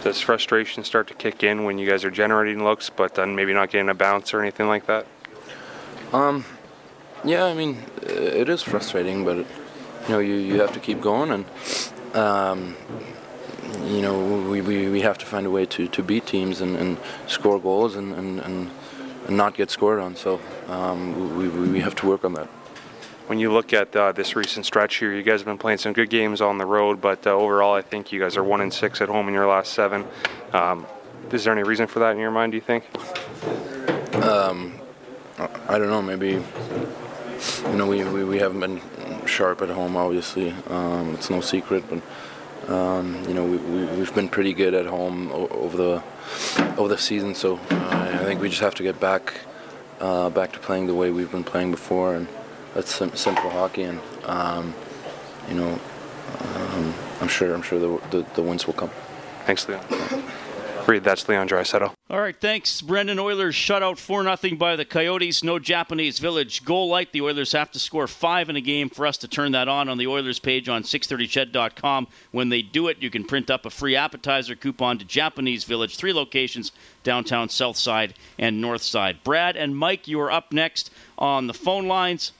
Does 0.04 0.20
frustration 0.22 0.84
start 0.84 1.08
to 1.08 1.16
kick 1.16 1.42
in 1.42 1.64
when 1.64 1.80
you 1.80 1.90
guys 1.90 2.06
are 2.06 2.12
generating 2.12 2.64
looks, 2.64 2.92
but 2.92 3.16
then 3.16 3.36
maybe 3.36 3.52
not 3.52 3.72
getting 3.72 3.90
a 3.90 3.96
bounce 3.96 4.32
or 4.32 4.42
anything 4.42 4.68
like 4.68 4.86
that? 4.86 5.08
Um, 6.12 6.46
yeah, 7.24 7.46
I 7.46 7.56
mean 7.56 7.84
it 8.04 8.48
is 8.48 8.62
frustrating, 8.62 9.26
but 9.26 9.38
you 9.38 9.46
know 10.10 10.20
you, 10.20 10.36
you 10.36 10.62
have 10.62 10.74
to 10.74 10.80
keep 10.80 11.02
going, 11.02 11.32
and 11.32 11.46
um, 12.16 12.76
you 13.86 14.02
know 14.02 14.50
we, 14.50 14.62
we, 14.62 14.90
we 14.90 15.02
have 15.02 15.18
to 15.18 15.26
find 15.26 15.46
a 15.46 15.52
way 15.52 15.66
to, 15.66 15.88
to 15.88 16.04
beat 16.04 16.26
teams 16.26 16.62
and, 16.62 16.76
and 16.76 16.98
score 17.28 17.60
goals 17.60 17.96
and, 17.96 18.14
and, 18.14 18.40
and, 18.40 18.72
not 19.30 19.56
get 19.56 19.72
scored 19.72 20.00
on. 20.00 20.18
So 20.18 20.42
um, 20.68 21.38
we, 21.38 21.48
we 21.48 21.80
have 21.80 21.96
to 21.96 22.08
work 22.08 22.26
on 22.26 22.34
that 22.34 22.50
when 23.28 23.40
you 23.40 23.52
look 23.52 23.74
at 23.74 23.96
uh, 23.96 24.12
this 24.12 24.36
recent 24.36 24.66
stretch 24.66 24.98
here, 24.98 25.14
you 25.14 25.24
guys 25.24 25.40
have 25.40 25.46
been 25.46 25.58
playing 25.58 25.78
some 25.78 25.94
good 25.94 26.10
games 26.10 26.42
on 26.42 26.58
the 26.58 26.66
road, 26.66 27.00
but 27.00 27.26
uh, 27.26 27.32
overall, 27.32 27.74
I 27.74 27.82
think 27.82 28.12
you 28.12 28.20
guys 28.20 28.36
are 28.36 28.44
one 28.44 28.62
and 28.62 28.74
six 28.74 29.02
at 29.02 29.10
home 29.10 29.28
in 29.28 29.34
your 29.34 29.48
last 29.48 29.74
seven. 29.74 30.06
Um, 30.52 30.86
is 31.32 31.46
there 31.46 31.54
any 31.54 31.64
reason 31.64 31.88
for 31.88 32.00
that 32.00 32.12
in 32.12 32.20
your 32.20 32.32
mind? 32.32 32.52
Do 32.52 32.58
you 32.58 32.62
think? 32.62 32.84
Um, 34.24 34.80
I 35.40 35.78
don't 35.78 35.90
know. 35.90 36.02
Maybe 36.02 36.32
you 36.32 37.76
know 37.76 37.88
we, 37.88 38.04
we, 38.04 38.24
we 38.24 38.40
haven't 38.40 38.60
been 38.60 38.82
sharp 39.26 39.62
at 39.62 39.70
home. 39.70 39.96
Obviously, 39.96 40.54
um, 40.68 41.14
it's 41.14 41.30
no 41.30 41.42
secret, 41.42 41.86
but 41.90 42.02
um, 42.68 43.24
you 43.28 43.34
know 43.34 43.46
we, 43.46 43.58
we 43.58 44.00
have 44.00 44.16
been 44.16 44.30
pretty 44.30 44.54
good 44.54 44.74
at 44.74 44.86
home 44.86 45.32
over 45.32 45.78
the 45.78 46.04
over 46.78 46.90
the 46.90 46.98
season. 46.98 47.36
So 47.36 47.60
uh, 47.72 48.18
I 48.22 48.24
think 48.24 48.42
we 48.42 48.50
just 48.50 48.62
have 48.62 48.76
to 48.76 48.84
get 48.84 49.00
back 49.00 49.34
uh, 50.00 50.30
back 50.30 50.52
to 50.54 50.60
playing 50.60 50.88
the 50.88 50.96
way 50.96 51.12
we've 51.12 51.32
been 51.32 51.44
playing 51.44 51.72
before 51.72 52.16
and 52.16 52.28
that's 52.74 52.94
sim- 52.94 53.16
simple 53.16 53.50
hockey, 53.50 53.84
and 53.84 54.00
um, 54.26 54.74
you 55.48 55.56
know, 55.56 55.80
um, 56.40 56.94
I'm 57.22 57.28
sure 57.28 57.54
I'm 57.54 57.62
sure 57.62 57.80
the, 57.80 58.08
the, 58.10 58.26
the 58.34 58.42
wins 58.42 58.66
will 58.66 58.74
come. 58.74 58.90
Thanks, 59.46 59.68
Leon. 59.68 59.84
Reed 60.88 61.04
that's 61.04 61.28
Leon 61.30 61.48
Draisaitl. 61.48 61.94
All 62.10 62.20
right, 62.20 62.40
thanks. 62.40 62.82
Brendan 62.82 63.20
Oilers 63.20 63.56
shut 63.56 63.82
out 63.82 63.98
4 63.98 64.24
0 64.38 64.56
by 64.58 64.76
the 64.76 64.86
Coyotes. 64.86 65.44
No 65.44 65.58
Japanese 65.58 66.20
Village. 66.20 66.66
Goal 66.66 66.90
light. 66.90 67.12
The 67.12 67.22
Oilers 67.22 67.52
have 67.54 67.72
to 67.72 67.80
score 67.80 68.08
five 68.08 68.50
in 68.50 68.56
a 68.56 68.62
game 68.62 68.90
for 68.90 69.08
us 69.08 69.18
to 69.18 69.28
turn 69.28 69.54
that 69.54 69.68
on 69.68 69.90
on 69.90 69.98
the 69.98 70.08
Oilers 70.08 70.40
page 70.40 70.68
on 70.68 70.84
630ched.com. 70.84 72.08
When 72.32 72.50
they 72.50 72.62
do 72.62 72.88
it, 72.88 72.98
you 73.02 73.10
can 73.10 73.24
print 73.24 73.50
up 73.50 73.66
a 73.66 73.70
free 73.70 73.96
appetizer 73.96 74.56
coupon 74.56 74.98
to 75.00 75.06
Japanese 75.06 75.64
Village. 75.64 75.96
Three 75.96 76.14
locations 76.14 76.72
downtown, 77.04 77.50
south 77.50 77.78
side, 77.78 78.14
and 78.38 78.62
north 78.62 78.82
side. 78.82 79.24
Brad 79.24 79.56
and 79.56 79.78
Mike, 79.78 80.08
you 80.08 80.20
are 80.20 80.32
up 80.32 80.52
next 80.52 80.92
on 81.18 81.48
the 81.48 81.54
phone 81.54 81.88
lines. 81.88 82.32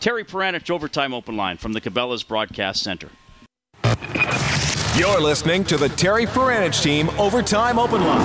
Terry 0.00 0.24
Paranych, 0.24 0.68
Overtime 0.68 1.14
Open 1.14 1.36
Line 1.36 1.56
from 1.56 1.72
the 1.72 1.80
Cabela's 1.80 2.24
Broadcast 2.24 2.82
Center. 2.82 3.08
You're 5.02 5.20
listening 5.20 5.64
to 5.64 5.76
the 5.76 5.88
Terry 5.88 6.26
Paranych 6.26 6.80
Team 6.80 7.10
Overtime 7.18 7.76
Open 7.76 8.02
Line. 8.02 8.24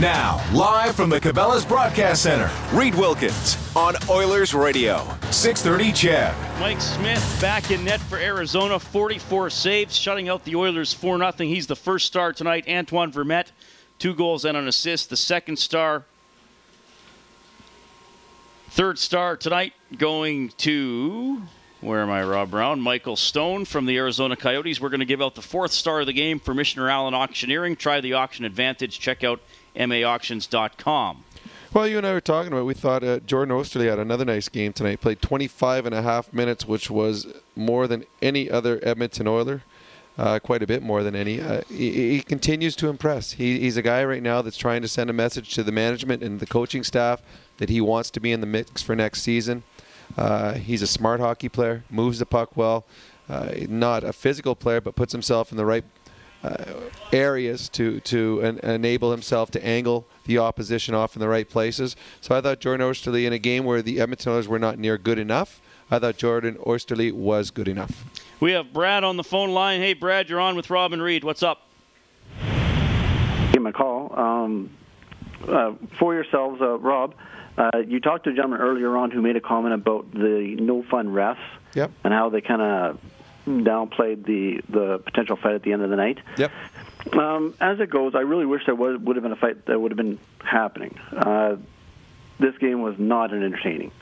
Now, 0.00 0.42
live 0.54 0.96
from 0.96 1.10
the 1.10 1.20
Cabela's 1.20 1.66
Broadcast 1.66 2.22
Center, 2.22 2.50
Reed 2.72 2.94
Wilkins 2.94 3.58
on 3.76 3.94
Oilers 4.08 4.54
Radio, 4.54 5.06
630 5.30 5.92
CHED. 5.92 6.34
Mike 6.58 6.80
Smith 6.80 7.38
back 7.42 7.70
in 7.70 7.84
net 7.84 8.00
for 8.00 8.16
Arizona, 8.16 8.78
44 8.78 9.50
saves, 9.50 9.94
shutting 9.94 10.30
out 10.30 10.42
the 10.46 10.56
Oilers 10.56 10.94
4 10.94 11.18
0. 11.18 11.32
He's 11.40 11.66
the 11.66 11.76
first 11.76 12.06
star 12.06 12.32
tonight. 12.32 12.64
Antoine 12.70 13.12
Vermette, 13.12 13.52
two 13.98 14.14
goals 14.14 14.46
and 14.46 14.56
an 14.56 14.66
assist. 14.66 15.10
The 15.10 15.18
second 15.18 15.58
star, 15.58 16.06
Third 18.70 18.98
star 18.98 19.36
tonight 19.36 19.74
going 19.98 20.48
to 20.56 21.42
where 21.84 22.00
am 22.00 22.10
I, 22.10 22.22
Rob 22.24 22.50
Brown? 22.50 22.80
Michael 22.80 23.16
Stone 23.16 23.66
from 23.66 23.84
the 23.86 23.96
Arizona 23.98 24.36
Coyotes. 24.36 24.80
We're 24.80 24.88
going 24.88 25.00
to 25.00 25.06
give 25.06 25.20
out 25.20 25.34
the 25.34 25.42
fourth 25.42 25.72
star 25.72 26.00
of 26.00 26.06
the 26.06 26.12
game 26.12 26.40
for 26.40 26.54
Michener 26.54 26.90
Allen 26.90 27.14
Auctioneering. 27.14 27.76
Try 27.76 28.00
the 28.00 28.14
auction 28.14 28.44
advantage. 28.44 28.98
Check 28.98 29.22
out 29.22 29.40
maauctions.com. 29.76 31.24
Well, 31.74 31.86
you 31.86 31.98
and 31.98 32.06
I 32.06 32.12
were 32.12 32.20
talking 32.20 32.52
about. 32.52 32.64
We 32.66 32.74
thought 32.74 33.04
uh, 33.04 33.20
Jordan 33.20 33.54
Oesterle 33.54 33.90
had 33.90 33.98
another 33.98 34.24
nice 34.24 34.48
game 34.48 34.72
tonight. 34.72 35.00
Played 35.00 35.20
25 35.20 35.86
and 35.86 35.94
a 35.94 36.02
half 36.02 36.32
minutes, 36.32 36.66
which 36.66 36.90
was 36.90 37.26
more 37.54 37.86
than 37.86 38.04
any 38.22 38.48
other 38.48 38.80
Edmonton 38.82 39.26
Oiler. 39.26 39.62
Uh, 40.16 40.38
quite 40.38 40.62
a 40.62 40.66
bit 40.66 40.80
more 40.80 41.02
than 41.02 41.16
any. 41.16 41.40
Uh, 41.40 41.62
he, 41.68 42.12
he, 42.12 42.22
continues 42.22 42.76
to 42.76 42.88
impress. 42.88 43.32
He, 43.32 43.58
he's 43.58 43.76
a 43.76 43.82
guy 43.82 44.04
right 44.04 44.22
now 44.22 44.42
that's 44.42 44.56
trying 44.56 44.80
to 44.82 44.88
send 44.88 45.10
a 45.10 45.12
message 45.12 45.54
to 45.54 45.64
the 45.64 45.72
management 45.72 46.22
and 46.22 46.38
the 46.38 46.46
coaching 46.46 46.84
staff 46.84 47.20
that 47.56 47.68
he 47.68 47.80
wants 47.80 48.12
to 48.12 48.20
be 48.20 48.30
in 48.30 48.40
the 48.40 48.46
mix 48.46 48.80
for 48.80 48.94
next 48.94 49.22
season. 49.22 49.64
Uh, 50.16 50.54
he's 50.54 50.82
a 50.82 50.86
smart 50.86 51.20
hockey 51.20 51.48
player, 51.48 51.84
moves 51.90 52.18
the 52.18 52.26
puck 52.26 52.56
well, 52.56 52.86
uh, 53.28 53.52
not 53.68 54.04
a 54.04 54.12
physical 54.12 54.54
player, 54.54 54.80
but 54.80 54.94
puts 54.94 55.12
himself 55.12 55.50
in 55.50 55.56
the 55.56 55.64
right 55.64 55.84
uh, 56.44 56.64
areas 57.12 57.70
to 57.70 58.00
to 58.00 58.40
en- 58.42 58.58
enable 58.58 59.10
himself 59.10 59.50
to 59.50 59.64
angle 59.64 60.06
the 60.26 60.36
opposition 60.38 60.94
off 60.94 61.16
in 61.16 61.20
the 61.20 61.28
right 61.28 61.48
places. 61.48 61.96
So 62.20 62.36
I 62.36 62.40
thought 62.42 62.60
Jordan 62.60 62.86
Oesterle 62.86 63.24
in 63.24 63.32
a 63.32 63.38
game 63.38 63.64
where 63.64 63.80
the 63.80 63.98
Edmonton 64.00 64.32
Oilers 64.32 64.46
were 64.46 64.58
not 64.58 64.78
near 64.78 64.98
good 64.98 65.18
enough. 65.18 65.62
I 65.90 65.98
thought 65.98 66.16
Jordan 66.16 66.56
Oesterle 66.66 67.12
was 67.12 67.50
good 67.50 67.68
enough. 67.68 68.04
We 68.40 68.52
have 68.52 68.72
Brad 68.72 69.04
on 69.04 69.16
the 69.16 69.24
phone 69.24 69.50
line. 69.50 69.80
Hey, 69.80 69.94
Brad, 69.94 70.28
you're 70.28 70.40
on 70.40 70.56
with 70.56 70.68
Robin 70.68 71.00
Reed. 71.00 71.24
What's 71.24 71.42
up? 71.42 71.62
Give 72.40 73.60
him 73.60 73.66
a 73.66 73.72
call. 73.72 74.12
Um, 74.18 74.70
uh, 75.46 75.72
for 75.98 76.14
yourselves, 76.14 76.60
uh, 76.60 76.78
Rob, 76.78 77.14
uh, 77.56 77.78
you 77.86 78.00
talked 78.00 78.24
to 78.24 78.30
a 78.30 78.34
gentleman 78.34 78.60
earlier 78.60 78.96
on 78.96 79.10
who 79.10 79.22
made 79.22 79.36
a 79.36 79.40
comment 79.40 79.74
about 79.74 80.12
the 80.12 80.56
no 80.58 80.82
fun 80.82 81.08
refs 81.08 81.38
yep. 81.74 81.90
and 82.02 82.12
how 82.12 82.28
they 82.28 82.40
kind 82.40 82.62
of 82.62 83.00
downplayed 83.46 84.24
the 84.24 84.62
the 84.68 84.98
potential 84.98 85.36
fight 85.36 85.54
at 85.54 85.62
the 85.62 85.72
end 85.72 85.82
of 85.82 85.90
the 85.90 85.96
night. 85.96 86.18
Yep. 86.36 86.52
Um, 87.12 87.54
as 87.60 87.80
it 87.80 87.90
goes, 87.90 88.14
I 88.14 88.20
really 88.20 88.46
wish 88.46 88.62
there 88.64 88.74
was, 88.74 88.98
would 88.98 89.16
have 89.16 89.22
been 89.22 89.32
a 89.32 89.36
fight 89.36 89.66
that 89.66 89.78
would 89.78 89.90
have 89.90 89.98
been 89.98 90.18
happening. 90.38 90.98
Uh, 91.12 91.56
this 92.38 92.56
game 92.58 92.80
was 92.80 92.98
not 92.98 93.32
an 93.32 93.42
entertaining 93.42 93.92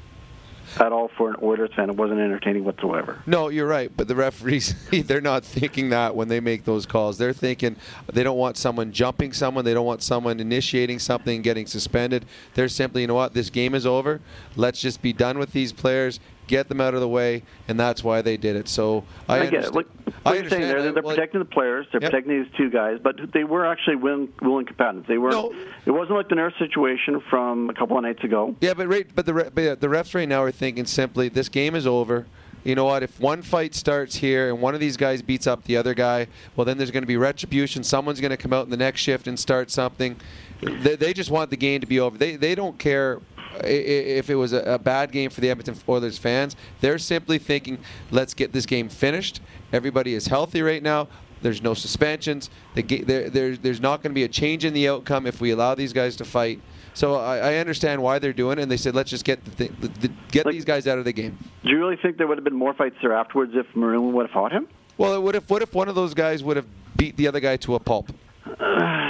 at 0.78 0.92
all 0.92 1.08
for 1.16 1.30
an 1.30 1.36
Oilers 1.42 1.70
fan. 1.74 1.90
It 1.90 1.96
wasn't 1.96 2.20
entertaining 2.20 2.64
whatsoever. 2.64 3.22
No, 3.26 3.48
you're 3.48 3.66
right. 3.66 3.90
But 3.96 4.08
the 4.08 4.16
referees, 4.16 4.74
they're 4.90 5.20
not 5.20 5.44
thinking 5.44 5.90
that 5.90 6.14
when 6.14 6.28
they 6.28 6.40
make 6.40 6.64
those 6.64 6.86
calls. 6.86 7.18
They're 7.18 7.32
thinking 7.32 7.76
they 8.12 8.22
don't 8.22 8.38
want 8.38 8.56
someone 8.56 8.92
jumping 8.92 9.32
someone. 9.32 9.64
They 9.64 9.74
don't 9.74 9.86
want 9.86 10.02
someone 10.02 10.40
initiating 10.40 10.98
something, 10.98 11.42
getting 11.42 11.66
suspended. 11.66 12.24
They're 12.54 12.68
simply, 12.68 13.02
you 13.02 13.06
know 13.06 13.14
what, 13.14 13.34
this 13.34 13.50
game 13.50 13.74
is 13.74 13.86
over. 13.86 14.20
Let's 14.56 14.80
just 14.80 15.02
be 15.02 15.12
done 15.12 15.38
with 15.38 15.52
these 15.52 15.72
players, 15.72 16.20
get 16.52 16.68
them 16.68 16.80
out 16.82 16.92
of 16.92 17.00
the 17.00 17.08
way, 17.08 17.42
and 17.66 17.80
that's 17.80 18.04
why 18.04 18.20
they 18.20 18.36
did 18.36 18.54
it. 18.56 18.68
So 18.68 19.04
I, 19.28 19.40
I 19.40 19.46
get 19.46 19.64
it. 19.64 19.66
understand. 19.66 19.74
Like, 19.74 19.86
I 20.26 20.34
you're 20.34 20.48
saying, 20.50 20.62
understand. 20.64 20.70
they're, 20.84 20.92
they're 20.92 21.02
Well, 21.02 21.14
protecting 21.16 21.38
the 21.40 21.44
players. 21.46 21.86
They're 21.90 22.00
Yep. 22.02 22.10
protecting 22.10 22.42
these 22.44 22.52
two 22.58 22.68
guys, 22.70 22.98
but 23.02 23.16
they 23.32 23.44
were 23.44 23.64
actually 23.66 23.96
willing, 23.96 24.28
willing 24.42 24.66
combatants. 24.66 25.08
They 25.08 25.16
were. 25.18 25.30
No. 25.30 25.54
It 25.86 25.90
wasn't 25.90 26.16
like 26.18 26.28
the 26.28 26.34
nurse 26.34 26.52
situation 26.58 27.22
from 27.30 27.70
a 27.70 27.74
couple 27.74 27.96
of 27.96 28.02
nights 28.04 28.22
ago. 28.22 28.54
Yeah, 28.60 28.74
but 28.74 28.86
right, 28.86 29.06
but 29.14 29.24
the 29.26 29.32
but 29.32 29.80
the 29.80 29.86
refs 29.88 30.14
right 30.14 30.28
now 30.28 30.42
are 30.42 30.52
thinking 30.52 30.84
simply, 30.84 31.28
this 31.30 31.48
game 31.48 31.74
is 31.74 31.86
over. 31.86 32.26
You 32.64 32.76
know 32.76 32.84
what? 32.84 33.02
If 33.02 33.18
one 33.18 33.42
fight 33.42 33.74
starts 33.74 34.14
here 34.14 34.48
and 34.50 34.60
one 34.60 34.74
of 34.74 34.80
these 34.80 34.96
guys 34.96 35.20
beats 35.20 35.48
up 35.48 35.64
the 35.64 35.76
other 35.76 35.94
guy, 35.94 36.28
well, 36.54 36.64
then 36.64 36.76
there's 36.78 36.92
going 36.92 37.02
to 37.02 37.08
be 37.08 37.16
retribution. 37.16 37.82
Someone's 37.82 38.20
going 38.20 38.30
to 38.30 38.36
come 38.36 38.52
out 38.52 38.64
in 38.64 38.70
the 38.70 38.76
next 38.76 39.00
shift 39.00 39.26
and 39.26 39.36
start 39.40 39.68
something. 39.68 40.14
They, 40.62 40.96
they 40.96 41.12
just 41.12 41.30
want 41.30 41.50
the 41.50 41.56
game 41.56 41.80
to 41.80 41.86
be 41.86 42.00
over. 42.00 42.16
They 42.16 42.36
they 42.36 42.54
don't 42.54 42.78
care 42.78 43.20
if 43.64 44.30
it 44.30 44.34
was 44.34 44.52
a, 44.52 44.78
bad 44.78 45.12
game 45.12 45.30
for 45.30 45.40
the 45.40 45.50
Edmonton 45.50 45.76
Oilers 45.88 46.18
fans. 46.18 46.56
They're 46.80 46.98
simply 46.98 47.38
thinking, 47.38 47.78
let's 48.10 48.34
get 48.34 48.52
this 48.52 48.66
game 48.66 48.88
finished. 48.88 49.40
Everybody 49.72 50.14
is 50.14 50.26
healthy 50.26 50.62
right 50.62 50.82
now. 50.82 51.08
There's 51.42 51.62
no 51.62 51.74
suspensions. 51.74 52.50
The, 52.74 52.82
ga- 52.82 53.02
there, 53.02 53.28
there, 53.28 53.56
there's 53.56 53.80
not 53.80 54.02
going 54.02 54.12
to 54.12 54.14
be 54.14 54.24
a 54.24 54.28
change 54.28 54.64
in 54.64 54.72
the 54.72 54.88
outcome 54.88 55.26
if 55.26 55.40
we 55.40 55.50
allow 55.50 55.74
these 55.74 55.92
guys 55.92 56.16
to 56.16 56.24
fight. 56.24 56.60
So 56.94 57.16
I, 57.16 57.38
I 57.38 57.54
understand 57.56 58.02
why 58.02 58.18
they're 58.18 58.32
doing 58.32 58.58
it, 58.58 58.62
and 58.62 58.70
they 58.70 58.76
said 58.76 58.94
let's 58.94 59.10
just 59.10 59.24
get 59.24 59.44
the, 59.44 59.50
thing, 59.50 59.76
the, 59.80 59.88
the 59.88 60.10
get 60.30 60.46
these 60.46 60.64
guys 60.64 60.86
out 60.86 60.98
of 60.98 61.04
the 61.04 61.12
game. 61.12 61.38
Do 61.64 61.70
you 61.70 61.78
really 61.78 61.96
think 61.96 62.18
there 62.18 62.26
would 62.26 62.38
have 62.38 62.44
been 62.44 62.56
more 62.56 62.74
fights 62.74 62.96
there 63.02 63.14
afterwards 63.14 63.52
if 63.54 63.66
Maroon 63.74 64.12
would 64.12 64.26
have 64.26 64.32
fought 64.32 64.52
him? 64.52 64.68
Well, 64.98 65.20
what 65.22 65.34
if 65.34 65.48
what 65.48 65.62
if 65.62 65.74
one 65.74 65.88
of 65.88 65.94
those 65.94 66.14
guys 66.14 66.44
would 66.44 66.56
have 66.56 66.66
beat 66.96 67.16
the 67.16 67.26
other 67.26 67.40
guy 67.40 67.56
to 67.58 67.74
a 67.74 67.80
pulp? 67.80 68.12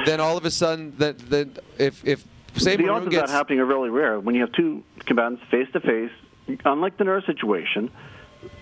then 0.06 0.20
all 0.20 0.36
of 0.36 0.44
a 0.44 0.50
sudden, 0.50 0.94
that 0.98 1.18
then 1.18 1.56
if 1.78 2.04
if 2.06 2.24
say 2.56 2.76
the 2.76 2.88
odds 2.88 3.06
of 3.06 3.12
gets 3.12 3.30
that 3.30 3.36
happening 3.36 3.60
are 3.60 3.66
really 3.66 3.90
rare. 3.90 4.20
When 4.20 4.34
you 4.34 4.42
have 4.42 4.52
two 4.52 4.82
combatants 5.06 5.42
face 5.50 5.68
to 5.72 5.80
face, 5.80 6.10
unlike 6.64 6.98
the 6.98 7.04
nurse 7.04 7.24
situation, 7.26 7.90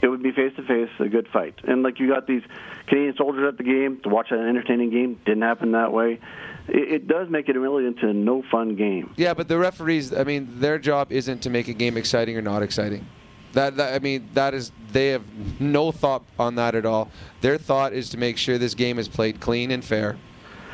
it 0.03 0.09
would 0.09 0.23
be 0.23 0.33
face 0.33 0.55
to 0.57 0.63
face 0.63 0.91
a 0.99 1.09
good 1.09 1.29
fight. 1.29 1.55
And 1.65 1.83
like 1.83 1.99
you 1.99 2.09
got 2.09 2.27
these 2.27 2.43
Canadian 2.87 3.17
soldiers 3.17 3.47
at 3.49 3.59
the 3.59 3.65
game 3.65 4.01
to 4.03 4.09
watch 4.09 4.31
an 4.31 4.47
entertaining 4.47 4.91
game. 4.91 5.21
Didn't 5.25 5.43
happen 5.43 5.73
that 5.73 5.93
way. 5.93 6.21
It, 6.69 6.93
it 6.93 7.09
does 7.09 7.29
make 7.29 7.49
it 7.49 7.59
really 7.59 7.87
into 7.87 8.09
a 8.09 8.13
no 8.13 8.43
fun 8.51 8.77
game. 8.77 9.13
Yeah, 9.17 9.35
but 9.35 9.49
the 9.49 9.59
referees, 9.59 10.13
I 10.15 10.25
mean, 10.25 10.49
their 10.61 10.79
job 10.79 11.13
isn't 11.13 11.43
to 11.43 11.51
make 11.51 11.69
a 11.69 11.73
game 11.73 11.97
exciting 11.97 12.37
or 12.37 12.43
not 12.43 12.63
exciting. 12.63 13.07
That, 13.53 13.77
that 13.77 13.95
I 13.95 13.99
mean, 13.99 14.29
that 14.35 14.55
is 14.55 14.71
they 14.93 15.09
have 15.09 15.25
no 15.61 15.91
thought 15.91 16.23
on 16.39 16.55
that 16.57 16.75
at 16.75 16.87
all. 16.87 17.11
Their 17.41 17.59
thought 17.59 17.93
is 17.93 18.11
to 18.11 18.19
make 18.19 18.37
sure 18.37 18.59
this 18.59 18.75
game 18.75 18.99
is 18.99 19.09
played 19.09 19.41
clean 19.41 19.71
and 19.71 19.85
fair. 19.85 20.17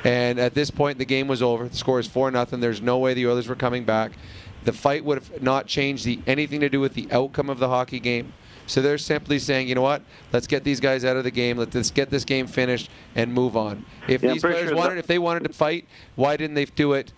And 0.05 0.39
at 0.39 0.55
this 0.55 0.71
point, 0.71 0.99
the 0.99 1.05
game 1.05 1.27
was 1.29 1.43
over. 1.43 1.69
The 1.69 1.77
score 1.77 1.99
is 1.99 2.07
four 2.07 2.31
nothing. 2.31 2.61
There's 2.61 2.81
no 2.81 2.99
way 2.99 3.15
the 3.15 3.27
Oilers 3.27 3.49
were 3.49 3.55
coming 3.57 3.85
back. 3.85 4.13
The 4.65 4.73
fight 4.73 5.05
would 5.05 5.19
have 5.19 5.43
not 5.43 5.67
changed 5.67 6.05
the, 6.05 6.21
anything 6.27 6.61
to 6.61 6.69
do 6.69 6.81
with 6.81 6.95
the 6.95 7.09
outcome 7.11 7.51
of 7.51 7.59
the 7.59 7.69
hockey 7.69 8.01
game. 8.01 8.33
So 8.69 8.83
they're 8.83 8.99
simply 8.99 9.39
saying, 9.39 9.69
you 9.69 9.77
know 9.77 9.83
what? 9.83 10.03
Let's 10.33 10.49
get 10.49 10.65
these 10.65 10.81
guys 10.81 11.05
out 11.05 11.17
of 11.17 11.23
the 11.23 11.31
game. 11.31 11.57
Let's 11.57 11.91
get 11.93 12.11
this 12.11 12.25
game 12.25 12.49
finished 12.49 12.91
and 13.15 13.33
move 13.33 13.57
on. 13.57 13.85
If 14.09 14.23
Yeah, 14.25 14.33
these 14.33 14.43
players 14.43 14.69
sure 14.69 14.77
wanted, 14.77 14.95
that- 14.97 15.01
if 15.01 15.07
they 15.07 15.21
wanted 15.21 15.45
to 15.45 15.53
fight, 15.53 15.87
why 16.17 16.37
didn't 16.37 16.55
they 16.55 16.65
do 16.65 16.93
it 16.95 17.13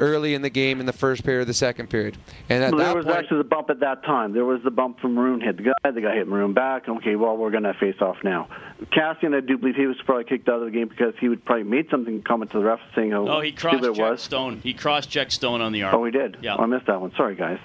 early 0.00 0.34
in 0.34 0.42
the 0.42 0.50
game 0.50 0.80
in 0.80 0.86
the 0.86 0.92
first 0.92 1.22
period 1.24 1.42
or 1.42 1.44
the 1.44 1.54
second 1.54 1.88
period? 1.90 2.16
And 2.48 2.64
at 2.64 2.70
Well, 2.72 2.78
there 2.78 2.86
that 2.88 2.96
was 2.96 3.04
point, 3.06 3.18
actually 3.18 3.38
the 3.38 3.44
bump 3.44 3.70
at 3.70 3.80
that 3.80 4.02
time. 4.04 4.32
There 4.32 4.44
was 4.44 4.60
the 4.64 4.70
bump 4.70 5.00
from 5.00 5.14
Maroon 5.14 5.40
hit 5.40 5.56
the 5.56 5.62
guy. 5.64 5.90
The 5.90 6.00
guy 6.00 6.14
hit 6.16 6.26
Maroon 6.28 6.52
back. 6.54 6.88
Okay, 6.88 7.16
well 7.16 7.36
we're 7.36 7.50
going 7.50 7.62
to 7.64 7.74
face 7.74 8.00
off 8.00 8.16
now. 8.24 8.48
Kassian, 8.92 9.34
I 9.36 9.40
do 9.40 9.58
believe 9.58 9.76
he 9.76 9.86
was 9.86 9.96
probably 10.04 10.24
kicked 10.24 10.48
out 10.48 10.60
of 10.60 10.64
the 10.64 10.70
game 10.70 10.88
because 10.88 11.14
he 11.20 11.28
would 11.28 11.44
probably 11.44 11.64
made 11.64 11.88
something 11.90 12.22
comment 12.22 12.50
to 12.52 12.58
the 12.58 12.64
ref 12.64 12.80
saying 12.94 13.10
how 13.12 13.28
Oh, 13.28 13.40
he 13.40 13.50
stupid 13.54 13.76
it 13.76 13.80
cross-checked 13.80 13.98
was. 13.98 14.22
Stone. 14.22 14.60
He 14.62 14.72
cross-checked 14.74 15.32
Stone 15.32 15.60
on 15.60 15.72
the 15.72 15.82
arm. 15.82 15.94
Oh, 15.94 16.04
he 16.04 16.10
did. 16.10 16.38
Yeah. 16.40 16.56
Oh, 16.58 16.62
I 16.62 16.66
missed 16.66 16.86
that 16.86 17.00
one. 17.00 17.12
Sorry, 17.16 17.34
guys. 17.34 17.58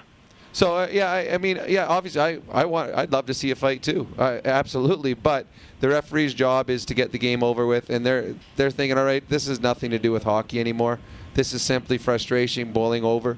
So 0.52 0.74
uh, 0.74 0.88
yeah, 0.90 1.10
I, 1.10 1.34
I 1.34 1.38
mean, 1.38 1.60
yeah, 1.68 1.86
obviously, 1.86 2.18
I, 2.22 2.38
I 2.50 2.64
want, 2.64 2.94
I'd 2.94 3.12
love 3.12 3.26
to 3.26 3.34
see 3.34 3.50
a 3.50 3.54
fight 3.54 3.82
too, 3.82 4.08
uh, 4.18 4.40
absolutely. 4.42 5.12
But 5.12 5.44
the 5.80 5.88
referee's 5.90 6.32
job 6.32 6.70
is 6.70 6.86
to 6.86 6.94
get 6.94 7.12
the 7.12 7.18
game 7.18 7.42
over 7.42 7.66
with, 7.66 7.90
and 7.90 8.06
they're 8.06 8.34
they're 8.56 8.70
thinking, 8.70 8.96
all 8.96 9.04
right, 9.04 9.22
this 9.28 9.48
is 9.48 9.60
nothing 9.60 9.90
to 9.90 9.98
do 9.98 10.12
with 10.12 10.22
hockey 10.22 10.58
anymore. 10.58 10.98
This 11.36 11.52
is 11.52 11.60
simply 11.60 11.98
frustration 11.98 12.72
boiling 12.72 13.04
over, 13.04 13.36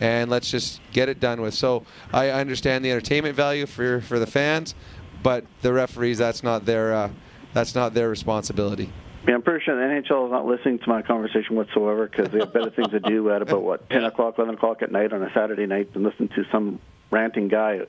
and 0.00 0.30
let's 0.30 0.50
just 0.50 0.82
get 0.92 1.08
it 1.08 1.18
done 1.18 1.40
with. 1.40 1.54
So 1.54 1.84
I 2.12 2.28
understand 2.28 2.84
the 2.84 2.90
entertainment 2.90 3.34
value 3.34 3.64
for 3.64 4.02
for 4.02 4.18
the 4.18 4.26
fans, 4.26 4.74
but 5.22 5.46
the 5.62 5.72
referees, 5.72 6.18
that's 6.18 6.42
not 6.42 6.66
their 6.66 6.92
uh, 6.92 7.10
that's 7.54 7.74
not 7.74 7.94
their 7.94 8.10
responsibility. 8.10 8.92
Yeah, 9.26 9.34
I'm 9.34 9.42
pretty 9.42 9.64
sure 9.64 9.74
the 9.76 9.82
NHL 9.82 10.26
is 10.26 10.30
not 10.30 10.44
listening 10.46 10.78
to 10.80 10.88
my 10.90 11.00
conversation 11.00 11.56
whatsoever 11.56 12.06
because 12.06 12.28
they 12.30 12.38
have 12.38 12.52
better 12.52 12.70
things 12.70 12.88
to 12.88 13.00
do 13.00 13.30
at 13.30 13.40
about 13.42 13.62
what 13.62 13.88
10 13.90 14.04
o'clock, 14.04 14.36
11 14.38 14.54
o'clock 14.54 14.82
at 14.82 14.92
night 14.92 15.12
on 15.12 15.22
a 15.22 15.30
Saturday 15.34 15.66
night 15.66 15.92
than 15.92 16.02
listen 16.02 16.28
to 16.28 16.44
some 16.52 16.78
ranting 17.10 17.48
guy 17.48 17.80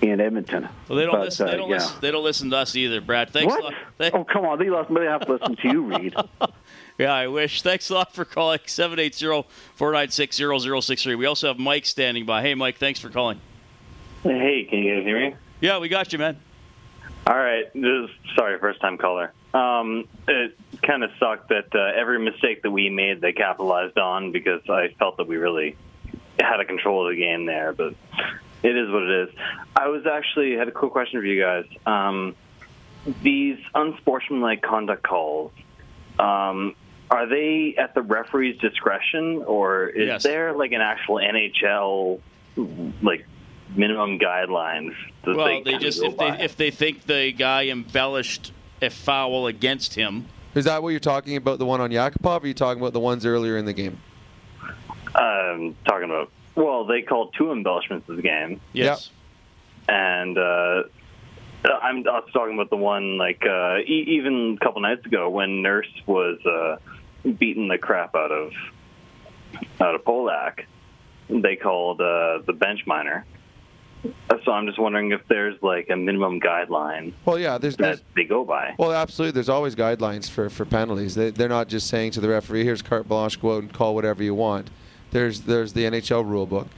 in 0.00 0.20
Edmonton. 0.20 0.68
Well, 0.88 0.96
they 0.98 1.04
don't 1.04 1.12
But, 1.12 1.20
listen. 1.26 1.46
They 1.46 1.52
uh, 1.52 1.56
don't 1.58 1.68
yeah. 1.68 1.74
listen. 1.76 1.96
They 2.00 2.10
don't 2.10 2.24
listen 2.24 2.50
to 2.50 2.56
us 2.56 2.74
either, 2.74 3.00
Brad. 3.00 3.30
Thanks 3.30 3.52
What? 3.52 3.60
a 3.60 3.64
lot. 3.66 3.74
Thank- 3.98 4.14
Oh, 4.14 4.24
come 4.24 4.46
on. 4.46 4.58
They 4.58 4.70
lost- 4.70 4.92
they 4.92 5.04
have 5.04 5.20
to 5.26 5.32
listen 5.32 5.56
to 5.56 5.68
you, 5.68 5.82
Reed. 5.82 6.14
Yeah, 6.98 7.14
I 7.14 7.28
wish. 7.28 7.62
Thanks 7.62 7.88
a 7.90 7.94
lot 7.94 8.12
for 8.12 8.24
calling 8.24 8.58
780-496-0063. 8.58 11.16
We 11.16 11.26
also 11.26 11.46
have 11.46 11.58
Mike 11.58 11.86
standing 11.86 12.26
by. 12.26 12.42
Hey, 12.42 12.56
Mike, 12.56 12.78
thanks 12.78 12.98
for 12.98 13.08
calling. 13.08 13.40
Hey, 14.24 14.66
can 14.68 14.80
you 14.80 14.96
guys 14.96 15.04
hear 15.04 15.30
me? 15.30 15.36
Yeah, 15.60 15.78
we 15.78 15.88
got 15.88 16.12
you, 16.12 16.18
man. 16.18 16.40
All 17.24 17.38
right. 17.38 17.72
This 17.72 17.84
is, 17.84 18.10
sorry, 18.34 18.58
first 18.58 18.80
time 18.80 18.98
caller. 18.98 19.32
Um, 19.54 20.08
it 20.26 20.58
kind 20.82 21.04
of 21.04 21.12
sucked 21.20 21.50
that 21.50 21.72
uh, 21.72 21.92
every 21.98 22.18
mistake 22.18 22.62
that 22.62 22.72
we 22.72 22.90
made, 22.90 23.20
they 23.20 23.32
capitalized 23.32 23.96
on 23.96 24.32
because 24.32 24.62
I 24.68 24.88
felt 24.98 25.18
that 25.18 25.28
we 25.28 25.36
really 25.36 25.76
had 26.40 26.58
a 26.58 26.64
control 26.64 27.06
of 27.06 27.12
the 27.14 27.20
game 27.20 27.46
there. 27.46 27.72
But 27.72 27.94
it 28.64 28.76
is 28.76 28.90
what 28.90 29.04
it 29.04 29.28
is. 29.28 29.34
I 29.76 29.86
was 29.86 30.04
actually 30.06 30.56
had 30.56 30.66
a 30.66 30.72
quick 30.72 30.90
question 30.90 31.20
for 31.20 31.26
you 31.26 31.40
guys. 31.40 31.66
Um, 31.86 32.34
these 33.22 33.60
unsportsmanlike 33.74 34.62
conduct 34.62 35.04
calls, 35.04 35.52
um, 36.18 36.74
are 37.10 37.26
they 37.26 37.74
at 37.78 37.94
the 37.94 38.02
referee's 38.02 38.58
discretion, 38.58 39.42
or 39.46 39.86
is 39.88 40.06
Yes. 40.08 40.22
there 40.22 40.52
like 40.52 40.72
an 40.72 40.80
actual 40.80 41.16
NHL 41.16 42.20
like 43.02 43.26
minimum 43.74 44.18
guidelines? 44.18 44.94
that 45.24 45.36
Well, 45.36 45.46
they 45.46 45.62
kinda 45.62 45.78
just 45.78 46.00
go 46.00 46.08
if 46.08 46.16
they 46.18 46.44
if 46.44 46.56
they 46.56 46.70
think 46.70 47.04
the 47.06 47.32
guy 47.32 47.66
embellished 47.68 48.52
a 48.82 48.90
foul 48.90 49.46
against 49.46 49.94
him. 49.94 50.26
Is 50.54 50.64
that 50.64 50.82
what 50.82 50.90
you're 50.90 51.00
talking 51.00 51.36
about? 51.36 51.58
The 51.58 51.66
one 51.66 51.80
on 51.80 51.90
Yakupov? 51.90 52.40
Or 52.40 52.44
are 52.44 52.46
you 52.46 52.54
talking 52.54 52.80
about 52.82 52.92
the 52.92 53.00
ones 53.00 53.24
earlier 53.26 53.56
in 53.56 53.64
the 53.64 53.72
game? 53.72 53.98
um, 55.14 55.74
talking 55.86 56.04
about. 56.10 56.30
Well, 56.54 56.84
they 56.84 57.02
called 57.02 57.34
two 57.36 57.52
embellishments 57.52 58.08
of 58.08 58.16
the 58.16 58.22
game. 58.22 58.60
Yes. 58.72 59.10
And 59.88 60.36
uh, 60.36 60.82
I'm 61.82 62.06
also 62.08 62.28
talking 62.32 62.54
about 62.54 62.70
the 62.70 62.76
one 62.76 63.16
like 63.16 63.42
uh, 63.48 63.78
e- 63.78 64.04
even 64.18 64.58
a 64.60 64.64
couple 64.64 64.80
nights 64.82 65.06
ago 65.06 65.30
when 65.30 65.62
Nurse 65.62 65.88
was 66.06 66.38
uh, 66.44 66.76
beating 67.38 67.68
the 67.68 67.78
crap 67.78 68.14
out 68.14 68.32
of 68.32 68.52
out 69.80 69.94
of 69.94 70.04
Polak. 70.04 70.64
They 71.28 71.56
called 71.56 72.00
uh, 72.00 72.38
the 72.46 72.52
bench 72.52 72.86
minor. 72.86 73.24
So 74.44 74.52
I'm 74.52 74.66
just 74.66 74.78
wondering 74.78 75.10
if 75.10 75.20
there's 75.28 75.60
like 75.60 75.88
a 75.90 75.96
minimum 75.96 76.40
guideline 76.40 77.12
Well, 77.24 77.36
yeah, 77.36 77.58
there's, 77.58 77.76
that 77.78 78.00
they 78.14 78.24
go 78.24 78.44
by. 78.44 78.74
Well, 78.78 78.92
absolutely. 78.92 79.32
There's 79.32 79.48
always 79.48 79.74
guidelines 79.74 80.30
for, 80.30 80.48
for 80.48 80.64
penalties. 80.64 81.16
They, 81.16 81.30
they're 81.30 81.48
not 81.48 81.68
just 81.68 81.88
saying 81.88 82.12
to 82.12 82.20
the 82.20 82.28
referee, 82.28 82.64
"Here's 82.64 82.80
carte 82.80 83.08
blanche, 83.08 83.40
go 83.40 83.56
out 83.56 83.62
and 83.62 83.72
call 83.72 83.94
whatever 83.94 84.22
you 84.22 84.34
want." 84.34 84.70
There's 85.10 85.40
there's 85.40 85.72
the 85.72 85.82
NHL 85.82 86.24
rule 86.24 86.46
book, 86.46 86.68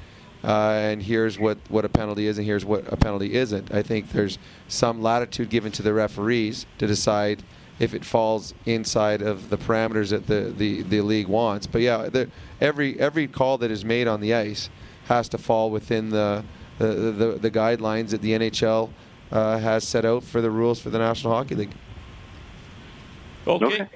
uh, 0.43 0.71
and 0.73 1.03
here's 1.03 1.39
what, 1.39 1.59
what 1.69 1.85
a 1.85 1.89
penalty 1.89 2.27
is, 2.27 2.39
and 2.39 2.47
here's 2.47 2.65
what 2.65 2.91
a 2.93 2.97
penalty 2.97 3.35
isn't. 3.35 3.73
I 3.73 3.83
think 3.83 4.11
there's 4.13 4.39
some 4.69 5.03
latitude 5.03 5.51
given 5.51 5.73
to 5.73 5.83
the 5.83 5.93
referees 5.93 6.67
to 6.79 6.87
decide 6.87 7.43
if 7.81 7.95
it 7.95 8.05
falls 8.05 8.55
inside 8.67 9.23
of 9.23 9.49
the 9.49 9.57
parameters 9.57 10.11
that 10.11 10.27
the, 10.27 10.55
the, 10.57 10.83
the 10.83 11.01
league 11.01 11.27
wants. 11.27 11.67
But 11.67 11.81
yeah, 11.81 12.09
the, 12.09 12.31
every 12.61 13.01
every 13.01 13.27
call 13.27 13.59
that 13.59 13.71
is 13.71 13.85
made 13.85 14.07
on 14.07 14.21
the 14.21 14.35
ice 14.35 14.69
has 15.07 15.29
to 15.31 15.39
fall 15.39 15.71
within 15.71 16.11
the 16.11 16.45
the, 16.79 16.87
the, 16.87 17.27
the 17.41 17.51
guidelines 17.51 18.11
that 18.11 18.23
the 18.23 18.33
NHL 18.33 18.91
uh, 19.33 19.59
has 19.59 19.87
set 19.87 20.05
out 20.05 20.23
for 20.23 20.41
the 20.41 20.51
rules 20.51 20.81
for 20.81 20.91
the 20.91 20.99
National 20.99 21.35
Hockey 21.35 21.55
League. 21.55 21.75
Okay. 23.47 23.89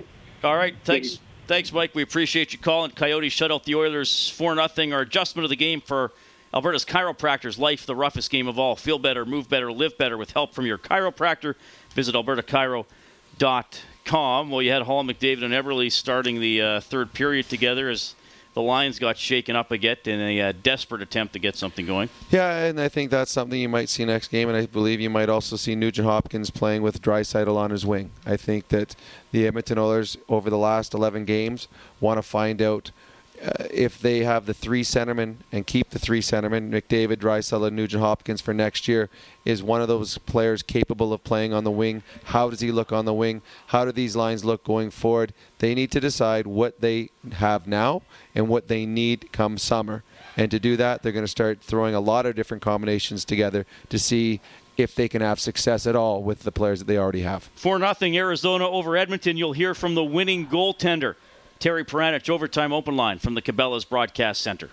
All 0.43 0.57
right. 0.57 0.74
Thanks. 0.85 1.20
Thanks, 1.47 1.72
Mike. 1.72 1.95
We 1.95 2.03
appreciate 2.03 2.55
you 2.55 2.59
calling. 2.59 2.91
Coyotes 2.91 3.32
shut 3.32 3.53
out 3.53 3.64
the 3.64 3.74
Oilers 3.74 4.30
4 4.30 4.55
0. 4.68 4.93
Our 4.93 5.01
adjustment 5.03 5.45
of 5.45 5.51
the 5.51 5.57
game 5.57 5.82
for 5.82 6.12
Alberta's 6.55 6.87
chiropractors. 6.87 7.59
Life, 7.59 7.85
the 7.85 7.95
roughest 7.95 8.30
game 8.30 8.49
of 8.49 8.59
all. 8.59 8.76
Feel 8.76 8.99
better, 8.99 9.26
move 9.26 9.49
better, 9.51 9.70
live 9.70 9.99
better 9.99 10.16
with 10.16 10.30
help 10.32 10.55
from 10.55 10.64
your 10.64 10.78
chiropractor. 10.78 11.55
Visit 11.95 12.14
albertachiro.com. 13.39 14.51
Well, 14.51 14.62
you 14.62 14.70
had 14.70 14.82
Hall, 14.82 15.05
McDavid, 15.05 15.45
and 15.45 15.55
Eberle 15.55 15.91
starting 15.91 16.41
the 16.41 16.61
uh, 16.61 16.80
third 16.80 17.12
period 17.12 17.49
together 17.49 17.89
as 17.89 18.14
the 18.55 18.62
Lions 18.62 19.01
got 19.01 19.18
shaken 19.18 19.57
up 19.57 19.72
again 19.72 19.97
in 20.05 20.20
a 20.20 20.41
uh, 20.41 20.53
desperate 20.62 21.03
attempt 21.03 21.32
to 21.32 21.41
get 21.41 21.57
something 21.57 21.87
going. 21.87 22.09
Yeah, 22.30 22.64
and 22.64 22.80
I 22.80 22.89
think 22.89 23.11
that's 23.11 23.32
something 23.32 23.59
you 23.59 23.68
might 23.68 23.89
see 23.89 24.05
next 24.05 24.28
game, 24.28 24.49
and 24.49 24.57
I 24.57 24.66
believe 24.66 25.01
you 25.01 25.11
might 25.11 25.28
also 25.28 25.57
see 25.57 25.74
Nugent 25.74 26.07
Hopkins 26.07 26.51
playing 26.51 26.82
with 26.82 27.03
Draisaitl 27.03 27.57
on 27.57 27.70
his 27.70 27.85
wing. 27.85 28.11
I 28.24 28.37
think 28.37 28.68
that 28.68 28.95
the 29.32 29.47
Edmonton 29.47 29.78
Oilers 29.78 30.16
over 30.28 30.51
the 30.51 30.59
last 30.59 30.95
11 30.95 31.24
games 31.24 31.66
want 32.01 32.18
to 32.18 32.22
find 32.22 32.62
out 32.62 32.93
uh, 33.43 33.64
if 33.70 34.01
they 34.01 34.20
have 34.20 34.47
the 34.47 34.55
three 34.55 34.82
centermen 34.82 35.37
and 35.51 35.66
keep 35.66 35.91
the 35.91 35.99
three 35.99 36.20
centermen, 36.20 36.70
McDavid, 36.70 37.16
Draisaitl, 37.16 37.66
and 37.66 37.76
Nugent 37.76 38.03
Hopkins 38.03 38.41
for 38.41 38.55
next 38.55 38.87
year, 38.87 39.11
is 39.45 39.62
one 39.62 39.82
of 39.82 39.89
those 39.89 40.18
players 40.18 40.62
capable 40.62 41.12
of 41.12 41.24
playing 41.24 41.53
on 41.53 41.64
the 41.64 41.70
wing? 41.70 42.03
How 42.24 42.49
does 42.49 42.61
he 42.61 42.70
look 42.70 42.93
on 42.93 43.05
the 43.05 43.14
wing? 43.14 43.43
How 43.68 43.85
do 43.85 43.93
these 43.93 44.14
lines 44.14 44.45
look 44.45 44.64
going 44.64 44.91
forward? 44.91 45.35
They 45.59 45.74
need 45.74 45.91
to 45.93 46.01
decide 46.01 46.47
what 46.47 46.80
they 46.80 47.11
have 47.32 47.66
now 47.66 48.03
and 48.35 48.49
what 48.49 48.68
they 48.68 48.87
need 48.87 49.32
come 49.32 49.59
summer. 49.59 50.05
And 50.37 50.51
to 50.51 50.59
do 50.59 50.76
that, 50.76 51.03
they're 51.03 51.12
going 51.12 51.24
to 51.24 51.28
start 51.28 51.61
throwing 51.61 51.95
a 51.95 52.01
lot 52.01 52.26
of 52.26 52.35
different 52.37 52.62
combinations 52.62 53.24
together 53.24 53.66
to 53.89 53.99
see 53.99 54.41
if 54.76 54.95
they 54.95 55.09
can 55.09 55.22
have 55.22 55.39
success 55.39 55.87
at 55.87 55.95
all 55.95 56.22
with 56.22 56.41
the 56.41 56.53
players 56.53 56.80
that 56.80 56.87
they 56.87 56.99
already 56.99 57.22
have. 57.22 57.45
4 57.55 57.78
nothing 57.78 58.16
Arizona 58.16 58.68
over 58.68 58.97
Edmonton. 58.97 59.37
You'll 59.37 59.53
hear 59.53 59.74
from 59.74 59.95
the 59.95 60.05
winning 60.05 60.47
goaltender. 60.47 61.14
Terry 61.59 61.84
Paranych, 61.84 62.28
overtime 62.28 62.72
open 62.72 62.96
line 62.96 63.18
from 63.18 63.34
the 63.34 63.42
Cabela's 63.42 63.84
Broadcast 63.84 64.42
Center. 64.42 64.70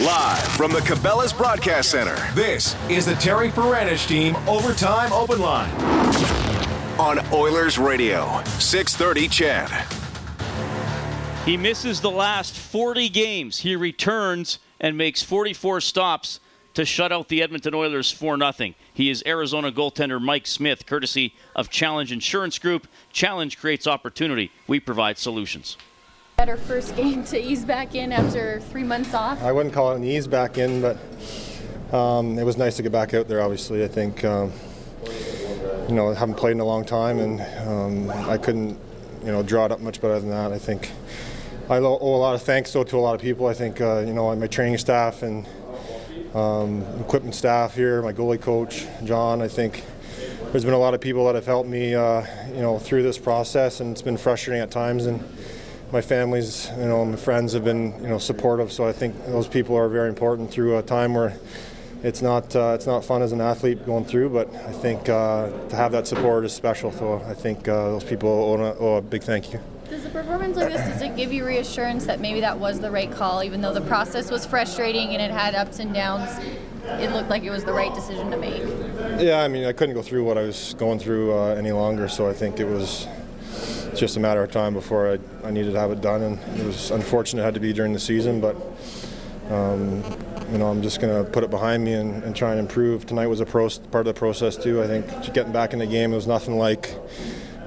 Live 0.00 0.42
from 0.56 0.72
the 0.72 0.80
Cabela's 0.80 1.32
Broadcast 1.32 1.90
Center, 1.90 2.16
this 2.34 2.76
is 2.88 3.06
the 3.06 3.14
Terry 3.14 3.50
Paranych 3.50 4.06
Team 4.08 4.36
Overtime 4.48 5.12
Open 5.12 5.40
Line 5.40 5.70
on 6.98 7.20
Oilers 7.32 7.78
Radio, 7.78 8.42
630 8.58 9.28
CHED. 9.28 9.70
He 11.44 11.56
misses 11.56 12.00
the 12.00 12.10
last 12.10 12.54
40 12.54 13.08
games. 13.08 13.58
He 13.58 13.74
returns 13.74 14.58
and 14.80 14.96
makes 14.96 15.22
44 15.22 15.80
stops 15.80 16.40
to 16.74 16.84
shut 16.84 17.12
out 17.12 17.28
the 17.28 17.42
Edmonton 17.42 17.74
Oilers 17.74 18.10
4 18.10 18.38
0. 18.38 18.74
He 18.92 19.10
is 19.10 19.22
Arizona 19.26 19.70
goaltender 19.70 20.20
Mike 20.20 20.46
Smith, 20.46 20.86
courtesy 20.86 21.34
of 21.54 21.70
Challenge 21.70 22.12
Insurance 22.12 22.58
Group. 22.58 22.86
Challenge 23.12 23.58
creates 23.58 23.86
opportunity. 23.86 24.50
We 24.66 24.80
provide 24.80 25.18
solutions. 25.18 25.76
Better 26.36 26.56
first 26.56 26.96
game 26.96 27.24
to 27.24 27.40
ease 27.40 27.64
back 27.64 27.94
in 27.94 28.10
after 28.10 28.60
three 28.60 28.82
months 28.82 29.14
off. 29.14 29.42
I 29.42 29.52
wouldn't 29.52 29.74
call 29.74 29.92
it 29.92 29.96
an 29.96 30.04
ease 30.04 30.26
back 30.26 30.58
in, 30.58 30.80
but 30.80 30.96
um, 31.94 32.38
it 32.38 32.44
was 32.44 32.56
nice 32.56 32.76
to 32.76 32.82
get 32.82 32.90
back 32.90 33.14
out 33.14 33.28
there. 33.28 33.42
Obviously, 33.42 33.84
I 33.84 33.88
think 33.88 34.24
um, 34.24 34.50
you 35.88 35.94
know 35.94 36.10
I 36.10 36.14
haven't 36.14 36.36
played 36.36 36.52
in 36.52 36.60
a 36.60 36.64
long 36.64 36.84
time, 36.84 37.18
and 37.18 37.40
um, 37.68 38.10
I 38.28 38.38
couldn't 38.38 38.78
you 39.22 39.30
know 39.30 39.42
draw 39.42 39.66
it 39.66 39.72
up 39.72 39.80
much 39.80 40.00
better 40.00 40.18
than 40.18 40.30
that. 40.30 40.52
I 40.52 40.58
think 40.58 40.90
I 41.68 41.76
owe 41.76 41.98
a 42.00 42.18
lot 42.18 42.34
of 42.34 42.42
thanks 42.42 42.72
though 42.72 42.84
to 42.84 42.96
a 42.96 42.98
lot 42.98 43.14
of 43.14 43.20
people. 43.20 43.46
I 43.46 43.54
think 43.54 43.80
uh, 43.80 44.00
you 44.00 44.14
know 44.14 44.34
my 44.34 44.46
training 44.46 44.78
staff 44.78 45.22
and 45.22 45.46
um, 46.34 46.82
equipment 47.00 47.34
staff 47.34 47.74
here, 47.74 48.02
my 48.02 48.12
goalie 48.12 48.40
coach, 48.40 48.86
John. 49.04 49.42
I 49.42 49.48
think 49.48 49.84
there's 50.50 50.64
been 50.64 50.74
a 50.74 50.78
lot 50.78 50.94
of 50.94 51.00
people 51.00 51.26
that 51.26 51.34
have 51.34 51.46
helped 51.46 51.68
me, 51.68 51.94
uh, 51.94 52.24
you 52.48 52.60
know, 52.60 52.78
through 52.78 53.02
this 53.02 53.18
process, 53.18 53.80
and 53.80 53.90
it's 53.92 54.02
been 54.02 54.16
frustrating 54.16 54.62
at 54.62 54.70
times. 54.70 55.06
And 55.06 55.22
my 55.92 56.00
family's, 56.00 56.70
you 56.78 56.86
know, 56.86 57.04
my 57.04 57.16
friends 57.16 57.52
have 57.52 57.64
been, 57.64 57.92
you 58.02 58.08
know, 58.08 58.18
supportive. 58.18 58.72
So 58.72 58.86
I 58.86 58.92
think 58.92 59.14
those 59.26 59.46
people 59.46 59.76
are 59.76 59.88
very 59.88 60.08
important 60.08 60.50
through 60.50 60.78
a 60.78 60.82
time 60.82 61.14
where 61.14 61.36
it's 62.02 62.22
not 62.22 62.56
uh, 62.56 62.72
it's 62.74 62.86
not 62.86 63.04
fun 63.04 63.22
as 63.22 63.32
an 63.32 63.40
athlete 63.40 63.84
going 63.84 64.04
through. 64.04 64.30
But 64.30 64.54
I 64.54 64.72
think 64.72 65.08
uh, 65.08 65.50
to 65.68 65.76
have 65.76 65.92
that 65.92 66.06
support 66.06 66.44
is 66.44 66.52
special. 66.52 66.92
So 66.92 67.22
I 67.26 67.34
think 67.34 67.68
uh, 67.68 67.90
those 67.90 68.04
people 68.04 68.30
owe 68.30 68.62
a, 68.62 68.74
owe 68.78 68.96
a 68.96 69.02
big 69.02 69.22
thank 69.22 69.52
you. 69.52 69.60
Does 69.92 70.06
a 70.06 70.08
performance 70.08 70.56
like 70.56 70.72
this 70.72 70.80
does 70.88 71.02
it 71.02 71.16
give 71.16 71.34
you 71.34 71.44
reassurance 71.44 72.06
that 72.06 72.18
maybe 72.18 72.40
that 72.40 72.58
was 72.58 72.80
the 72.80 72.90
right 72.90 73.12
call, 73.12 73.44
even 73.44 73.60
though 73.60 73.74
the 73.74 73.82
process 73.82 74.30
was 74.30 74.46
frustrating 74.46 75.08
and 75.08 75.20
it 75.20 75.30
had 75.30 75.54
ups 75.54 75.80
and 75.80 75.92
downs? 75.92 76.30
It 76.98 77.12
looked 77.12 77.28
like 77.28 77.42
it 77.42 77.50
was 77.50 77.62
the 77.62 77.74
right 77.74 77.94
decision 77.94 78.30
to 78.30 78.38
make. 78.38 78.62
Yeah, 79.20 79.42
I 79.42 79.48
mean, 79.48 79.66
I 79.66 79.72
couldn't 79.72 79.94
go 79.94 80.00
through 80.00 80.24
what 80.24 80.38
I 80.38 80.44
was 80.44 80.74
going 80.78 80.98
through 80.98 81.38
uh, 81.38 81.56
any 81.56 81.72
longer, 81.72 82.08
so 82.08 82.26
I 82.26 82.32
think 82.32 82.58
it 82.58 82.64
was 82.64 83.06
just 83.94 84.16
a 84.16 84.20
matter 84.20 84.42
of 84.42 84.50
time 84.50 84.72
before 84.72 85.12
I, 85.12 85.46
I 85.46 85.50
needed 85.50 85.74
to 85.74 85.80
have 85.80 85.90
it 85.90 86.00
done, 86.00 86.22
and 86.22 86.38
it 86.58 86.64
was 86.64 86.90
unfortunate 86.90 87.42
it 87.42 87.44
had 87.44 87.52
to 87.52 87.60
be 87.60 87.74
during 87.74 87.92
the 87.92 88.00
season, 88.00 88.40
but. 88.40 88.56
Um, 89.50 90.02
you 90.50 90.58
know, 90.58 90.68
I'm 90.68 90.82
just 90.82 91.00
going 91.00 91.24
to 91.24 91.30
put 91.30 91.44
it 91.44 91.50
behind 91.50 91.82
me 91.82 91.94
and, 91.94 92.22
and, 92.24 92.36
try 92.36 92.52
and 92.52 92.60
improve. 92.60 93.06
Tonight 93.06 93.26
was 93.26 93.40
a 93.40 93.46
pro- 93.46 93.68
part 93.68 94.06
of 94.06 94.14
the 94.14 94.14
process 94.14 94.56
too. 94.56 94.82
I 94.82 94.86
think 94.86 95.34
getting 95.34 95.52
back 95.52 95.72
in 95.72 95.78
the 95.78 95.86
game, 95.86 96.12
it 96.12 96.16
was 96.16 96.26
nothing 96.26 96.58
like 96.58 96.94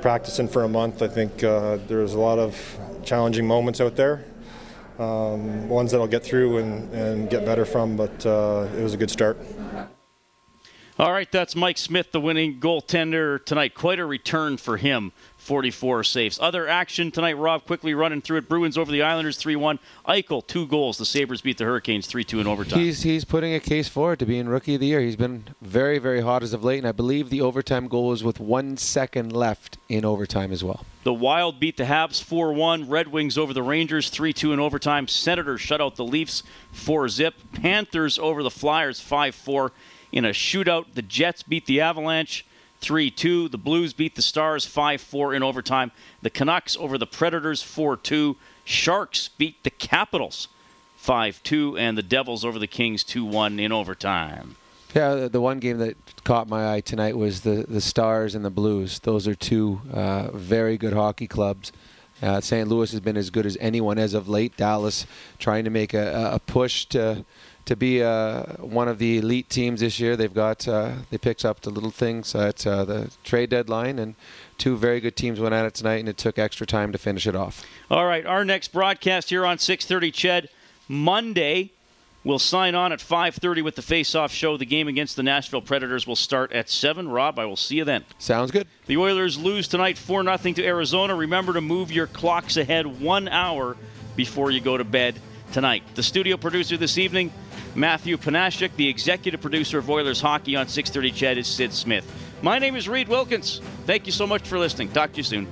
practicing 0.05 0.47
for 0.47 0.65
a 0.65 0.69
month. 0.69 1.01
I 1.01 1.07
think 1.07 1.43
uh, 1.43 1.79
there's 1.87 2.13
a 2.13 2.19
lot 2.19 2.37
of 2.37 2.55
challenging 3.03 3.47
moments 3.47 3.81
out 3.81 3.95
there, 3.95 4.23
um, 4.99 5.67
ones 5.67 5.89
that 5.89 5.99
I'll 5.99 6.05
get 6.05 6.23
through 6.23 6.59
and, 6.59 6.93
and 6.93 7.27
get 7.27 7.43
better 7.43 7.65
from, 7.65 7.97
but 7.97 8.23
uh, 8.23 8.67
it 8.77 8.83
was 8.83 8.93
a 8.93 8.97
good 8.97 9.09
start. 9.09 9.35
All 10.99 11.11
right, 11.11 11.31
that's 11.31 11.55
Mike 11.55 11.79
Smith, 11.79 12.11
the 12.11 12.21
winning 12.21 12.59
goaltender 12.59 13.43
tonight. 13.43 13.73
Quite 13.73 13.97
a 13.97 14.05
return 14.05 14.57
for 14.57 14.77
him 14.77 15.11
44 15.45 16.03
saves. 16.03 16.39
Other 16.39 16.67
action 16.67 17.11
tonight, 17.11 17.37
Rob, 17.37 17.65
quickly 17.65 17.93
running 17.93 18.21
through 18.21 18.37
it. 18.37 18.49
Bruins 18.49 18.77
over 18.77 18.91
the 18.91 19.03
Islanders 19.03 19.37
3 19.37 19.55
1. 19.55 19.79
Eichel, 20.07 20.45
two 20.45 20.65
goals. 20.65 20.97
The 20.97 21.05
Sabres 21.05 21.41
beat 21.41 21.59
the 21.59 21.65
Hurricanes 21.65 22.07
3 22.07 22.23
2 22.23 22.39
in 22.39 22.47
overtime. 22.47 22.79
He's, 22.79 23.03
he's 23.03 23.23
putting 23.25 23.53
a 23.53 23.59
case 23.59 23.87
forward 23.87 24.19
to 24.19 24.25
being 24.25 24.47
Rookie 24.47 24.75
of 24.75 24.81
the 24.81 24.87
Year. 24.87 25.01
He's 25.01 25.15
been 25.15 25.45
very, 25.61 25.99
very 25.99 26.21
hot 26.21 26.41
as 26.41 26.53
of 26.53 26.63
late, 26.63 26.79
and 26.79 26.87
I 26.87 26.91
believe 26.91 27.29
the 27.29 27.41
overtime 27.41 27.87
goal 27.87 28.07
was 28.07 28.23
with 28.23 28.39
one 28.39 28.77
second 28.77 29.33
left 29.33 29.77
in 29.87 30.03
overtime 30.03 30.51
as 30.51 30.63
well. 30.63 30.83
The 31.03 31.13
Wild 31.13 31.59
beat 31.59 31.77
the 31.77 31.83
Habs 31.83 32.23
4 32.23 32.51
1. 32.51 32.89
Red 32.89 33.09
Wings 33.09 33.37
over 33.37 33.53
the 33.53 33.61
Rangers 33.61 34.09
3 34.09 34.33
2 34.33 34.51
in 34.51 34.59
overtime. 34.59 35.07
Senators 35.07 35.61
shut 35.61 35.79
out 35.79 35.95
the 35.95 36.03
Leafs 36.03 36.41
4 36.71 37.07
zip. 37.07 37.35
Panthers 37.53 38.17
over 38.17 38.41
the 38.41 38.49
Flyers 38.49 38.99
5 38.99 39.35
4 39.35 39.71
in 40.11 40.25
a 40.25 40.29
shootout. 40.29 40.93
The 40.95 41.03
Jets 41.03 41.43
beat 41.43 41.67
the 41.67 41.81
Avalanche 41.81 42.45
3 42.81 43.11
2. 43.11 43.49
The 43.49 43.57
Blues 43.57 43.93
beat 43.93 44.15
the 44.15 44.21
Stars 44.21 44.65
5 44.65 45.01
4 45.01 45.33
in 45.33 45.43
overtime. 45.43 45.91
The 46.21 46.29
Canucks 46.29 46.77
over 46.77 46.97
the 46.97 47.07
Predators 47.07 47.61
4 47.61 47.97
2. 47.97 48.35
Sharks 48.63 49.29
beat 49.29 49.63
the 49.63 49.69
Capitals 49.69 50.47
5 50.97 51.41
2. 51.43 51.77
And 51.77 51.97
the 51.97 52.03
Devils 52.03 52.45
over 52.45 52.59
the 52.59 52.67
Kings 52.67 53.03
2 53.03 53.25
1 53.25 53.59
in 53.59 53.71
overtime. 53.71 54.55
Yeah, 54.95 55.27
the 55.27 55.41
one 55.41 55.59
game 55.59 55.79
that 55.79 55.97
caught 56.23 56.47
my 56.47 56.73
eye 56.73 56.79
tonight 56.79 57.17
was 57.17 57.41
the, 57.41 57.65
the 57.67 57.81
Stars 57.81 58.33
and 58.33 58.45
the 58.45 58.49
Blues. 58.49 58.99
Those 58.99 59.27
are 59.27 59.35
two 59.35 59.81
uh, 59.91 60.31
very 60.31 60.77
good 60.77 60.93
hockey 60.93 61.27
clubs. 61.27 61.73
Uh, 62.21 62.39
St. 62.39 62.69
Louis 62.69 62.89
has 62.91 63.01
been 63.01 63.17
as 63.17 63.29
good 63.29 63.45
as 63.45 63.57
anyone 63.59 63.97
as 63.97 64.13
of 64.13 64.29
late. 64.29 64.55
Dallas 64.55 65.05
trying 65.37 65.65
to 65.65 65.69
make 65.69 65.93
a, 65.93 66.31
a 66.35 66.39
push 66.39 66.85
to 66.85 67.25
to 67.65 67.75
be 67.75 68.03
uh, 68.03 68.43
one 68.57 68.87
of 68.87 68.99
the 68.99 69.17
elite 69.17 69.49
teams 69.49 69.81
this 69.81 69.99
year. 69.99 70.15
They've 70.15 70.33
got 70.33 70.67
uh, 70.67 70.93
they 71.09 71.17
picked 71.17 71.43
up 71.43 71.61
the 71.61 71.69
little 71.69 71.91
things 71.91 72.35
at 72.35 72.65
uh, 72.65 72.85
the 72.85 73.11
trade 73.23 73.49
deadline, 73.49 73.99
and 73.99 74.15
two 74.57 74.77
very 74.77 74.99
good 74.99 75.15
teams 75.15 75.39
went 75.39 75.53
at 75.53 75.65
it 75.65 75.73
tonight, 75.73 75.97
and 75.97 76.09
it 76.09 76.17
took 76.17 76.37
extra 76.37 76.65
time 76.65 76.91
to 76.91 76.97
finish 76.97 77.27
it 77.27 77.35
off. 77.35 77.63
All 77.89 78.05
right, 78.05 78.25
our 78.25 78.45
next 78.45 78.69
broadcast 78.69 79.29
here 79.29 79.45
on 79.45 79.57
6:30 79.57 80.13
CHED 80.13 80.49
Monday. 80.87 81.71
We'll 82.23 82.39
sign 82.39 82.73
on 82.73 82.91
at 82.91 82.99
5:30 82.99 83.61
with 83.61 83.75
the 83.75 83.83
face-off 83.83 84.33
show. 84.33 84.57
The 84.57 84.65
game 84.65 84.87
against 84.87 85.15
the 85.15 85.21
Nashville 85.21 85.61
Predators 85.61 86.07
will 86.07 86.15
start 86.15 86.51
at 86.53 86.71
7. 86.71 87.07
Rob, 87.07 87.37
I 87.37 87.45
will 87.45 87.55
see 87.55 87.75
you 87.75 87.83
then. 87.83 88.03
Sounds 88.17 88.49
good. 88.49 88.67
The 88.87 88.97
Oilers 88.97 89.37
lose 89.37 89.67
tonight 89.67 89.95
4 89.97 90.23
0 90.23 90.53
to 90.53 90.65
Arizona. 90.65 91.15
Remember 91.15 91.53
to 91.53 91.61
move 91.61 91.91
your 91.91 92.07
clocks 92.07 92.57
ahead 92.57 92.99
1 92.99 93.27
hour 93.27 93.77
before 94.15 94.49
you 94.49 94.59
go 94.59 94.75
to 94.75 94.83
bed 94.83 95.19
tonight. 95.51 95.83
The 95.93 96.03
studio 96.03 96.35
producer 96.35 96.77
this 96.77 96.97
evening, 96.97 97.31
Matthew 97.75 98.17
Panashik. 98.17 98.75
The 98.75 98.87
executive 98.87 99.41
producer 99.41 99.77
of 99.77 99.89
Oilers 99.89 100.21
Hockey 100.21 100.55
on 100.55 100.67
630 100.67 101.11
CHED 101.11 101.37
is 101.37 101.47
Sid 101.47 101.73
Smith. 101.73 102.09
My 102.41 102.59
name 102.59 102.75
is 102.75 102.87
Reed 102.87 103.07
Wilkins. 103.07 103.61
Thank 103.85 104.05
you 104.05 104.11
so 104.11 104.25
much 104.25 104.47
for 104.47 104.57
listening. 104.57 104.89
Talk 104.89 105.11
to 105.11 105.17
you 105.17 105.23
soon. 105.23 105.47